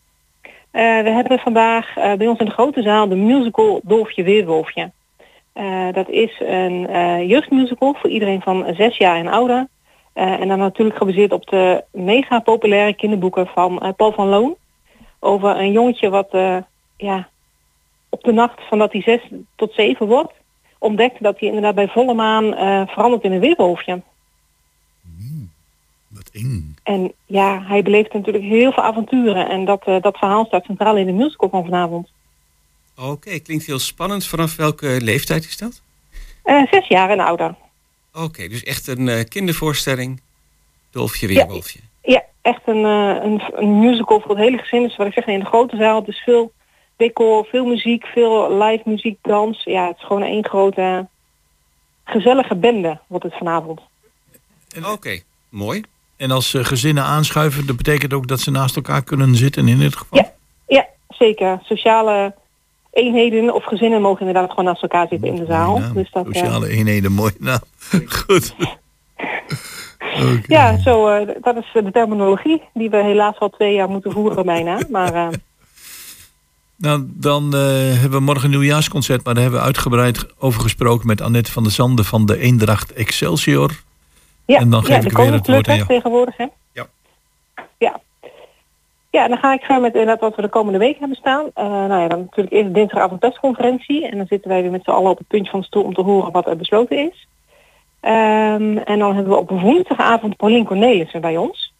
Eh, 0.74 1.02
we 1.02 1.10
hebben 1.10 1.40
vandaag 1.40 1.98
eh, 1.98 2.14
bij 2.14 2.28
ons 2.28 2.40
in 2.40 2.46
de 2.46 2.52
grote 2.52 2.82
zaal 2.82 3.08
de 3.08 3.16
musical 3.16 3.80
Dolfje 3.84 4.24
Weerwolfje. 4.24 4.92
Eh, 5.54 5.88
dat 5.92 6.10
is 6.10 6.40
een 6.40 6.88
jeugdmusical 7.28 7.94
voor 7.94 8.10
iedereen 8.10 8.42
van 8.42 8.66
zes 8.76 8.98
jaar 8.98 9.16
en 9.16 9.28
ouder. 9.28 9.68
En 10.14 10.48
dan 10.48 10.60
natuurlijk 10.60 10.98
gebaseerd 10.98 11.32
op 11.32 11.48
de 11.48 11.84
mega 11.92 12.40
populaire 12.40 12.94
kinderboeken 12.94 13.48
van 13.48 13.94
Paul 13.96 14.12
van 14.12 14.28
Loon. 14.28 14.56
Over 15.20 15.58
een 15.60 15.72
jongetje 15.72 16.10
wat 16.10 16.28
ja, 16.98 17.28
op 18.10 18.24
de 18.24 18.32
nacht 18.32 18.62
van 18.68 18.80
dat 18.80 18.92
hij 18.92 19.02
zes 19.02 19.22
tot 19.56 19.74
zeven 19.74 20.08
wordt, 20.08 20.34
ontdekt 20.78 21.24
dat 21.24 21.40
hij 21.40 21.48
inderdaad 21.48 21.76
bij 21.76 21.88
volle 21.88 22.14
maan 22.14 22.54
verandert 22.88 23.24
in 23.24 23.32
een 23.32 23.40
weerwolfje. 23.40 24.02
Wat 26.14 26.30
eng. 26.34 26.76
En 26.84 27.14
ja, 27.26 27.64
hij 27.64 27.84
beleeft 27.84 28.14
natuurlijk 28.14 28.44
heel 28.44 28.72
veel 28.72 28.84
avonturen. 28.84 29.50
En 29.50 29.66
dat, 29.66 29.84
eh, 29.86 30.02
dat 30.02 30.18
verhaal 30.18 30.46
staat 30.46 30.66
centraal 30.66 30.98
in 30.98 31.06
de 31.06 31.12
musical 31.12 31.50
van 31.50 31.64
vanavond. 31.64 32.12
Oké, 32.98 33.40
klinkt 33.40 33.66
heel 33.66 33.80
spannend. 33.80 34.26
Vanaf 34.26 34.56
welke 34.56 35.02
leeftijd 35.02 35.46
is 35.46 35.58
dat? 35.58 35.82
Eh, 36.44 36.62
zes 36.72 36.88
jaar 36.88 37.10
en 37.10 37.20
ouder. 37.20 37.56
Oké, 38.14 38.48
dus 38.48 38.64
echt 38.64 38.88
een 38.88 39.08
eh, 39.10 39.24
kindervoorstelling. 39.24 40.22
Dolfje 40.92 41.28
Weerwolfje. 41.28 41.80
Ja, 42.02 42.24
echt 42.42 42.62
een, 42.66 42.86
eh, 42.86 43.24
een, 43.24 43.42
een 43.54 43.80
musical 43.80 44.20
voor 44.20 44.30
het 44.30 44.40
hele 44.40 44.58
gezin. 44.58 44.84
Dus 44.84 44.96
wat 44.96 45.08
ik 45.08 45.14
zeg, 45.14 45.26
in 45.26 45.40
de 45.40 45.46
grote 45.46 45.78
zaal. 45.78 46.04
Dus 46.04 46.24
veel 46.24 46.52
decor, 46.96 47.46
veel 47.46 47.66
muziek, 47.66 48.06
veel 48.06 48.58
live 48.64 48.84
muziek, 48.86 49.18
dans. 49.22 49.64
Ja, 49.64 49.88
het 49.88 49.98
is 49.98 50.04
gewoon 50.04 50.24
één 50.24 50.46
grote 50.46 51.08
gezellige 52.04 52.56
bende 52.56 53.00
wordt 53.08 53.26
het 53.26 53.38
vanavond. 53.38 53.82
Oké, 54.86 55.20
mooi. 55.50 55.84
En 56.18 56.32
als 56.32 56.54
eh, 56.54 56.66
gezinnen 56.66 57.04
aanschuiven, 57.04 57.66
dat 57.66 57.78
betekent 57.78 58.14
ook 58.14 58.28
dat 58.28 58.40
ze 58.40 58.52
naast 58.52 58.76
elkaar 58.76 59.04
kunnen 59.04 59.36
zitten 59.36 59.68
in 59.68 59.80
dit 59.80 59.96
geval? 59.96 60.32
Ja, 60.68 60.86
zeker. 61.08 61.60
Sociale 61.64 62.34
eenheden 62.92 63.54
of 63.54 63.64
gezinnen 63.64 64.02
mogen 64.02 64.20
inderdaad 64.20 64.50
gewoon 64.50 64.66
naast 64.66 64.82
elkaar 64.82 65.08
zitten 65.08 65.28
in 65.28 65.36
de 65.36 65.46
zaal. 65.46 65.82
Dus 65.94 66.12
dat, 66.12 66.26
eh, 66.28 66.34
Sociale 66.34 66.70
eenheden, 66.70 67.12
mooi 67.12 67.34
naam. 67.40 67.60
Goed. 68.26 68.56
Ja, 70.48 70.78
zo, 70.78 71.08
eh, 71.08 71.28
dat 71.42 71.56
is 71.56 71.70
de 71.74 71.92
terminologie 71.92 72.62
die 72.74 72.90
we 72.90 73.04
helaas 73.04 73.40
al 73.40 73.50
twee 73.50 73.74
jaar 73.74 73.90
moeten 73.90 74.12
voeren 74.12 74.46
bijna. 74.46 74.80
Maar 74.90 75.30
Nou, 76.76 77.04
dan 77.08 77.54
hebben 77.54 78.12
we 78.12 78.20
morgen 78.20 78.44
een 78.44 78.50
nieuwjaarsconcert, 78.50 79.24
maar 79.24 79.34
daar 79.34 79.44
hebben 79.44 79.62
we 79.62 79.66
uitgebreid 79.66 80.26
over 80.40 80.62
gesproken 80.62 81.08
met 81.08 81.22
Annette 81.22 81.52
van 81.52 81.64
der 81.64 81.72
Zanden 81.72 82.06
van 82.06 82.26
de 82.26 82.38
Eendracht 82.38 82.94
Excelsior. 82.94 83.72
Ja, 84.46 84.60
en 84.60 84.70
dan 84.70 84.84
ja, 84.88 84.94
geef 84.94 85.04
de 85.04 85.10
ik 85.10 85.18
weer 85.18 85.34
het 85.34 85.48
woord 85.48 85.50
aan 85.50 85.64
koninklijke 85.64 85.76
jou. 85.76 85.88
tegenwoordig. 85.88 86.38
Hè? 86.38 86.46
Ja. 86.72 86.86
Ja. 87.78 88.00
Ja, 89.10 89.28
dan 89.28 89.38
ga 89.38 89.54
ik 89.54 89.60
verder 89.60 89.82
met 89.82 89.94
inderdaad 89.94 90.20
wat 90.20 90.36
we 90.36 90.42
de 90.42 90.50
komende 90.50 90.80
week 90.80 91.00
hebben 91.00 91.18
staan. 91.18 91.46
Eh, 91.54 91.66
nou 91.66 92.02
ja, 92.02 92.08
dan 92.08 92.20
natuurlijk 92.20 92.56
eerst 92.56 92.74
dinsdagavond 92.74 93.20
persconferentie. 93.20 94.08
En 94.08 94.18
dan 94.18 94.28
zitten 94.28 94.50
wij 94.50 94.62
weer 94.62 94.72
met 94.72 94.84
z'n 94.84 94.90
allen 94.90 95.12
op 95.12 95.18
het 95.18 95.28
puntje 95.28 95.52
van 95.52 95.60
de 95.60 95.66
stoel 95.66 95.84
om 95.84 95.94
te 95.94 96.02
horen 96.02 96.32
wat 96.32 96.48
er 96.48 96.58
besloten 96.58 96.98
is. 96.98 97.28
Ehm, 98.00 98.78
en 98.78 99.00
dan 99.00 99.16
hebben 99.16 99.34
we 99.34 99.40
op 99.40 99.50
woensdagavond 99.50 100.38
Paulien 100.38 100.66
Cornelissen 100.66 101.22
bij 101.22 101.38
ons. 101.38 101.74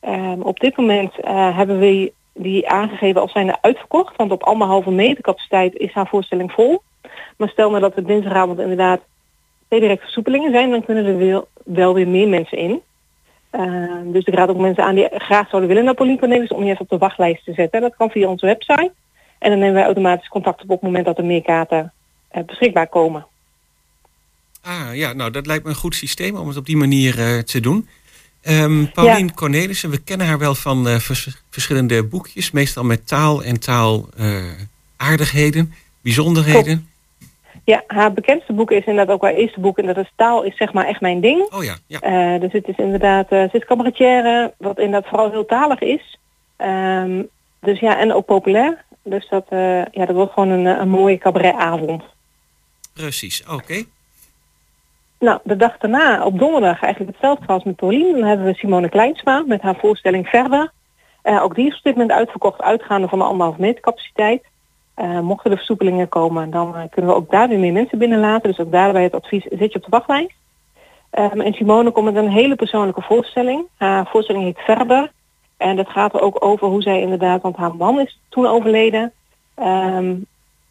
Ehm, 0.00 0.40
op 0.40 0.60
dit 0.60 0.76
moment 0.76 1.20
eh, 1.20 1.56
hebben 1.56 1.78
we 1.78 2.12
die 2.32 2.68
aangegeven 2.68 3.20
als 3.20 3.32
zijnde 3.32 3.58
uitverkocht. 3.60 4.16
Want 4.16 4.32
op 4.32 4.42
anderhalve 4.42 4.90
meter 4.90 5.22
capaciteit 5.22 5.76
is 5.76 5.92
haar 5.92 6.08
voorstelling 6.08 6.52
vol. 6.52 6.82
Maar 7.36 7.48
stel 7.48 7.68
nou 7.70 7.80
dat 7.80 7.96
er 7.96 8.06
dinsdagavond 8.06 8.58
inderdaad 8.58 9.00
twee 9.68 9.80
directe 9.80 10.04
versoepelingen 10.04 10.52
zijn, 10.52 10.70
dan 10.70 10.84
kunnen 10.84 11.06
er 11.06 11.44
wel, 11.64 11.94
weer 11.94 12.08
meer 12.08 12.28
mensen 12.28 12.58
in. 12.58 12.80
Ehm, 13.50 14.12
dus 14.12 14.24
ik 14.24 14.34
raad 14.34 14.48
ook 14.48 14.56
mensen 14.56 14.84
aan 14.84 14.94
die 14.94 15.08
graag 15.12 15.48
zouden 15.48 15.68
willen 15.68 15.84
naar 15.84 15.94
Paulien 15.94 16.18
Cornelissen 16.18 16.56
om 16.56 16.64
je 16.64 16.70
even 16.70 16.80
op 16.80 16.88
de 16.88 16.98
wachtlijst 16.98 17.44
te 17.44 17.52
zetten. 17.52 17.80
Dat 17.80 17.96
kan 17.96 18.10
via 18.10 18.28
onze 18.28 18.46
website. 18.46 18.92
En 19.38 19.50
dan 19.50 19.58
nemen 19.58 19.74
wij 19.74 19.84
automatisch 19.84 20.28
contact 20.28 20.62
op 20.62 20.70
op 20.70 20.80
het 20.80 20.82
moment 20.82 21.04
dat 21.04 21.18
er 21.18 21.24
meer 21.24 21.42
kaarten 21.42 21.92
eh, 22.28 22.44
beschikbaar 22.44 22.88
komen. 22.88 23.26
Ah 24.62 24.94
ja, 24.94 25.12
nou 25.12 25.30
dat 25.30 25.46
lijkt 25.46 25.64
me 25.64 25.70
een 25.70 25.76
goed 25.76 25.94
systeem 25.94 26.36
om 26.36 26.48
het 26.48 26.56
op 26.56 26.66
die 26.66 26.76
manier 26.76 27.18
eh, 27.18 27.38
te 27.38 27.60
doen. 27.60 27.88
Ehm 28.42 28.84
Paulien 28.92 29.34
Cornelissen, 29.34 29.90
we 29.90 29.98
kennen 29.98 30.26
haar 30.26 30.38
wel 30.38 30.54
van 30.54 30.88
eh, 30.88 30.98
vers- 30.98 31.42
verschillende 31.50 32.04
boekjes, 32.04 32.50
meestal 32.50 32.84
met 32.84 33.06
taal 33.06 33.44
en 33.44 33.60
taalaardigheden, 33.60 35.72
bijzonderheden. 36.00 36.88
Ja, 37.64 37.82
haar 37.86 38.12
bekendste 38.12 38.52
boek 38.52 38.70
is 38.70 38.84
inderdaad 38.84 39.14
ook 39.14 39.22
haar 39.22 39.34
eerste 39.34 39.60
boek. 39.60 39.78
En 39.78 39.86
dat 39.86 39.96
is 39.96 40.12
taal 40.16 40.42
is 40.42 40.56
zeg 40.56 40.72
maar 40.72 40.86
echt 40.86 41.00
mijn 41.00 41.20
ding. 41.20 41.52
Oh 41.52 41.64
ja, 41.64 41.76
ja. 41.86 42.00
Eh, 42.00 42.40
dus 42.40 42.52
het 42.52 42.68
is 42.68 42.76
inderdaad, 42.76 43.30
eh, 43.30 43.42
ze 43.42 43.56
is 43.56 43.64
cabaretière, 43.64 44.54
wat 44.58 44.78
inderdaad 44.78 45.08
vooral 45.08 45.30
heel 45.30 45.46
talig 45.46 45.80
is. 45.80 46.18
Ehm, 46.56 47.22
dus 47.60 47.80
ja, 47.80 47.98
en 47.98 48.12
ook 48.12 48.26
populair. 48.26 48.84
Dus 49.02 49.28
dat, 49.28 49.46
eh, 49.48 49.84
ja, 49.84 50.06
dat 50.06 50.14
wordt 50.14 50.32
gewoon 50.32 50.48
een, 50.48 50.66
een 50.66 50.88
mooie 50.88 51.18
cabaretavond. 51.18 52.02
Precies, 52.94 53.44
oké. 53.50 53.84
Nou, 55.18 55.40
de 55.44 55.56
dag 55.56 55.78
daarna, 55.78 56.24
op 56.24 56.38
donderdag, 56.38 56.82
eigenlijk 56.82 57.12
hetzelfde 57.12 57.46
als 57.46 57.64
met 57.64 57.76
Paulien. 57.76 58.12
Dan 58.12 58.28
hebben 58.28 58.46
we 58.46 58.54
Simone 58.54 58.88
Kleinsma 58.88 59.42
met 59.46 59.62
haar 59.62 59.76
voorstelling 59.76 60.28
Verder. 60.28 60.72
Ook 61.22 61.54
die 61.54 61.66
is 61.66 61.76
op 61.76 61.82
dit 61.82 61.92
moment 61.92 62.12
uitverkocht, 62.12 62.60
uitgaande 62.60 63.08
van 63.08 63.18
de 63.18 63.24
anderhalf 63.24 63.58
meter 63.58 63.80
capaciteit. 63.80 64.42
Eh, 64.94 65.20
mochten 65.20 65.50
er 65.50 65.56
versoepelingen 65.56 66.08
komen, 66.08 66.50
dan 66.50 66.76
eh, 66.76 66.82
kunnen 66.90 67.10
we 67.10 67.16
ook 67.16 67.30
daar 67.30 67.48
weer 67.48 67.58
meer 67.58 67.72
mensen 67.72 67.98
binnenlaten. 67.98 68.50
Dus 68.50 68.58
ook 68.58 68.72
daarbij 68.72 69.02
het 69.02 69.14
advies, 69.14 69.44
zit 69.50 69.72
je 69.72 69.78
op 69.78 69.84
de 69.84 69.90
wachtlijst. 69.90 70.34
Ehm, 71.10 71.40
en 71.40 71.52
Simone 71.52 71.90
komt 71.90 72.12
met 72.12 72.24
een 72.24 72.30
hele 72.30 72.54
persoonlijke 72.54 73.02
voorstelling. 73.02 73.64
Haar 73.76 74.06
voorstelling 74.06 74.44
heet 74.44 74.58
Verder. 74.58 75.12
En 75.56 75.76
dat 75.76 75.88
gaat 75.88 76.14
er 76.14 76.20
ook 76.20 76.44
over 76.44 76.68
hoe 76.68 76.82
zij 76.82 77.00
inderdaad, 77.00 77.42
want 77.42 77.56
haar 77.56 77.76
man 77.76 78.00
is 78.00 78.20
toen 78.28 78.46
overleden. 78.46 79.12
Ehm, 79.54 80.14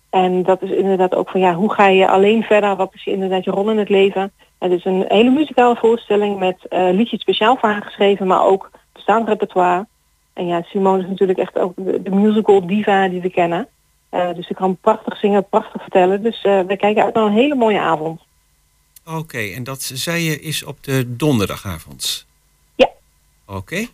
en 0.09 0.43
dat 0.43 0.61
is 0.61 0.69
inderdaad 0.69 1.15
ook 1.15 1.29
van 1.29 1.39
ja, 1.39 1.53
hoe 1.53 1.73
ga 1.73 1.87
je 1.87 2.07
alleen 2.07 2.43
verder? 2.43 2.75
Wat 2.75 2.93
is 2.93 3.03
je 3.03 3.11
inderdaad 3.11 3.43
je 3.43 3.51
rol 3.51 3.69
in 3.69 3.77
het 3.77 3.89
leven? 3.89 4.31
Het 4.59 4.71
is 4.71 4.85
een 4.85 5.05
hele 5.07 5.29
muzikale 5.29 5.75
voorstelling 5.75 6.39
met 6.39 6.67
eh, 6.69 6.89
liedjes 6.91 7.21
speciaal 7.21 7.57
voor 7.57 7.69
haar 7.69 7.81
geschreven, 7.81 8.27
maar 8.27 8.45
ook 8.45 8.71
bestaand 8.93 9.27
repertoire. 9.27 9.85
En 10.33 10.47
ja, 10.47 10.61
Simone 10.61 11.01
is 11.01 11.09
natuurlijk 11.09 11.39
echt 11.39 11.59
ook 11.59 11.73
de, 11.75 12.01
de 12.01 12.09
musical 12.09 12.67
diva 12.67 13.07
die 13.07 13.21
we 13.21 13.29
kennen. 13.29 13.67
Eh, 14.13 14.33
dus 14.33 14.47
ze 14.47 14.53
kan 14.53 14.77
prachtig 14.81 15.17
zingen, 15.17 15.49
prachtig 15.49 15.81
vertellen. 15.81 16.23
Dus 16.23 16.41
eh, 16.41 16.59
we 16.59 16.77
kijken 16.77 17.03
uit 17.03 17.13
naar 17.13 17.23
een 17.23 17.31
hele 17.31 17.55
mooie 17.55 17.79
avond. 17.79 18.21
Oké, 19.05 19.37
en 19.37 19.63
dat 19.63 19.81
zei 19.81 20.23
je 20.23 20.39
is 20.39 20.63
op 20.63 20.83
de 20.83 21.15
donderdagavond? 21.15 22.25
Ja. 22.75 22.89
Oké. 23.45 23.85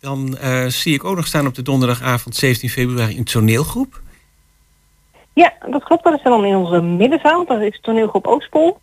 Dan 0.00 0.36
eh, 0.36 0.66
zie 0.66 0.94
ik 0.94 1.04
ook 1.04 1.16
nog 1.16 1.26
staan 1.26 1.46
op 1.46 1.54
de 1.54 1.62
donderdagavond 1.62 2.36
17 2.36 2.68
februari 2.68 3.18
een 3.18 3.24
toneelgroep. 3.24 4.00
Ja, 5.32 5.52
dat 5.68 5.84
klopt. 5.84 6.04
Dat 6.04 6.14
is 6.14 6.22
dan 6.22 6.44
in 6.44 6.56
onze 6.56 6.80
middenzaal. 6.80 7.46
Dat 7.46 7.60
is 7.60 7.80
toneelgroep 7.80 8.26
Oostpol. 8.26 8.78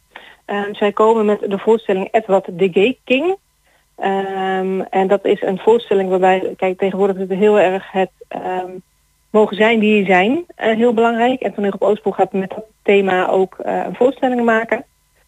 Zij 0.71 0.91
komen 0.91 1.25
met 1.25 1.39
de 1.39 1.57
voorstelling 1.57 2.07
Edward 2.11 2.43
the 2.43 2.69
Gay 2.71 2.97
King. 3.03 3.37
Ehm, 3.99 4.81
en 4.89 5.07
dat 5.07 5.25
is 5.25 5.41
een 5.41 5.57
voorstelling 5.57 6.09
waarbij, 6.09 6.53
kijk, 6.57 6.77
tegenwoordig 6.77 7.15
is 7.15 7.29
het 7.29 7.39
heel 7.39 7.59
erg 7.59 7.91
het 7.91 8.11
ehm, 8.27 8.71
mogen 9.29 9.55
zijn 9.55 9.79
wie 9.79 9.95
je 9.95 10.05
zijn 10.05 10.45
eh, 10.55 10.75
heel 10.75 10.93
belangrijk. 10.93 11.41
En 11.41 11.53
Toneelgroep 11.53 11.89
Oostpol 11.89 12.11
gaat 12.11 12.33
met 12.33 12.49
dat 12.49 12.65
thema 12.81 13.27
ook 13.27 13.57
eh, 13.59 13.83
een 13.85 13.95
voorstelling 13.95 14.43
maken. 14.43 14.85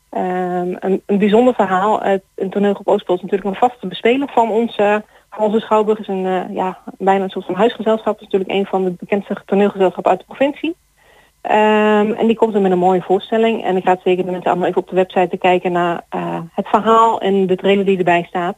Ehm, 0.09 0.75
een, 0.79 1.01
een 1.05 1.17
bijzonder 1.17 1.53
verhaal. 1.53 2.01
Het, 2.01 2.23
een 2.35 2.49
Toneelgroep 2.49 2.87
Oostpol 2.87 3.15
is 3.15 3.21
natuurlijk 3.21 3.49
een 3.49 3.69
vaste 3.69 3.87
bespeler 3.87 4.29
van 4.31 4.49
onze, 4.49 5.03
van 5.29 5.45
onze 5.45 5.59
Schouwburg. 5.59 5.99
is 5.99 6.07
een, 6.07 6.25
eh, 6.25 6.55
ja, 6.55 6.77
bijna 6.97 7.23
een 7.23 7.29
soort 7.29 7.45
van 7.45 7.55
huisgezelschap. 7.55 8.13
Het 8.13 8.21
is 8.21 8.31
natuurlijk 8.31 8.59
een 8.59 8.65
van 8.65 8.83
de 8.83 8.93
bekendste 8.99 9.37
toneelgezelschappen 9.45 10.11
uit 10.11 10.19
de 10.19 10.25
provincie. 10.25 10.75
Ehm, 11.41 12.11
en 12.11 12.27
die 12.27 12.35
komt 12.35 12.55
er 12.55 12.61
met 12.61 12.71
een 12.71 12.77
mooie 12.77 13.01
voorstelling. 13.01 13.63
En 13.63 13.77
ik 13.77 13.83
raad 13.83 14.01
zeker 14.03 14.25
de 14.25 14.31
mensen 14.31 14.49
allemaal 14.49 14.69
even 14.69 14.81
op 14.81 14.89
de 14.89 14.95
website 14.95 15.27
te 15.29 15.37
kijken 15.37 15.71
naar 15.71 16.03
eh, 16.09 16.39
het 16.51 16.67
verhaal 16.67 17.21
en 17.21 17.47
de 17.47 17.55
trailer 17.55 17.85
die 17.85 17.97
erbij 17.97 18.23
staat. 18.23 18.57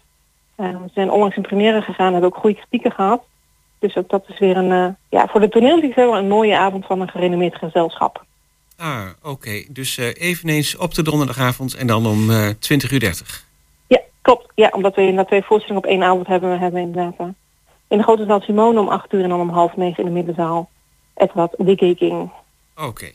Ehm, 0.56 0.84
ze 0.84 0.92
zijn 0.94 1.12
onlangs 1.12 1.36
in 1.36 1.42
première 1.42 1.82
gegaan, 1.82 2.12
hebben 2.12 2.30
ook 2.30 2.38
goede 2.38 2.56
kritieken 2.56 2.92
gehad. 2.92 3.24
Dus 3.80 3.98
ook 3.98 4.10
dat 4.10 4.24
is 4.28 4.40
weer 4.40 4.58
een, 4.58 4.72
eh, 4.72 4.88
ja, 5.10 5.28
voor 5.28 5.40
de 5.40 5.50
toneelliefhebber 5.50 6.18
een 6.18 6.28
mooie 6.28 6.58
avond 6.58 6.86
van 6.86 7.02
een 7.02 7.10
gerenommeerd 7.10 7.56
gezelschap. 7.56 8.26
Ah, 8.78 9.08
oké. 9.24 9.64
Dus 9.70 9.98
eh, 9.98 10.08
eveneens 10.14 10.78
op 10.78 10.94
de 10.94 11.04
donderdagavond 11.04 11.74
en 11.74 11.88
dan 11.88 12.06
om 12.06 12.30
eh 12.30 12.50
20 12.60 12.92
uur 12.92 13.00
30. 13.00 13.46
Ja, 13.88 14.00
Klopt, 14.22 14.52
ja, 14.56 14.70
omdat 14.72 14.96
we 14.96 15.02
inderdaad 15.02 15.28
twee 15.28 15.44
voorstellingen 15.44 15.84
op 15.84 15.90
één 15.90 16.04
avond 16.04 16.28
hebben, 16.28 16.50
we 16.50 16.58
hebben 16.58 16.82
we 16.82 16.88
inderdaad 16.88 17.34
in 17.88 17.98
de 17.98 18.04
grote 18.04 18.26
zaal 18.26 18.42
Simone 18.42 18.80
om 18.80 18.88
acht 18.88 19.14
uur 19.14 19.24
en 19.24 19.30
dan 19.30 19.40
om 19.40 19.50
half 19.50 19.76
negen 19.76 20.04
in 20.04 20.10
de 20.10 20.16
middenzaal 20.16 20.70
Edward 21.14 21.54
de 21.58 22.30
Oké. 22.78 23.12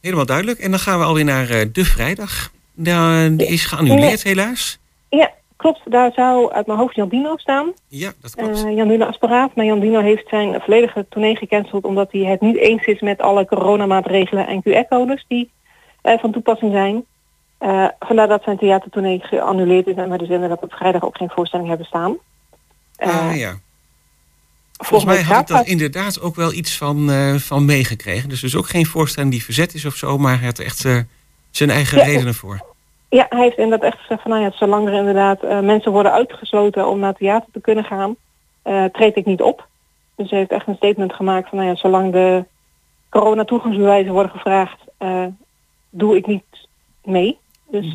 Helemaal 0.00 0.26
duidelijk. 0.26 0.58
En 0.58 0.70
dan 0.70 0.80
gaan 0.80 0.98
we 0.98 1.04
alweer 1.04 1.24
naar 1.24 1.50
eh, 1.50 1.66
de 1.72 1.84
vrijdag. 1.84 2.50
Da- 2.72 3.28
die 3.28 3.46
is 3.46 3.64
geannuleerd 3.64 4.22
helaas. 4.22 4.78
Ja, 5.08 5.32
klopt. 5.56 5.80
Daar 5.90 6.12
zou 6.12 6.52
uit 6.52 6.66
mijn 6.66 6.78
hoofd 6.78 6.94
Jan 6.94 7.08
Dino 7.08 7.36
staan. 7.36 7.72
Ja, 7.88 8.12
dat 8.20 8.34
klopt. 8.34 8.64
Eh, 8.64 8.76
Jan 8.76 8.88
Dino 8.88 9.06
Asparaat. 9.06 9.54
Maar 9.54 9.64
Jan 9.64 9.80
Dino 9.80 10.00
heeft 10.00 10.28
zijn 10.28 10.60
volledige 10.60 11.06
tournee 11.08 11.36
gecanceld 11.36 11.84
omdat 11.84 12.12
hij 12.12 12.20
het 12.20 12.40
niet 12.40 12.56
eens 12.56 12.84
is 12.84 13.00
met 13.00 13.20
alle 13.20 13.46
coronamaatregelen 13.46 14.46
en 14.46 14.62
QR-codes 14.62 15.24
die 15.28 15.50
eh, 16.02 16.18
van 16.18 16.32
toepassing 16.32 16.72
zijn. 16.72 17.04
Eh, 17.58 17.88
vandaar 18.00 18.28
dat 18.28 18.42
zijn 18.42 18.58
theatertournee 18.58 19.20
geannuleerd 19.22 19.86
is 19.86 19.96
en 19.96 20.10
we 20.10 20.18
dus 20.18 20.28
inderdaad 20.28 20.62
op 20.62 20.72
vrijdag 20.72 21.04
ook 21.04 21.16
geen 21.16 21.30
voorstelling 21.34 21.68
hebben 21.68 21.86
staan. 21.86 22.16
Eh, 22.96 23.28
ah 23.28 23.36
ja. 23.36 23.58
Volgens 24.78 25.12
mij 25.12 25.22
had 25.22 25.40
ik 25.40 25.46
daar 25.46 25.66
inderdaad 25.66 26.20
ook 26.20 26.34
wel 26.34 26.52
iets 26.52 26.76
van, 26.76 27.10
eh, 27.10 27.34
van 27.34 27.64
meegekregen. 27.64 28.28
Dus 28.28 28.40
dus 28.40 28.56
ook 28.56 28.68
geen 28.68 28.86
voorstelling 28.86 29.32
die 29.32 29.44
verzet 29.44 29.74
is 29.74 29.84
of 29.84 29.94
zo, 29.94 30.18
maar 30.18 30.36
hij 30.36 30.46
had 30.46 30.58
echt 30.58 30.84
eh, 30.84 30.98
zijn 31.50 31.70
eigen 31.70 31.98
Ja. 31.98 32.04
redenen 32.04 32.34
voor. 32.34 32.60
Ja, 33.08 33.26
hij 33.28 33.42
heeft 33.42 33.58
inderdaad 33.58 33.92
echt 33.92 34.00
gezegd 34.00 34.22
van 34.22 34.30
nou 34.30 34.42
ja, 34.42 34.50
zolang 34.50 34.88
er 34.88 34.94
inderdaad 34.94 35.42
eh, 35.42 35.60
mensen 35.60 35.92
worden 35.92 36.12
uitgesloten 36.12 36.88
om 36.88 36.98
naar 36.98 37.14
theater 37.14 37.48
te 37.52 37.60
kunnen 37.60 37.84
gaan, 37.84 38.16
treed 38.92 39.16
ik 39.16 39.24
niet 39.24 39.42
op. 39.42 39.66
Dus 40.16 40.30
hij 40.30 40.38
heeft 40.38 40.50
echt 40.50 40.66
een 40.66 40.76
statement 40.76 41.12
gemaakt 41.12 41.48
van 41.48 41.58
nou 41.58 41.70
ja, 41.70 41.76
zolang 41.76 42.12
de 42.12 42.44
corona 43.08 43.44
toegangsbewijzen 43.44 44.12
worden 44.12 44.32
gevraagd, 44.32 44.78
doe 45.90 46.16
ik 46.16 46.26
niet 46.26 46.44
mee. 47.04 47.38
Dus 47.70 47.92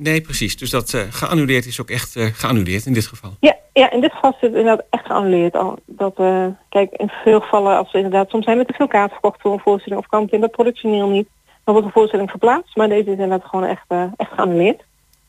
Nee, 0.00 0.20
precies. 0.20 0.56
Dus 0.56 0.70
dat 0.70 0.94
eh, 0.94 1.00
geannuleerd 1.10 1.66
is 1.66 1.80
ook 1.80 1.90
echt 1.90 2.16
eh, 2.16 2.26
geannuleerd 2.32 2.86
in 2.86 2.92
dit 2.92 3.06
geval. 3.06 3.36
ja, 3.40 3.56
ja, 3.72 3.90
in 3.90 4.00
dit 4.00 4.12
geval 4.12 4.30
is 4.30 4.40
het 4.40 4.54
inderdaad 4.54 4.86
echt 4.90 5.06
geannuleerd. 5.06 5.54
Al 5.54 5.78
Dat, 5.86 6.14
eh, 6.16 6.46
kijk, 6.68 6.92
in 6.92 7.08
veel 7.24 7.40
gevallen, 7.40 7.76
als 7.76 7.92
we 7.92 7.98
inderdaad, 7.98 8.30
soms 8.30 8.44
zijn 8.44 8.58
er 8.58 8.66
te 8.66 8.72
veel 8.72 8.86
kaarten 8.86 9.12
verkocht 9.12 9.40
voor 9.40 9.52
een 9.52 9.60
voorstelling 9.60 10.00
of 10.00 10.06
kan 10.06 10.22
het 10.22 10.32
in 10.32 10.40
dat 10.40 10.50
productioneel 10.50 11.08
niet, 11.08 11.28
dan 11.64 11.74
wordt 11.74 11.86
de 11.86 11.92
voorstelling 11.92 12.30
verplaatst. 12.30 12.76
Maar 12.76 12.88
deze 12.88 13.10
is 13.10 13.18
inderdaad 13.18 13.44
gewoon 13.44 13.64
echt, 13.64 13.84
echt 14.16 14.32
geannuleerd. 14.32 14.82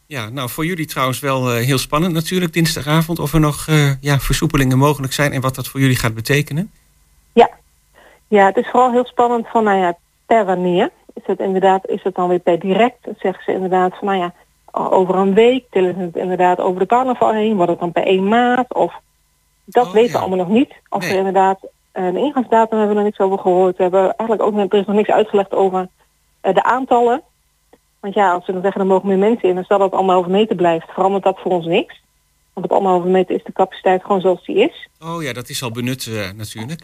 Ja, 0.06 0.30
nou 0.30 0.50
voor 0.50 0.66
jullie 0.66 0.86
trouwens 0.86 1.20
wel 1.20 1.52
heel 1.52 1.78
spannend 1.78 2.14
natuurlijk 2.14 2.54
dinsdagavond. 2.54 3.20
Of 3.20 3.34
er 3.34 3.40
nog 3.40 3.68
ja, 4.02 4.20
versoepelingen 4.20 4.78
mogelijk 4.78 5.14
zijn 5.14 5.32
en 5.32 5.42
wat 5.42 5.56
dat 5.56 5.68
voor 5.68 5.80
jullie 5.80 5.96
gaat 5.96 6.14
betekenen. 6.14 6.72
Ja, 8.30 8.46
het 8.46 8.58
is 8.58 8.68
vooral 8.70 8.92
heel 8.92 9.06
spannend 9.06 9.48
van, 9.48 9.64
nou 9.64 9.78
ja, 9.78 9.98
per 10.26 10.46
wanneer. 10.46 10.90
Is 11.14 11.24
het 11.26 11.40
inderdaad, 11.40 11.88
is 11.88 12.04
het 12.04 12.16
dan 12.16 12.30
weer 12.30 12.40
per 12.40 12.60
direct? 12.60 13.08
Zeggen 13.18 13.44
ze 13.44 13.54
inderdaad 13.54 13.98
van, 13.98 14.08
nou 14.08 14.20
ja, 14.20 14.34
over 14.72 15.16
een 15.16 15.34
week. 15.34 15.66
Tillen 15.72 15.94
ze 15.94 16.00
het 16.00 16.16
inderdaad 16.16 16.60
over 16.60 16.80
de 16.80 16.86
carnaval 16.86 17.34
heen? 17.34 17.56
Wordt 17.56 17.72
het 17.72 17.80
dan 17.80 17.92
per 17.92 18.04
1 18.04 18.28
maart? 18.28 18.74
Of, 18.74 18.94
dat 19.66 19.92
weten 19.92 20.12
we 20.12 20.18
allemaal 20.18 20.38
nog 20.38 20.50
niet. 20.50 20.74
Of 20.90 21.08
we 21.08 21.16
inderdaad, 21.16 21.60
eh, 21.92 22.12
de 22.12 22.20
ingangsdatum 22.20 22.78
hebben 22.78 22.96
we 22.96 23.02
nog 23.02 23.04
niks 23.04 23.20
over 23.20 23.40
gehoord. 23.40 23.78
We 23.78 23.82
hebben 23.84 24.16
eigenlijk 24.16 24.42
ook 24.42 24.54
net, 24.54 24.74
er 24.74 24.80
is 24.80 24.86
nog 24.86 24.96
niks 24.96 25.10
uitgelegd 25.10 25.54
over 25.54 25.88
eh, 26.42 26.54
de 26.54 26.64
aantallen. 26.64 27.22
Want 28.00 28.14
ja, 28.14 28.32
als 28.34 28.46
we 28.46 28.52
dan 28.52 28.62
zeggen, 28.62 28.82
er 28.82 28.88
mogen 28.88 29.08
meer 29.08 29.18
mensen 29.18 29.50
in. 29.50 29.58
En 29.58 29.64
stel 29.64 29.78
dat 29.78 29.90
het 29.92 30.00
anderhalve 30.00 30.30
meter 30.30 30.56
blijft, 30.56 30.92
verandert 30.92 31.24
dat 31.24 31.40
voor 31.40 31.52
ons 31.52 31.66
niks. 31.66 32.02
Want 32.54 32.66
op 32.66 32.78
anderhalve 32.78 33.08
meter 33.08 33.36
is 33.36 33.44
de 33.44 33.52
capaciteit 33.52 34.02
gewoon 34.02 34.22
zoals 34.22 34.46
die 34.46 34.56
is. 34.56 34.90
Oh 35.00 35.24
ja, 35.24 35.34
dat 35.34 35.50
is 35.50 35.64
al 35.64 35.72
benut 35.72 36.08
eh, 36.08 36.32
natuurlijk. 36.38 36.82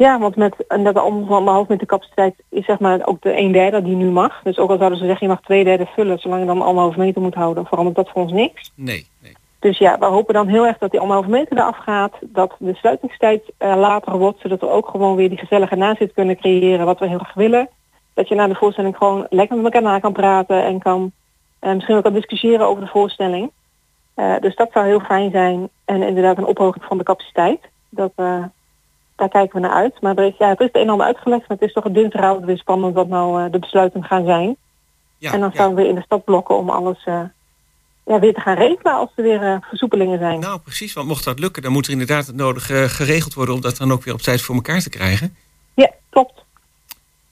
Ja, 0.00 0.18
want 0.18 0.36
met 0.36 0.66
en 0.68 0.84
dat 0.84 0.96
anderhalf 0.96 1.68
meter 1.68 1.86
capaciteit 1.86 2.34
is 2.48 2.64
zeg 2.64 2.78
maar 2.78 3.06
ook 3.06 3.22
de 3.22 3.38
een 3.38 3.52
derde 3.52 3.82
die 3.82 3.96
nu 3.96 4.10
mag. 4.10 4.42
Dus 4.42 4.58
ook 4.58 4.70
al 4.70 4.76
zouden 4.76 4.98
ze 4.98 5.04
zeggen 5.04 5.26
je 5.26 5.32
mag 5.32 5.42
twee 5.42 5.64
derde 5.64 5.86
vullen, 5.86 6.18
zolang 6.18 6.40
je 6.40 6.46
dan 6.46 6.62
anderhalf 6.62 6.96
meter 6.96 7.22
moet 7.22 7.34
houden, 7.34 7.66
verandert 7.66 7.96
dat 7.96 8.08
voor 8.08 8.22
ons 8.22 8.32
niks. 8.32 8.72
Nee, 8.74 9.06
nee. 9.22 9.32
Dus 9.58 9.78
ja, 9.78 9.98
we 9.98 10.04
hopen 10.04 10.34
dan 10.34 10.48
heel 10.48 10.66
erg 10.66 10.78
dat 10.78 10.90
die 10.90 11.00
anderhalve 11.00 11.30
meter 11.30 11.56
eraf 11.56 11.76
gaat, 11.76 12.12
dat 12.20 12.54
de 12.58 12.74
sluitingstijd 12.74 13.42
eh, 13.56 13.76
later 13.76 14.18
wordt, 14.18 14.40
zodat 14.40 14.60
we 14.60 14.68
ook 14.68 14.88
gewoon 14.88 15.16
weer 15.16 15.28
die 15.28 15.38
gezellige 15.38 15.76
nazit 15.76 16.12
kunnen 16.12 16.36
creëren 16.36 16.86
wat 16.86 16.98
we 16.98 17.08
heel 17.08 17.18
graag 17.18 17.34
willen. 17.34 17.68
Dat 18.14 18.28
je 18.28 18.34
na 18.34 18.46
de 18.46 18.54
voorstelling 18.54 18.96
gewoon 18.96 19.26
lekker 19.30 19.56
met 19.56 19.64
elkaar 19.64 19.90
na 19.90 19.98
kan 19.98 20.12
praten 20.12 20.64
en 20.64 20.78
kan 20.78 21.12
eh, 21.58 21.72
misschien 21.72 21.96
ook 21.96 22.02
kan 22.02 22.12
discussiëren 22.12 22.66
over 22.66 22.84
de 22.84 22.90
voorstelling. 22.90 23.50
Eh, 24.14 24.34
dus 24.40 24.56
dat 24.56 24.72
zou 24.72 24.86
heel 24.86 25.00
fijn 25.00 25.30
zijn 25.30 25.68
en 25.84 26.02
inderdaad 26.02 26.38
een 26.38 26.46
ophoging 26.46 26.84
van 26.84 26.98
de 26.98 27.04
capaciteit. 27.04 27.60
Dat, 27.88 28.12
daar 29.20 29.28
kijken 29.28 29.60
we 29.60 29.66
naar 29.66 29.76
uit. 29.76 30.00
Maar 30.00 30.16
er 30.16 30.26
is, 30.26 30.34
ja, 30.38 30.48
het 30.48 30.60
is 30.60 30.66
het 30.66 30.74
een 30.76 30.82
en 30.82 30.88
ander 30.88 31.06
uitgelegd, 31.06 31.48
maar 31.48 31.56
het 31.58 31.68
is 31.68 31.72
toch 31.72 31.84
een 31.84 31.92
dinsdagavond 31.92 32.44
weer 32.44 32.58
spannend 32.58 32.94
wat 32.94 33.08
nou 33.08 33.44
eh, 33.44 33.52
de 33.52 33.58
besluiten 33.58 34.04
gaan 34.04 34.24
zijn. 34.24 34.56
Ja, 35.18 35.32
en 35.32 35.40
dan 35.40 35.48
ja. 35.48 35.54
staan 35.54 35.68
we 35.68 35.74
weer 35.74 35.88
in 35.88 35.94
de 35.94 36.02
stadblokken 36.02 36.56
om 36.56 36.70
alles 36.70 37.04
eh, 37.04 37.20
ja, 38.06 38.18
weer 38.18 38.34
te 38.34 38.40
gaan 38.40 38.56
regelen 38.56 38.94
als 38.94 39.10
er 39.16 39.22
weer 39.22 39.42
eh, 39.42 39.56
versoepelingen 39.60 40.18
zijn. 40.18 40.40
Nou, 40.40 40.60
precies. 40.60 40.92
Want 40.92 41.08
mocht 41.08 41.24
dat 41.24 41.38
lukken, 41.38 41.62
dan 41.62 41.72
moet 41.72 41.86
er 41.86 41.92
inderdaad 41.92 42.26
het 42.26 42.36
nodige 42.36 42.88
geregeld 42.88 43.34
worden 43.34 43.54
om 43.54 43.60
dat 43.60 43.76
dan 43.76 43.92
ook 43.92 44.04
weer 44.04 44.14
op 44.14 44.20
tijd 44.20 44.42
voor 44.42 44.54
elkaar 44.54 44.80
te 44.80 44.90
krijgen. 44.90 45.36
Ja, 45.74 45.90
klopt. 46.10 46.44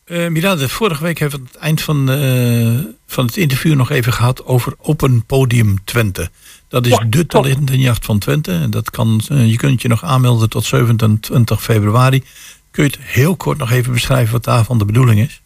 Eh 0.05 0.29
Miranda, 0.29 0.69
vorige 0.69 1.03
week 1.03 1.19
hebben 1.19 1.39
we 1.39 1.45
het 1.45 1.57
eind 1.57 1.83
van, 1.83 2.11
eh, 2.11 2.93
van 3.07 3.27
het 3.27 3.37
interview 3.37 3.75
nog 3.75 3.91
even 3.91 4.13
gehad 4.13 4.45
over 4.45 4.75
Open 4.81 5.25
Podium 5.27 5.85
Twente. 5.85 6.31
Dat 6.69 6.87
is 6.87 6.99
de 7.09 7.27
talentenjacht 7.27 8.05
van 8.05 8.19
Twente. 8.19 8.53
En 8.53 8.71
dat 8.71 8.91
kan, 8.91 9.21
eh, 9.29 9.51
je 9.51 9.57
kunt 9.57 9.83
je 9.83 9.89
nog 9.89 10.05
aanmelden 10.05 10.51
tot 10.51 10.65
27 10.65 11.63
februari. 11.63 12.23
Kun 12.71 12.85
je 12.85 12.91
het 12.91 13.01
heel 13.01 13.37
kort 13.37 13.59
nog 13.59 13.71
even 13.71 13.93
beschrijven 13.93 14.33
wat 14.33 14.45
daarvan 14.45 14.79
de 14.79 14.85
bedoeling 14.85 15.21
is? 15.21 15.43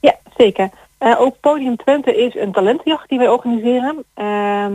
Ja, 0.00 0.16
zeker. 0.36 0.70
Eh, 0.98 1.20
ook 1.20 1.40
Podium 1.40 1.76
Twente 1.76 2.16
is 2.16 2.34
een 2.34 2.52
talentenjacht 2.52 3.08
die 3.08 3.18
wij 3.18 3.28
organiseren. 3.28 4.04
Ehm, 4.14 4.72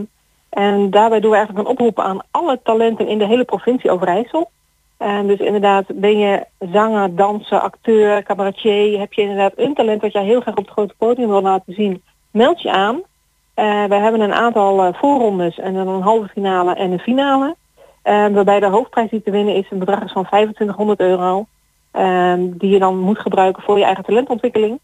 en 0.50 0.90
daarbij 0.90 1.20
doen 1.20 1.32
we 1.32 1.38
eigenlijk 1.38 1.68
een 1.68 1.74
oproep 1.74 2.00
aan 2.00 2.22
alle 2.32 2.60
talenten 2.64 3.08
in 3.08 3.18
de 3.18 3.26
hele 3.26 3.44
provincie 3.44 3.92
Overijssel. 3.92 4.52
En 4.98 5.28
dus 5.28 5.40
inderdaad, 5.40 5.86
ben 5.94 6.18
je 6.18 6.46
zanger, 6.72 7.16
danser, 7.16 7.60
acteur, 7.60 8.24
cabaretier, 8.24 9.00
heb 9.00 9.14
je 9.14 9.22
inderdaad 9.22 9.54
een 9.56 9.74
talent 9.74 10.02
wat 10.02 10.12
jij 10.12 10.24
heel 10.24 10.42
graag 10.42 10.56
op 10.56 10.64
het 10.64 10.74
grote 10.74 10.94
podium 10.98 11.30
wil 11.30 11.42
laten 11.42 11.74
zien, 11.74 12.04
meld 12.32 12.62
je 12.62 12.72
aan. 12.72 13.02
Eh, 13.58 13.86
we 13.86 13.95
hebben 13.95 14.22
een 14.22 14.34
aantal 14.34 14.84
eh, 14.84 14.93
voorrondes 14.93 15.60
en 15.60 15.74
dan 15.74 15.88
een 15.88 16.01
halve 16.01 16.28
finale 16.28 16.76
en 16.76 16.91
een 16.91 16.99
finale. 16.99 17.55
Eh, 18.01 18.28
waarbij 18.28 18.60
de 18.60 18.66
hoofdprijs 18.66 19.10
die 19.10 19.22
te 19.22 19.32
winnen 19.32 19.55
is 19.55 19.68
een 19.70 19.80
bedrag 19.80 20.12
van 20.12 20.26
2500 20.26 20.99
euro. 20.99 21.45
ehm, 21.91 22.49
die 22.58 22.70
je 22.70 22.80
dan 22.80 22.97
moet 22.97 23.20
gebruiken 23.20 23.64
voor 23.64 23.78
je 23.78 23.84
eigen 23.84 24.03
talentontwikkeling. 24.03 24.80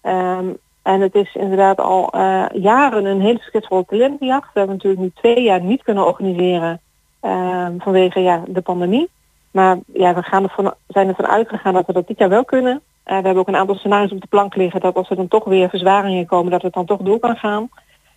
Ehm, 0.00 0.44
en 0.82 1.00
het 1.00 1.14
is 1.14 1.34
inderdaad 1.34 1.80
al 1.80 2.10
jaren 2.52 3.04
een 3.04 3.20
hele 3.20 3.38
succesvolle 3.38 3.84
talentenjacht. 3.84 4.52
We 4.52 4.58
hebben 4.58 4.76
natuurlijk 4.76 5.02
nu 5.02 5.10
twee 5.14 5.42
jaar 5.42 5.62
niet 5.62 5.82
kunnen 5.82 6.06
organiseren 6.06 6.80
ehm, 7.20 7.78
vanwege 7.78 8.20
ja, 8.20 8.42
de 8.46 8.60
pandemie. 8.60 9.08
Maar 9.50 9.78
ja, 9.92 10.14
we 10.14 10.22
gaan 10.22 10.42
ervan, 10.42 10.74
zijn 10.86 11.08
ervan 11.08 11.26
uitgegaan 11.26 11.74
dat 11.74 11.86
we 11.86 11.92
dat 11.92 12.06
dit 12.06 12.18
jaar 12.18 12.28
wel 12.28 12.44
kunnen. 12.44 12.82
We 13.04 13.12
hebben 13.12 13.36
ook 13.36 13.48
een 13.48 13.56
aantal 13.56 13.76
scenario's 13.76 14.12
op 14.12 14.20
de 14.20 14.26
plank 14.26 14.54
liggen 14.54 14.80
dat 14.80 14.94
als 14.94 15.10
er 15.10 15.16
dan 15.16 15.28
toch 15.28 15.44
weer 15.44 15.68
verzwaringen 15.68 16.26
komen, 16.26 16.50
dat 16.50 16.62
het 16.62 16.72
dan 16.72 16.86
toch 16.86 17.00
door 17.00 17.18
kan 17.18 17.36
gaan. 17.36 17.68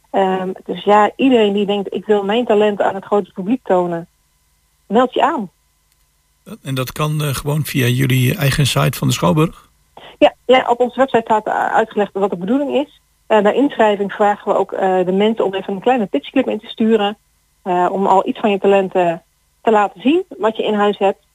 Ehm, 0.10 0.52
dus 0.66 0.84
ja, 0.84 1.12
iedereen 1.16 1.54
die 1.54 1.66
denkt 1.66 1.94
ik 1.94 2.06
wil 2.06 2.24
mijn 2.24 2.46
talent 2.46 2.82
aan 2.82 2.96
het 2.96 3.06
grote 3.06 3.32
publiek 3.32 3.64
tonen, 3.64 4.08
meld 4.88 5.14
je 5.14 5.24
aan. 5.24 5.50
En 6.64 6.76
dat 6.76 6.92
kan 6.92 7.22
eh, 7.22 7.28
gewoon 7.28 7.66
via 7.66 7.86
jullie 7.86 8.36
eigen 8.36 8.66
site 8.66 8.98
van 8.98 9.08
de 9.08 9.14
Schouwburg? 9.14 9.70
Ja, 10.18 10.34
ja, 10.46 10.66
op 10.70 10.80
onze 10.80 11.00
website 11.00 11.22
staat 11.24 11.48
uh, 11.48 11.74
uitgelegd 11.74 12.14
wat 12.14 12.30
de 12.30 12.38
bedoeling 12.38 12.76
is. 12.76 13.02
Uh, 13.28 13.42
bij 13.42 13.54
inschrijving 13.54 14.12
vragen 14.12 14.52
we 14.52 14.58
ook 14.58 14.72
uh, 14.72 15.06
de 15.06 15.12
mensen 15.12 15.46
om 15.46 15.54
even 15.54 15.74
een 15.74 15.80
kleine 15.80 16.06
pitchclip 16.06 16.48
in 16.48 16.60
te 16.60 16.68
sturen. 16.68 17.18
Om 17.92 18.06
al 18.06 18.28
iets 18.28 18.40
van 18.40 18.52
je 18.52 18.60
talenten 18.60 19.24
te 19.62 19.72
laten 19.72 20.02
zien, 20.02 20.24
wat 20.38 20.58
je 20.58 20.64
in 20.64 20.74
huis 20.74 20.98
hebt. 20.98 21.26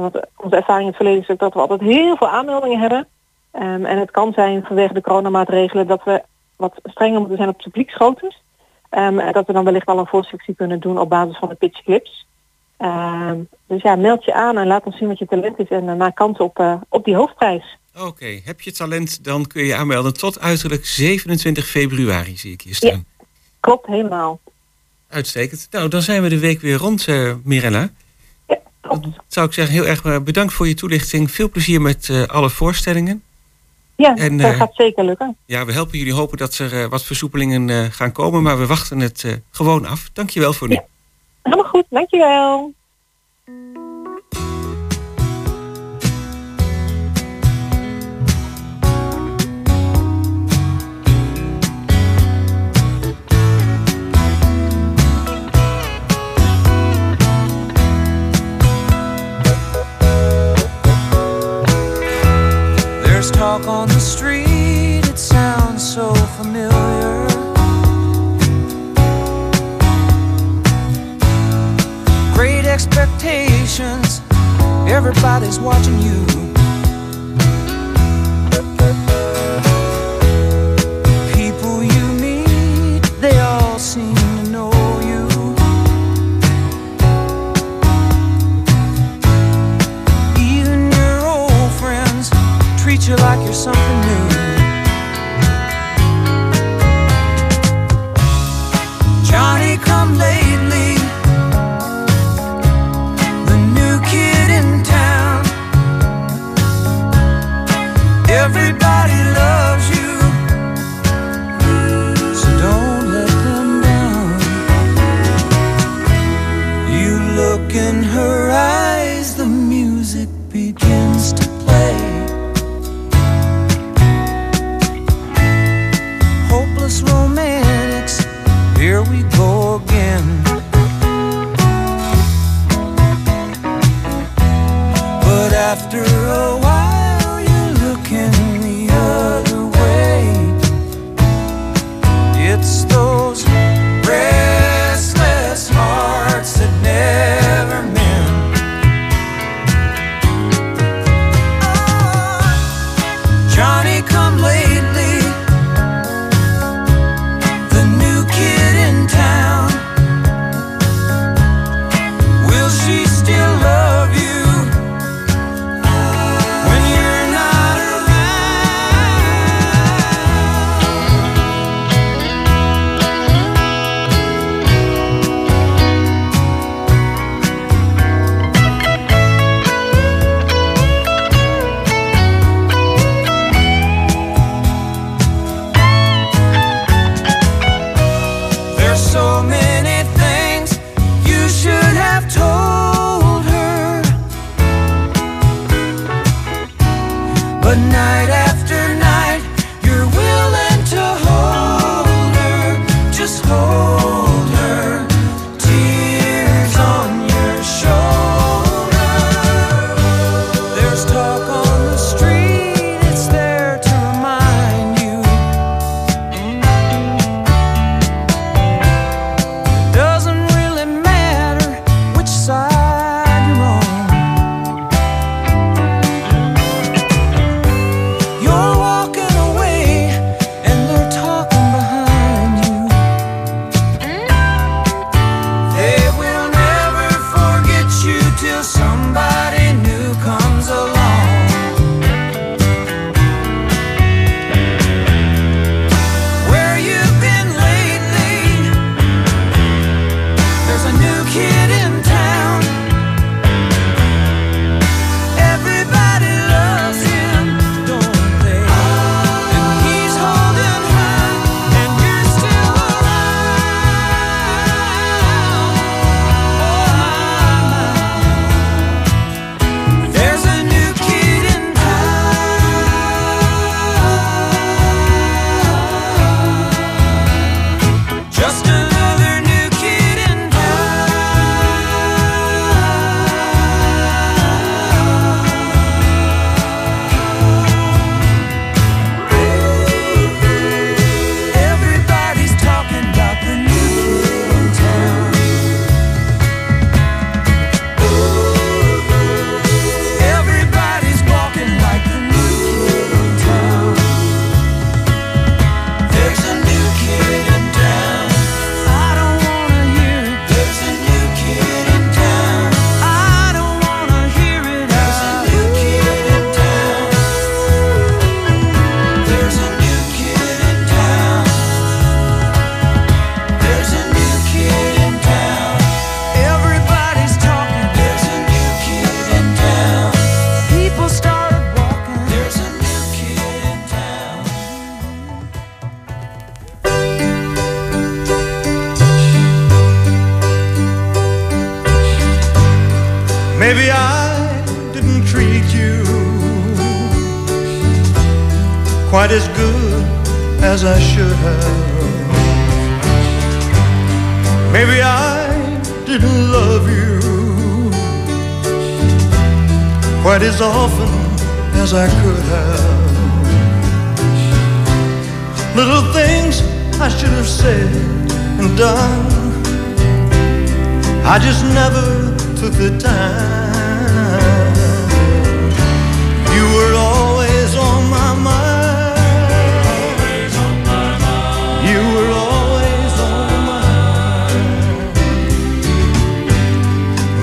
Want 0.00 0.20
onze 0.36 0.56
ervaring 0.56 0.82
in 0.82 0.86
het 0.86 0.96
verleden 0.96 1.22
is 1.22 1.28
ook 1.28 1.38
dat 1.38 1.54
we 1.54 1.60
altijd 1.60 1.80
heel 1.80 2.16
veel 2.16 2.28
aanmeldingen 2.28 2.80
hebben. 2.80 3.06
Um, 3.52 3.84
en 3.84 3.98
het 3.98 4.10
kan 4.10 4.32
zijn 4.32 4.64
vanwege 4.64 4.94
de 4.94 5.00
coronamaatregelen 5.00 5.86
dat 5.86 6.04
we 6.04 6.22
wat 6.56 6.80
strenger 6.84 7.18
moeten 7.18 7.36
zijn 7.36 7.48
op 7.48 7.58
publieksgroottes. 7.58 8.44
Um, 8.90 9.32
dat 9.32 9.46
we 9.46 9.52
dan 9.52 9.64
wellicht 9.64 9.86
al 9.86 9.98
een 9.98 10.06
voorselectie 10.06 10.54
kunnen 10.54 10.80
doen 10.80 10.98
op 10.98 11.08
basis 11.08 11.38
van 11.38 11.48
de 11.48 11.54
pitchclips. 11.54 12.26
Um, 12.78 13.48
dus 13.66 13.82
ja, 13.82 13.96
meld 13.96 14.24
je 14.24 14.34
aan 14.34 14.58
en 14.58 14.66
laat 14.66 14.84
ons 14.84 14.98
zien 14.98 15.08
wat 15.08 15.18
je 15.18 15.26
talent 15.26 15.58
is 15.58 15.68
en 15.68 15.84
uh, 15.84 15.94
maak 15.94 16.14
kans 16.14 16.38
op, 16.38 16.58
uh, 16.58 16.74
op 16.88 17.04
die 17.04 17.16
hoofdprijs. 17.16 17.78
Oké, 17.94 18.06
okay. 18.06 18.42
heb 18.44 18.60
je 18.60 18.72
talent, 18.72 19.24
dan 19.24 19.46
kun 19.46 19.60
je 19.60 19.66
je 19.66 19.74
aanmelden 19.74 20.14
tot 20.14 20.40
uiterlijk 20.40 20.86
27 20.86 21.66
februari, 21.66 22.36
zie 22.36 22.52
ik 22.52 22.60
hier 22.60 22.74
staan. 22.74 23.04
Ja, 23.18 23.26
klopt, 23.60 23.86
helemaal. 23.86 24.40
Uitstekend. 25.08 25.68
Nou, 25.70 25.88
dan 25.88 26.02
zijn 26.02 26.22
we 26.22 26.28
de 26.28 26.38
week 26.38 26.60
weer 26.60 26.76
rond, 26.76 27.06
uh, 27.06 27.34
Mirella. 27.44 27.88
Ja, 28.46 28.58
klopt. 28.80 29.02
Dan 29.02 29.14
zou 29.26 29.46
ik 29.46 29.52
zeggen, 29.52 29.74
heel 29.74 29.86
erg 29.86 30.22
bedankt 30.22 30.52
voor 30.52 30.68
je 30.68 30.74
toelichting. 30.74 31.30
Veel 31.30 31.50
plezier 31.50 31.80
met 31.80 32.26
alle 32.26 32.50
voorstellingen. 32.50 33.22
Ja, 33.96 34.16
en, 34.16 34.38
dat 34.38 34.54
gaat 34.54 34.74
zeker 34.74 35.04
lukken. 35.04 35.36
Ja, 35.46 35.64
we 35.64 35.72
helpen 35.72 35.98
jullie 35.98 36.14
hopen 36.14 36.38
dat 36.38 36.58
er 36.58 36.88
wat 36.88 37.04
versoepelingen 37.04 37.92
gaan 37.92 38.12
komen, 38.12 38.42
maar 38.42 38.58
we 38.58 38.66
wachten 38.66 39.00
het 39.00 39.40
gewoon 39.50 39.86
af. 39.86 40.10
Dankjewel 40.12 40.52
voor 40.52 40.68
nu. 40.68 40.74
Ja. 40.74 40.84
Helemaal 41.42 41.66
goed, 41.70 41.84
dankjewel. 41.90 42.72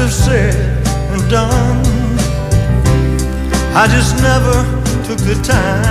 Have 0.00 0.12
said 0.14 0.54
and 1.12 1.30
done. 1.30 1.84
I 3.74 3.86
just 3.86 4.16
never 4.22 4.64
took 5.04 5.18
the 5.18 5.38
time. 5.44 5.89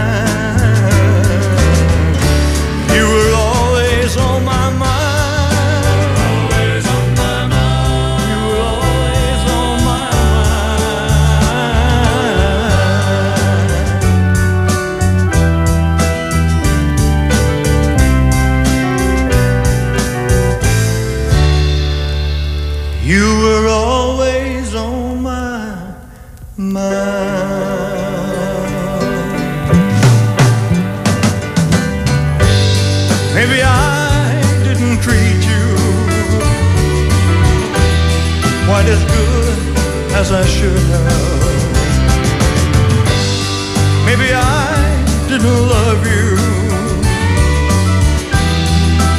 As 38.92 39.06
good 39.06 39.58
as 40.20 40.32
I 40.32 40.44
should 40.46 40.84
have. 40.94 41.60
Maybe 44.08 44.34
I 44.34 44.66
didn't 45.30 45.62
love 45.76 46.02
you 46.14 46.30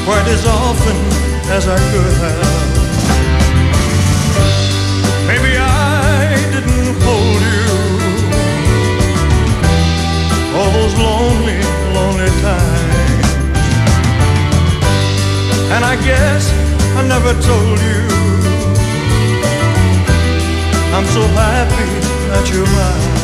quite 0.06 0.26
as 0.36 0.44
often 0.44 0.96
as 1.56 1.64
I 1.68 1.78
could 1.92 2.14
have. 2.26 2.70
Maybe 5.30 5.52
I 5.56 6.34
didn't 6.54 6.90
hold 7.06 7.40
you 7.54 7.70
all 10.56 10.70
those 10.78 10.94
lonely, 11.08 11.60
lonely 11.94 12.30
times. 12.42 13.28
And 15.74 15.82
I 15.84 15.94
guess 16.08 16.42
I 16.98 17.02
never 17.06 17.32
told 17.40 17.78
you 17.78 18.09
I'm 20.93 21.07
so 21.07 21.22
happy 21.22 22.01
that 22.28 22.49
you're 22.49 22.66
mine. 22.66 23.18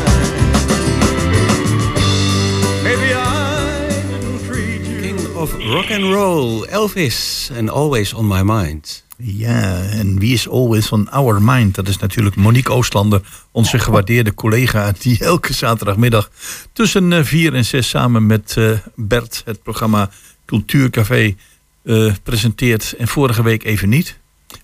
Maybe 2.82 3.14
I 3.14 3.88
didn't 4.10 4.44
treat 4.46 4.82
you. 4.86 5.00
King 5.00 5.36
of 5.36 5.52
rock 5.74 5.90
and 5.90 6.04
roll, 6.04 6.66
Elvis 6.66 7.50
and 7.58 7.70
Always 7.70 8.14
on 8.14 8.26
My 8.26 8.42
Mind. 8.42 9.04
Ja, 9.18 9.82
en 9.82 10.18
wie 10.18 10.32
is 10.32 10.48
always 10.48 10.92
on 10.92 11.10
our 11.10 11.42
mind? 11.42 11.74
Dat 11.74 11.88
is 11.88 11.98
natuurlijk 11.98 12.36
Monique 12.36 12.72
Oostlander, 12.72 13.20
onze 13.50 13.78
gewaardeerde 13.78 14.34
collega... 14.34 14.92
die 14.98 15.18
elke 15.24 15.52
zaterdagmiddag 15.52 16.30
tussen 16.72 17.26
4 17.26 17.54
en 17.54 17.64
6 17.64 17.88
samen 17.88 18.26
met 18.26 18.54
eh, 18.56 18.70
Bert... 18.94 19.42
het 19.44 19.62
programma 19.62 20.10
Cultuurcafé 20.44 21.34
eh, 21.82 22.12
presenteert. 22.22 22.94
En 22.98 23.08
vorige 23.08 23.42
week 23.42 23.64
even 23.64 23.88
niet. 23.88 24.18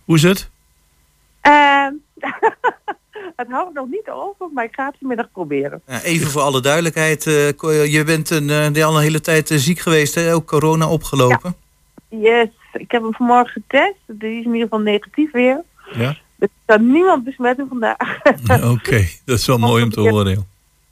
Hoe 0.04 0.16
is 0.16 0.22
het? 0.22 0.48
Ehm, 1.40 1.92
het 3.42 3.50
houdt 3.50 3.74
nog 3.74 3.88
niet 3.88 4.08
over, 4.10 4.46
maar 4.54 4.64
ik 4.64 4.74
ga 4.74 4.86
het 4.86 4.96
vanmiddag 4.98 5.30
proberen. 5.32 5.82
Ja, 5.86 6.02
even 6.02 6.30
voor 6.30 6.42
alle 6.42 6.60
duidelijkheid. 6.60 7.26
eh, 7.26 7.92
je 7.92 8.02
bent 8.04 8.30
een, 8.30 8.50
eh, 8.50 8.86
al 8.86 8.96
een 8.96 9.02
hele 9.02 9.20
tijd 9.20 9.50
eh, 9.50 9.58
ziek 9.58 9.78
geweest. 9.78 10.14
Hè? 10.14 10.34
Ook 10.34 10.46
corona 10.46 10.88
opgelopen. 10.88 11.54
Yes, 12.08 12.48
ik 12.72 12.90
heb 12.90 13.02
hem 13.02 13.14
vanmorgen 13.14 13.52
getest. 13.52 13.98
Die 14.06 14.38
is 14.38 14.44
in 14.44 14.52
ieder 14.52 14.62
geval 14.62 14.78
negatief 14.78 15.32
weer. 15.32 15.62
Ja? 15.92 16.16
Dus 16.36 16.48
ik 16.48 16.62
kan 16.64 16.92
niemand 16.92 17.24
besmetten 17.24 17.68
vandaag. 17.68 18.20
Oké, 18.76 19.08
dat 19.24 19.38
is 19.38 19.46
wel 19.46 19.58
mooi 19.58 19.82
om 19.82 19.90
te 19.90 20.00
horen. 20.00 20.32
joh. 20.32 20.44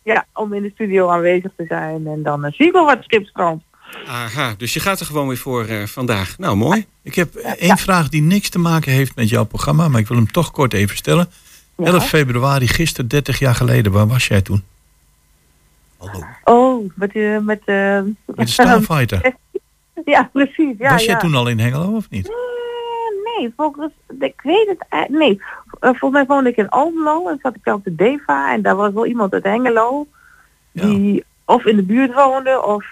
ja, 0.02 0.26
om 0.34 0.52
in 0.52 0.62
de 0.62 0.70
studio 0.74 1.08
aanwezig 1.08 1.50
te 1.56 1.64
zijn. 1.68 2.06
En 2.06 2.22
dan 2.22 2.44
uh, 2.44 2.52
zie 2.52 2.66
ik 2.66 2.72
wel 2.72 2.84
wat 2.84 3.02
schipstrand. 3.02 3.62
Aha, 4.06 4.54
dus 4.56 4.74
je 4.74 4.80
gaat 4.80 5.00
er 5.00 5.06
gewoon 5.06 5.28
weer 5.28 5.36
voor 5.36 5.64
eh, 5.64 5.86
vandaag. 5.86 6.38
Nou, 6.38 6.56
mooi. 6.56 6.86
Ik 7.02 7.14
heb 7.14 7.34
één 7.34 7.78
vraag 7.78 8.08
die 8.08 8.22
niks 8.22 8.48
te 8.48 8.58
maken 8.58 8.92
heeft 8.92 9.16
met 9.16 9.28
jouw 9.28 9.44
programma... 9.44 9.88
maar 9.88 10.00
ik 10.00 10.08
wil 10.08 10.16
hem 10.16 10.30
toch 10.32 10.50
kort 10.50 10.72
even 10.72 10.96
stellen. 10.96 11.28
11 11.86 12.08
februari, 12.08 12.68
gisteren, 12.68 13.08
30 13.08 13.38
jaar 13.38 13.54
geleden. 13.54 13.92
Waar 13.92 14.06
was 14.06 14.28
jij 14.28 14.42
toen? 14.42 14.64
Oh, 16.44 16.90
met, 16.94 17.14
uh, 17.14 17.38
met, 17.38 17.60
uh, 17.66 18.00
Met 18.26 18.36
de 18.36 18.46
Starfighter. 18.46 19.34
ja, 20.04 20.28
precies. 20.32 20.74
Ja, 20.78 20.90
was 20.90 21.04
jij 21.04 21.14
ja. 21.14 21.20
toen 21.20 21.34
al 21.34 21.48
in 21.48 21.58
Hengelo 21.58 21.96
of 21.96 22.10
niet? 22.10 22.28
Eh, 22.28 23.38
nee, 23.38 23.52
volgens, 23.56 23.92
ik 24.20 24.40
weet 24.42 24.68
het 24.68 24.86
eigenlijk 24.88 25.24
nee. 25.24 25.42
Volgens 25.80 26.12
mij 26.12 26.26
woonde 26.26 26.50
ik 26.50 26.56
in 26.56 26.68
Almelo 26.68 27.28
en 27.28 27.38
zat 27.42 27.54
ik 27.54 27.72
op 27.72 27.84
de 27.84 27.94
DEVA 27.94 28.52
en 28.52 28.62
daar 28.62 28.76
was 28.76 28.92
wel 28.92 29.06
iemand 29.06 29.32
uit 29.32 29.44
Hengelo 29.44 30.06
die 30.72 31.24
of 31.44 31.64
in 31.64 31.76
de 31.76 31.82
buurt 31.82 32.14
woonde 32.14 32.62
of 32.62 32.90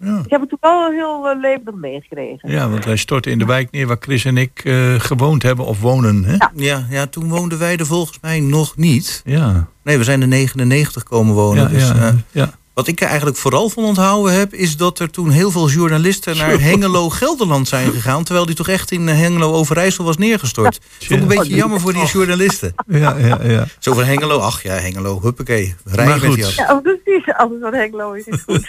ehm 0.00 0.18
ik 0.18 0.30
heb 0.30 0.40
het 0.40 0.48
toen 0.48 0.58
wel 0.60 0.90
heel 0.90 1.30
uh, 1.30 1.40
levendig 1.40 1.74
meegekregen. 1.74 2.50
Ja, 2.50 2.68
want 2.68 2.84
hij 2.84 2.96
stortte 2.96 3.30
in 3.30 3.38
de 3.38 3.46
wijk 3.46 3.70
neer 3.70 3.86
waar 3.86 3.96
Chris 4.00 4.24
en 4.24 4.36
ik 4.36 4.64
eh, 4.64 4.94
gewoond 4.94 5.42
hebben 5.42 5.64
of 5.64 5.80
wonen. 5.80 6.24
Hè? 6.24 6.36
Ja, 6.54 6.86
ja, 6.90 7.06
toen 7.06 7.28
woonden 7.28 7.58
wij 7.58 7.76
er 7.76 7.86
volgens 7.86 8.18
mij 8.20 8.40
nog 8.40 8.76
niet. 8.76 9.22
Ja. 9.24 9.68
Nee, 9.82 9.98
we 9.98 10.04
zijn 10.04 10.22
in 10.22 10.28
99 10.28 11.02
komen 11.02 11.34
wonen. 11.34 11.62
Ja, 11.62 11.68
dus, 11.68 11.88
ja, 11.88 11.94
eh, 11.94 12.14
ja. 12.30 12.50
Wat 12.78 12.86
ik 12.86 13.00
er 13.00 13.06
eigenlijk 13.06 13.36
vooral 13.36 13.68
van 13.68 13.84
onthouden 13.84 14.38
heb... 14.38 14.52
is 14.54 14.76
dat 14.76 14.98
er 14.98 15.10
toen 15.10 15.30
heel 15.30 15.50
veel 15.50 15.68
journalisten 15.68 16.36
naar 16.36 16.50
Zo. 16.50 16.58
Hengelo-Gelderland 16.58 17.68
zijn 17.68 17.92
gegaan... 17.92 18.24
terwijl 18.24 18.46
die 18.46 18.54
toch 18.54 18.68
echt 18.68 18.90
in 18.90 19.08
eh, 19.08 19.18
Hengelo-Overijssel 19.18 20.04
was 20.04 20.16
neergestort. 20.16 20.78
Vond 20.98 21.10
ik 21.10 21.20
een 21.20 21.38
beetje 21.38 21.54
jammer 21.54 21.80
voor 21.80 21.92
die 21.92 22.06
journalisten. 22.06 22.74
Ja, 22.86 23.16
ja, 23.16 23.38
ja. 23.42 23.64
Zo 23.78 23.92
van 23.92 24.04
Hengelo, 24.04 24.38
ach 24.38 24.62
ja, 24.62 24.74
Hengelo, 24.74 25.20
huppakee. 25.22 25.74
Maar 25.84 25.94
Rijden 25.94 26.30
met 26.30 26.44
goed. 26.44 26.54
Ja, 26.54 26.74
oh, 26.74 26.82
precies. 26.82 27.34
Alles 27.34 27.60
wat 27.60 27.72
Hengelo 27.72 28.12
is, 28.12 28.26
is 28.26 28.42
goed. 28.42 28.68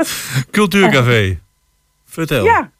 Cultuurcafé. 0.50 1.38
Vertel. 2.04 2.44
Ja, 2.44 2.70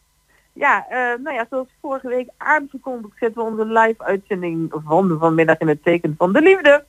ja 0.53 0.87
eh, 0.89 1.23
nou 1.23 1.37
ja, 1.37 1.47
zoals 1.51 1.68
vorige 1.81 2.09
week 2.09 2.29
aangekondigd 2.37 3.14
zetten 3.20 3.43
we 3.43 3.51
onze 3.51 3.64
live-uitzending 3.64 4.73
van 4.87 5.09
de 5.09 5.18
vanmiddag 5.18 5.59
in 5.59 5.68
het 5.68 5.83
teken 5.83 6.14
van 6.18 6.33
de 6.33 6.43
liefde. 6.43 6.85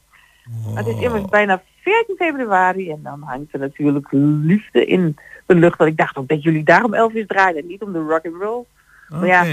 Het 0.73 0.87
is 0.87 0.99
immers 0.99 1.25
bijna 1.25 1.61
14 1.83 2.15
februari. 2.17 2.89
En 2.91 2.99
dan 3.03 3.21
hangt 3.21 3.53
er 3.53 3.59
natuurlijk 3.59 4.07
liefde 4.43 4.85
in 4.85 5.15
de 5.45 5.55
lucht. 5.55 5.77
Want 5.77 5.89
ik 5.91 5.97
dacht 5.97 6.15
ook 6.17 6.27
dat 6.27 6.43
jullie 6.43 6.63
daarom 6.63 6.93
Elvis 6.93 7.27
draaiden. 7.27 7.61
en 7.61 7.67
Niet 7.67 7.81
om 7.81 7.93
de 7.93 7.99
rock 7.99 8.25
and 8.25 8.41
roll. 8.41 8.63
Maar 9.09 9.25
ja, 9.27 9.45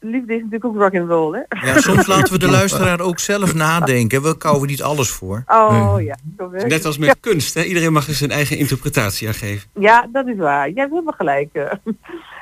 liefde 0.00 0.32
is 0.34 0.42
natuurlijk 0.42 0.64
ook 0.64 0.76
rock 0.76 0.94
and 0.94 1.08
roll, 1.08 1.32
hè? 1.48 1.66
Ja, 1.66 1.80
soms 1.80 2.06
laten 2.06 2.32
we 2.32 2.38
de 2.38 2.50
luisteraar 2.60 3.00
ook 3.00 3.18
zelf 3.18 3.54
nadenken. 3.54 4.22
We 4.22 4.36
kouwen 4.36 4.68
niet 4.68 4.82
alles 4.82 5.10
voor. 5.10 5.42
Oh 5.46 5.94
ja. 5.98 6.16
zo 6.38 6.50
werkt 6.50 6.68
Net 6.68 6.84
als 6.84 6.98
met 6.98 7.16
kunst, 7.20 7.54
hè? 7.54 7.62
iedereen 7.62 7.92
mag 7.92 8.06
er 8.08 8.14
zijn 8.14 8.30
eigen 8.30 8.58
interpretatie 8.58 9.28
aan 9.28 9.34
geven. 9.34 9.68
Ja, 9.74 10.08
dat 10.12 10.26
is 10.26 10.36
waar. 10.36 10.68
Je 10.68 10.74
hebt 10.74 10.90
helemaal 10.90 11.14
gelijk. 11.16 11.48
eh. 11.52 11.72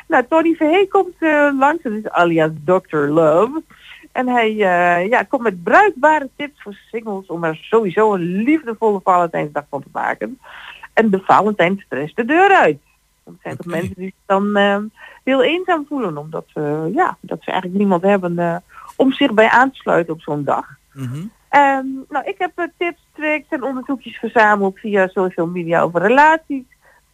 nou, 0.09 0.25
Tony 0.29 0.55
Verhey 0.55 0.87
komt 0.87 1.15
eh, 1.19 1.49
langs. 1.59 1.83
Dat 1.83 1.93
is 1.93 2.09
alias 2.09 2.51
Dr. 2.65 2.97
Love. 2.97 3.63
En 4.13 4.29
hij 4.29 4.51
eh, 4.51 5.09
ja, 5.09 5.23
komt 5.23 5.43
met 5.43 5.63
bruikbare 5.63 6.29
tips 6.37 6.63
voor 6.63 6.79
singles 6.91 7.27
om 7.27 7.45
er 7.45 7.57
sowieso 7.57 8.15
een 8.15 8.43
liefdevolle 8.43 9.01
Valentijnsdag 9.05 9.65
van 9.71 9.83
te 9.83 9.89
maken. 9.93 10.39
En 10.93 11.11
de 11.11 11.21
Valentijn 11.21 11.83
stress 11.85 12.15
de 12.15 12.25
deur 12.25 12.51
uit. 12.51 12.79
Want 13.25 13.37
er 13.37 13.43
zijn 13.43 13.57
toch 13.57 13.67
mensen 13.67 13.95
die 13.95 14.05
zich 14.05 14.27
dan 14.27 14.57
eh, 14.57 14.79
heel 15.25 15.43
eenzaam 15.43 15.87
voelen. 15.89 16.17
Omdat, 16.17 16.47
eh, 16.55 16.95
ja, 16.95 17.17
dat 17.21 17.39
ze 17.43 17.51
eigenlijk 17.51 17.81
niemand 17.81 18.03
hebben 18.03 18.39
eh, 18.39 18.57
om 18.97 19.13
zich 19.13 19.35
bij 19.35 19.49
aan 19.49 19.71
te 19.71 19.77
sluiten 19.77 20.15
op 20.15 20.21
zo'n 20.21 20.45
dag. 20.45 20.67
Ehm, 21.49 21.87
nou, 22.09 22.25
ik 22.25 22.39
heb 22.39 22.69
tips, 22.77 23.07
tricks 23.13 23.49
en 23.49 23.63
onderzoekjes 23.63 24.17
verzameld 24.17 24.79
via 24.79 25.09
social 25.09 25.47
media 25.47 25.81
over 25.81 26.01
relaties, 26.01 26.65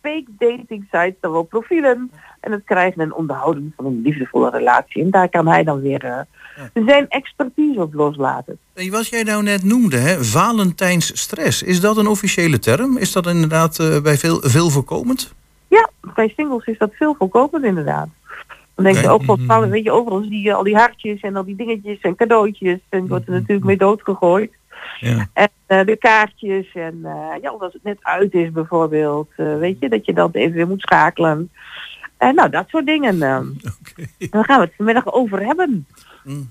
fake 0.00 0.30
dating 0.38 0.86
sites, 0.90 1.20
dan 1.20 1.32
wel 1.32 1.42
profielen 1.42 2.10
en 2.44 2.52
het 2.52 2.64
krijgen 2.64 3.00
en 3.00 3.14
onderhouden 3.14 3.72
van 3.76 3.84
een 3.84 4.00
liefdevolle 4.02 4.50
relatie. 4.50 5.02
En 5.02 5.10
daar 5.10 5.28
kan 5.28 5.48
hij 5.48 5.64
dan 5.64 5.80
weer 5.80 6.04
eh, 6.04 6.20
zijn 6.86 7.08
expertise 7.08 7.80
op 7.80 7.94
loslaten. 7.94 8.58
En 8.74 8.90
wat 8.90 9.06
jij 9.06 9.22
nou 9.22 9.42
net 9.42 9.64
noemde, 9.64 9.96
hè, 9.96 10.24
Valentijns 10.24 11.20
stress. 11.20 11.62
Is 11.62 11.80
dat 11.80 11.96
een 11.96 12.06
officiële 12.06 12.58
term? 12.58 12.96
Is 12.96 13.12
dat 13.12 13.26
inderdaad 13.26 13.78
eh, 13.78 14.00
bij 14.00 14.16
veel, 14.16 14.40
veel 14.40 14.70
voorkomend? 14.70 15.34
Ja, 15.68 15.90
bij 16.14 16.32
singles 16.36 16.66
is 16.66 16.78
dat 16.78 16.90
veel 16.92 17.14
voorkomend 17.18 17.64
inderdaad. 17.64 18.08
Dan 18.74 18.84
denk 18.84 18.96
je 18.96 19.08
ook 19.08 19.24
van, 19.24 19.46
nou, 19.46 19.70
weet 19.70 19.84
je, 19.84 19.90
overal 19.90 20.22
zie 20.22 20.42
je 20.42 20.54
al 20.54 20.62
die 20.62 20.76
hartjes 20.76 21.20
en 21.20 21.36
al 21.36 21.44
die 21.44 21.56
dingetjes 21.56 22.00
en 22.00 22.16
cadeautjes. 22.16 22.78
En 22.88 23.08
wordt 23.08 23.26
er 23.26 23.32
natuurlijk 23.32 23.66
mee 23.66 23.76
doodgegooid. 23.76 24.50
Ja. 25.00 25.28
En 25.32 25.48
eh, 25.66 25.84
de 25.84 25.96
kaartjes 25.96 26.74
en 26.74 27.00
eh, 27.02 27.42
ja, 27.42 27.50
als 27.50 27.72
het 27.72 27.82
net 27.82 27.98
uit 28.00 28.34
is 28.34 28.50
bijvoorbeeld, 28.50 29.28
eh, 29.36 29.56
weet 29.58 29.76
je, 29.80 29.88
dat 29.88 30.06
je 30.06 30.12
dan 30.12 30.30
even 30.32 30.52
weer 30.52 30.66
moet 30.66 30.80
schakelen. 30.80 31.50
En 32.16 32.34
nou, 32.34 32.50
dat 32.50 32.68
soort 32.68 32.86
dingen. 32.86 33.22
eh. 33.22 33.40
Daar 34.30 34.44
gaan 34.44 34.58
we 34.60 34.64
het 34.64 34.74
vanmiddag 34.76 35.12
over 35.12 35.40
hebben. 35.46 35.86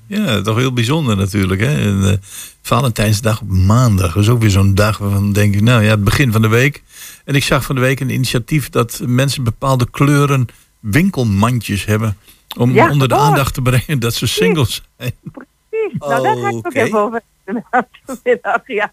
Ja, 0.07 0.41
toch 0.41 0.57
heel 0.57 0.73
bijzonder 0.73 1.17
natuurlijk. 1.17 1.61
Hè? 1.61 1.81
En, 1.81 2.09
eh, 2.09 2.17
Valentijnsdag 2.61 3.41
op 3.41 3.49
maandag. 3.49 4.13
Dat 4.13 4.23
is 4.23 4.29
ook 4.29 4.41
weer 4.41 4.49
zo'n 4.49 4.75
dag 4.75 4.97
waarvan 4.97 5.33
denk 5.33 5.55
ik, 5.55 5.61
nou 5.61 5.83
ja, 5.83 5.89
het 5.89 6.03
begin 6.03 6.31
van 6.31 6.41
de 6.41 6.47
week. 6.47 6.83
En 7.25 7.35
ik 7.35 7.43
zag 7.43 7.63
van 7.63 7.75
de 7.75 7.81
week 7.81 7.99
een 7.99 8.09
initiatief 8.09 8.69
dat 8.69 9.01
mensen 9.05 9.43
bepaalde 9.43 9.89
kleuren 9.89 10.45
winkelmandjes 10.79 11.85
hebben. 11.85 12.17
Om 12.57 12.71
Ja, 12.73 12.89
onder 12.89 13.07
de 13.07 13.15
oh. 13.15 13.21
aandacht 13.21 13.53
te 13.53 13.61
brengen 13.61 13.99
dat 13.99 14.13
ze 14.13 14.27
singles 14.27 14.83
zijn. 14.97 15.11
Precies. 15.21 15.99
Nou, 15.99 16.23
daar 16.23 16.37
ga 16.37 16.47
ik 16.49 16.55
ook 16.55 16.73
even 16.73 16.99
over 16.99 17.21
vanmiddag. 18.05 18.61
Ja. 18.65 18.91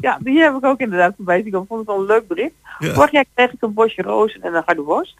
ja, 0.00 0.18
die 0.22 0.38
heb 0.38 0.54
ik 0.56 0.64
ook 0.64 0.80
inderdaad 0.80 1.14
voorbij 1.16 1.36
zien. 1.42 1.46
Ik 1.46 1.64
vond 1.68 1.70
het 1.80 1.86
wel 1.86 1.98
een 2.00 2.06
leuk 2.06 2.28
bericht. 2.28 2.52
Ja. 2.78 2.94
Vorig 2.94 3.10
jaar 3.12 3.24
kreeg 3.34 3.52
ik 3.52 3.62
een 3.62 3.74
bosje 3.74 4.02
rozen 4.02 4.42
en 4.42 4.54
een 4.54 4.62
harde 4.66 4.82
worst. 4.82 5.14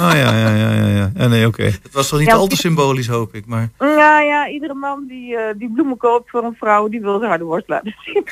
Oh 0.00 0.10
ja, 0.14 0.36
ja, 0.36 0.54
ja, 0.54 0.72
ja. 0.72 0.86
ja. 0.86 1.10
Ja, 1.14 1.26
nee, 1.26 1.46
oké. 1.46 1.62
Het 1.62 1.92
was 1.92 2.08
toch 2.08 2.18
niet 2.18 2.28
Ja, 2.28 2.34
al 2.34 2.46
te 2.46 2.56
symbolisch, 2.56 3.06
hoop 3.06 3.34
ik. 3.34 3.46
Maar 3.46 3.68
Ja, 3.78 4.20
ja, 4.20 4.48
iedere 4.48 4.74
man 4.74 5.06
die, 5.06 5.36
eh, 5.36 5.54
die 5.58 5.70
bloemen 5.72 5.96
koopt 5.96 6.30
voor 6.30 6.44
een 6.44 6.54
vrouw, 6.58 6.88
die 6.88 7.00
wil 7.00 7.16
zijn 7.18 7.28
harde 7.28 7.44
worst 7.44 7.68
laten 7.68 7.94
zien. 8.04 8.16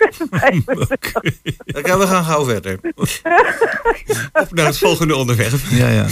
Oké, 1.78 1.98
we 1.98 2.06
gaan 2.06 2.24
gauw 2.24 2.44
verder. 2.44 2.78
Op 4.42 4.52
naar 4.52 4.66
het 4.66 4.78
volgende 4.78 5.16
onderwerp. 5.16 5.58
Ja, 5.70 5.88
ja. 5.88 6.02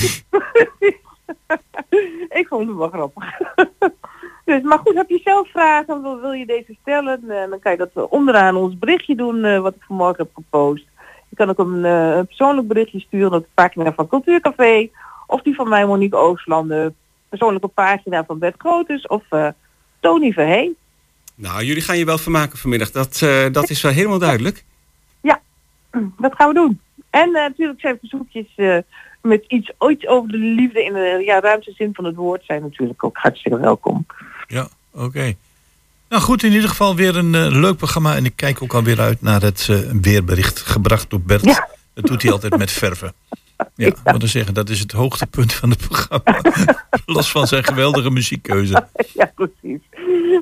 ik 2.41 2.47
vond 2.49 2.69
het 2.69 2.77
wel 2.77 2.89
grappig. 2.89 3.25
dus, 4.45 4.63
maar 4.63 4.79
goed, 4.79 4.95
heb 4.95 5.09
je 5.09 5.21
zelf 5.25 5.51
vragen, 5.51 6.03
wil, 6.03 6.21
wil 6.21 6.33
je 6.33 6.47
deze 6.47 6.77
stellen, 6.81 7.21
eh, 7.29 7.51
dan 7.51 7.59
kan 7.59 7.73
je 7.73 7.79
dat 7.79 7.91
eh, 7.95 8.13
onderaan 8.13 8.57
ons 8.57 8.79
berichtje 8.79 9.15
doen 9.15 9.45
eh, 9.45 9.61
wat 9.61 9.75
ik 9.75 9.83
vanmorgen 9.87 10.25
heb 10.25 10.31
gepost. 10.35 10.85
Je 11.29 11.37
kan 11.37 11.49
ook 11.49 11.59
een, 11.59 11.85
eh, 11.85 12.17
een 12.17 12.27
persoonlijk 12.27 12.69
berichtje 12.69 13.01
sturen 13.01 13.33
op 13.33 13.43
de 13.43 13.49
pagina 13.55 13.93
van 13.93 14.09
Cultuurcafé. 14.09 14.89
Of 15.27 15.43
die 15.43 15.55
van 15.55 15.69
mij, 15.69 15.87
Monique 15.87 16.19
Ooslanden. 16.19 16.95
Persoonlijke 17.29 17.69
pagina 17.69 18.25
van 18.25 18.39
Bert 18.39 18.55
Grootens 18.59 19.07
of 19.07 19.23
eh, 19.31 19.49
Tony 20.01 20.33
Verhey. 20.33 20.73
Nou, 21.35 21.65
jullie 21.65 21.83
gaan 21.83 21.99
je 21.99 22.05
wel 22.05 22.19
vermaken 22.19 22.59
vanmiddag. 22.59 22.91
Dat, 22.91 23.23
eh, 23.23 23.53
dat 23.53 23.71
is 23.71 23.83
wel 23.83 23.93
helemaal 23.93 24.19
duidelijk. 24.19 24.65
Dat 26.25 26.35
gaan 26.35 26.49
we 26.49 26.55
doen. 26.55 26.81
En 27.11 27.27
eh, 27.27 27.33
natuurlijk 27.33 27.81
zijn 27.81 27.99
verzoekjes 27.99 28.47
eh, 28.57 28.79
met 29.23 29.45
iets 29.49 29.73
ooit 29.79 30.07
over 30.07 30.31
de 30.31 30.37
liefde 30.37 30.85
in 30.85 30.93
de 30.93 31.23
ja, 31.25 31.41
ruimste 31.41 31.73
zin 31.73 31.95
van 31.95 32.05
het 32.05 32.15
woord 32.15 32.45
zijn 32.45 32.63
natuurlijk 32.63 33.05
ook 33.05 33.17
hartstikke 33.17 33.59
welkom. 33.59 34.07
Ja, 34.47 34.69
oké. 34.93 35.35
Nou 36.09 36.23
goed, 36.23 36.43
in 36.43 36.53
ieder 36.53 36.69
geval 36.69 36.97
weer 36.97 37.17
een 37.17 37.35
eh, 37.35 37.47
leuk 37.51 37.77
programma. 37.77 38.17
En 38.17 38.25
ik 38.25 38.33
kijk 38.37 38.63
ook 38.63 38.75
alweer 38.75 39.01
uit 39.01 39.23
naar 39.23 39.43
het 39.43 39.67
eh, 39.71 39.79
weerbericht 40.01 40.61
gebracht 40.61 41.11
door 41.11 41.21
Bert. 41.21 41.45
Dat 41.95 42.05
doet 42.05 42.23
hij 42.23 42.33
altijd 42.33 42.57
met 42.57 42.73
verven. 42.73 43.13
Ja, 43.75 43.91
wat 44.05 44.21
te 44.21 44.27
zeggen, 44.27 44.55
dat 44.55 44.69
is 44.69 44.81
het 44.81 44.93
hoogtepunt 44.93 45.53
van 45.53 45.71
het 45.71 45.79
programma. 45.89 46.41
Los 47.07 47.31
van 47.31 47.47
zijn 47.47 47.65
geweldige 47.65 48.11
muziekkeuze. 48.11 48.87
ja, 49.15 49.33
precies. 49.35 49.81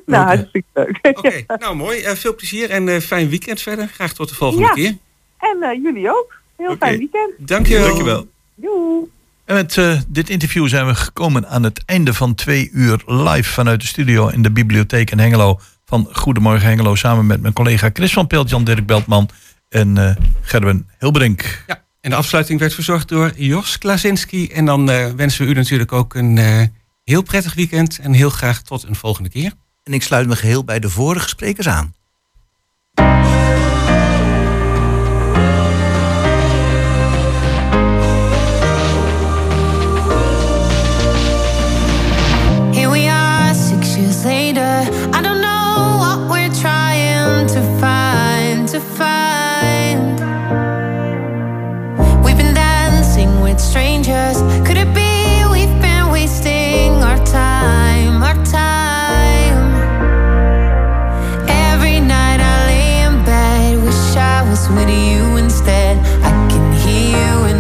Nou, 0.07 0.27
hartstikke 0.27 0.69
leuk. 0.75 1.19
Oké, 1.19 1.45
nou 1.59 1.77
mooi. 1.77 2.01
Eh, 2.01 2.15
veel 2.15 2.35
plezier 2.35 2.71
en 2.71 2.89
eh, 2.89 3.01
fijn 3.01 3.29
weekend 3.29 3.61
verder. 3.61 3.89
Graag 3.89 4.13
tot 4.13 4.29
de 4.29 4.35
volgende 4.35 4.65
Ja. 4.67 4.73
keer. 4.73 4.97
En 5.39 5.63
eh, 5.63 5.83
jullie 5.83 6.09
ook. 6.11 6.35
Heel 6.57 6.77
fijn 6.77 6.99
weekend. 6.99 7.33
Dankjewel. 7.39 7.87
Dankjewel. 7.87 8.27
Joe. 8.55 9.09
En 9.45 9.55
met 9.55 9.79
eh, 9.79 10.01
dit 10.09 10.31
interview 10.31 10.69
zijn 10.69 10.87
we 10.87 10.95
gekomen 10.95 11.49
aan 11.49 11.63
het 11.63 11.83
einde 11.85 12.15
van 12.15 12.35
twee 12.35 12.71
uur 12.73 13.03
live 13.07 13.53
vanuit 13.53 13.81
de 13.81 13.87
studio 13.87 14.29
in 14.29 14.43
de 14.43 14.51
bibliotheek 14.51 15.11
in 15.11 15.19
Hengelo. 15.19 15.61
Van 15.85 16.09
Goedemorgen 16.13 16.69
Hengelo 16.69 16.95
samen 16.95 17.27
met 17.27 17.41
mijn 17.41 17.53
collega 17.53 17.91
Chris 17.93 18.13
van 18.13 18.27
Pelt, 18.27 18.51
Jan-Dirk 18.51 18.87
Beltman 18.87 19.29
en 19.69 19.99
eh 19.99 20.17
Gerben 20.41 20.89
Hilbrink. 20.99 21.65
Ja, 21.67 21.84
en 22.05 22.11
de 22.11 22.17
afsluiting 22.17 22.61
werd 22.61 22.75
verzorgd 22.75 23.09
door 23.09 23.33
Jos 23.37 23.79
Klasinski. 23.79 24.49
En 24.49 24.65
dan 24.65 24.91
eh, 24.91 25.11
wensen 25.11 25.45
we 25.45 25.51
u 25.51 25.55
natuurlijk 25.55 25.93
ook 25.93 26.15
een 26.15 26.39
eh, 26.39 26.63
heel 27.05 27.23
prettig 27.23 27.55
weekend. 27.55 27.99
En 27.99 28.13
heel 28.13 28.31
graag 28.31 28.63
tot 28.63 28.83
een 28.83 28.95
volgende 28.95 29.29
keer. 29.29 29.53
En 29.83 29.93
ik 29.93 30.03
sluit 30.03 30.27
me 30.27 30.37
geheel 30.37 30.65
bij 30.65 30.79
de 30.79 30.91
vorige 30.91 31.29
sprekers 31.29 31.69
aan. 31.69 31.95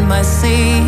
My 0.07 0.23
sleep. 0.23 0.84